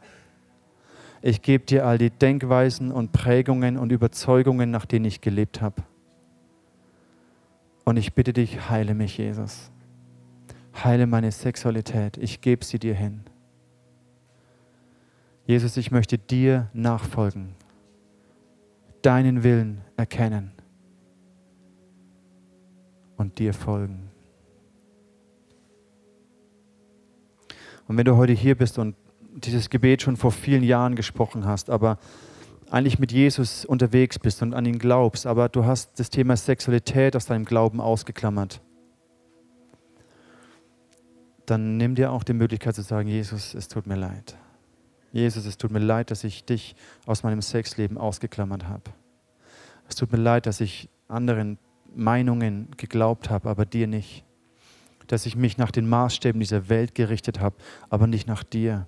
Ich 1.22 1.41
gebe 1.41 1.66
dir 1.66 1.86
all 1.86 1.97
die 1.97 2.10
Denkweisen 2.10 2.91
und 2.91 3.12
Prägungen 3.12 3.78
und 3.78 3.91
Überzeugungen, 3.91 4.72
nach 4.72 4.86
denen 4.86 5.06
ich 5.06 5.22
gelebt 5.22 5.62
habe. 5.62 5.84
Und 7.84 7.97
ich 7.97 8.14
bitte 8.14 8.34
dich, 8.34 8.70
heile 8.70 8.93
mich, 8.93 9.18
Jesus. 9.18 9.72
Heile 10.84 11.08
meine 11.08 11.32
Sexualität. 11.32 12.18
Ich 12.18 12.41
gebe 12.41 12.64
sie 12.64 12.80
dir 12.80 12.93
hin. 12.93 13.22
Jesus, 15.45 15.78
ich 15.78 15.89
möchte 15.91 16.18
dir 16.18 16.70
nachfolgen, 16.74 17.56
deinen 19.02 19.43
Willen 19.43 19.82
erkennen 19.97 20.52
und 23.18 23.39
dir 23.39 23.54
folgen. 23.54 24.09
Und 27.90 27.98
wenn 27.98 28.06
du 28.06 28.18
heute 28.18 28.34
hier 28.34 28.54
bist 28.54 28.78
und 28.78 28.96
dieses 29.34 29.72
Gebet 29.72 30.04
schon 30.04 30.16
vor 30.16 30.32
vielen 30.32 30.62
Jahren 30.62 30.94
gesprochen 30.96 31.46
hast, 31.46 31.72
aber 31.72 31.98
eigentlich 32.70 33.00
mit 33.00 33.12
Jesus 33.12 33.66
unterwegs 33.66 34.20
bist 34.20 34.44
und 34.44 34.54
an 34.54 34.64
ihn 34.66 34.78
glaubst, 34.78 35.26
aber 35.26 35.50
du 35.50 35.66
hast 35.66 36.00
das 36.00 36.12
Thema 36.12 36.38
Sexualität 36.38 37.16
aus 37.16 37.26
deinem 37.26 37.46
Glauben 37.46 37.82
ausgeklammert, 37.82 38.62
dann 41.48 41.78
nimm 41.78 41.96
dir 41.96 42.12
auch 42.12 42.24
die 42.24 42.34
Möglichkeit 42.34 42.76
zu 42.76 42.84
sagen, 42.84 43.10
Jesus, 43.10 43.56
es 43.56 43.68
tut 43.68 43.88
mir 43.88 43.96
leid. 43.96 44.38
Jesus, 45.12 45.48
es 45.48 45.58
tut 45.58 45.72
mir 45.72 45.80
leid, 45.80 46.12
dass 46.12 46.24
ich 46.24 46.46
dich 46.46 46.76
aus 47.08 47.24
meinem 47.24 47.42
Sexleben 47.42 47.98
ausgeklammert 47.98 48.68
habe. 48.68 48.84
Es 49.88 49.96
tut 49.96 50.12
mir 50.12 50.20
leid, 50.20 50.46
dass 50.46 50.62
ich 50.62 50.90
anderen 51.08 51.58
Meinungen 51.96 52.68
geglaubt 52.78 53.32
habe, 53.32 53.50
aber 53.50 53.66
dir 53.66 53.88
nicht. 53.88 54.24
Dass 55.10 55.26
ich 55.26 55.36
mich 55.36 55.57
nach 55.57 55.72
den 55.72 55.89
Maßstäben 55.89 56.39
dieser 56.39 56.70
Welt 56.70 56.95
gerichtet 56.95 57.41
habe, 57.41 57.57
aber 57.89 58.07
nicht 58.07 58.28
nach 58.28 58.43
dir. 58.43 58.88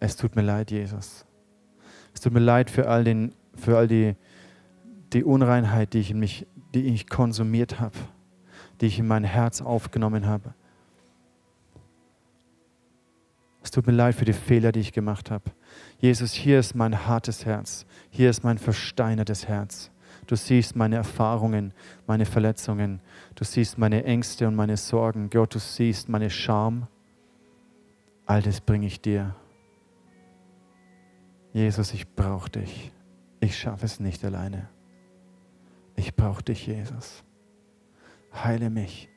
Es 0.00 0.16
tut 0.16 0.36
mir 0.36 0.42
leid, 0.42 0.70
Jesus. 0.70 1.24
Es 2.12 2.20
tut 2.20 2.34
mir 2.34 2.40
leid 2.40 2.70
für 2.70 2.88
all, 2.88 3.04
den, 3.04 3.34
für 3.54 3.78
all 3.78 3.88
die, 3.88 4.14
die 5.12 5.24
Unreinheit, 5.24 5.94
die 5.94 6.00
ich, 6.00 6.10
in 6.10 6.18
mich, 6.18 6.46
die 6.74 6.86
ich 6.86 7.08
konsumiert 7.08 7.80
habe, 7.80 7.96
die 8.80 8.86
ich 8.86 8.98
in 8.98 9.06
mein 9.06 9.24
Herz 9.24 9.62
aufgenommen 9.62 10.26
habe. 10.26 10.54
Es 13.62 13.70
tut 13.70 13.86
mir 13.86 13.92
leid 13.92 14.14
für 14.14 14.24
die 14.24 14.32
Fehler, 14.32 14.70
die 14.70 14.78
ich 14.78 14.92
gemacht 14.92 15.30
habe. 15.30 15.50
Jesus, 15.98 16.32
hier 16.32 16.60
ist 16.60 16.74
mein 16.74 17.06
hartes 17.06 17.44
Herz. 17.44 17.84
Hier 18.10 18.30
ist 18.30 18.44
mein 18.44 18.58
versteinertes 18.58 19.48
Herz. 19.48 19.90
Du 20.26 20.34
siehst 20.34 20.74
meine 20.74 20.96
Erfahrungen, 20.96 21.72
meine 22.06 22.26
Verletzungen. 22.26 23.00
Du 23.34 23.44
siehst 23.44 23.78
meine 23.78 24.04
Ängste 24.04 24.48
und 24.48 24.56
meine 24.56 24.76
Sorgen. 24.76 25.30
Gott, 25.30 25.54
du 25.54 25.58
siehst 25.58 26.08
meine 26.08 26.30
Scham. 26.30 26.88
All 28.26 28.42
das 28.42 28.60
bringe 28.60 28.86
ich 28.86 29.00
dir. 29.00 29.36
Jesus, 31.52 31.94
ich 31.94 32.14
brauche 32.14 32.50
dich. 32.50 32.92
Ich 33.40 33.56
schaffe 33.56 33.86
es 33.86 34.00
nicht 34.00 34.24
alleine. 34.24 34.68
Ich 35.94 36.14
brauche 36.14 36.42
dich, 36.42 36.66
Jesus. 36.66 37.24
Heile 38.34 38.68
mich. 38.68 39.08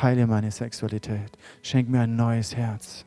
Heile 0.00 0.26
meine 0.26 0.50
Sexualität. 0.50 1.36
Schenk 1.62 1.88
mir 1.88 2.02
ein 2.02 2.16
neues 2.16 2.54
Herz. 2.54 3.06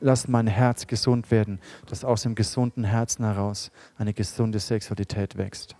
Lass 0.00 0.28
mein 0.28 0.46
Herz 0.46 0.86
gesund 0.86 1.30
werden, 1.30 1.60
dass 1.86 2.04
aus 2.04 2.22
dem 2.22 2.34
gesunden 2.34 2.84
Herzen 2.84 3.24
heraus 3.24 3.70
eine 3.96 4.12
gesunde 4.12 4.58
Sexualität 4.58 5.36
wächst. 5.38 5.77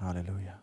Halleluja. 0.00 0.57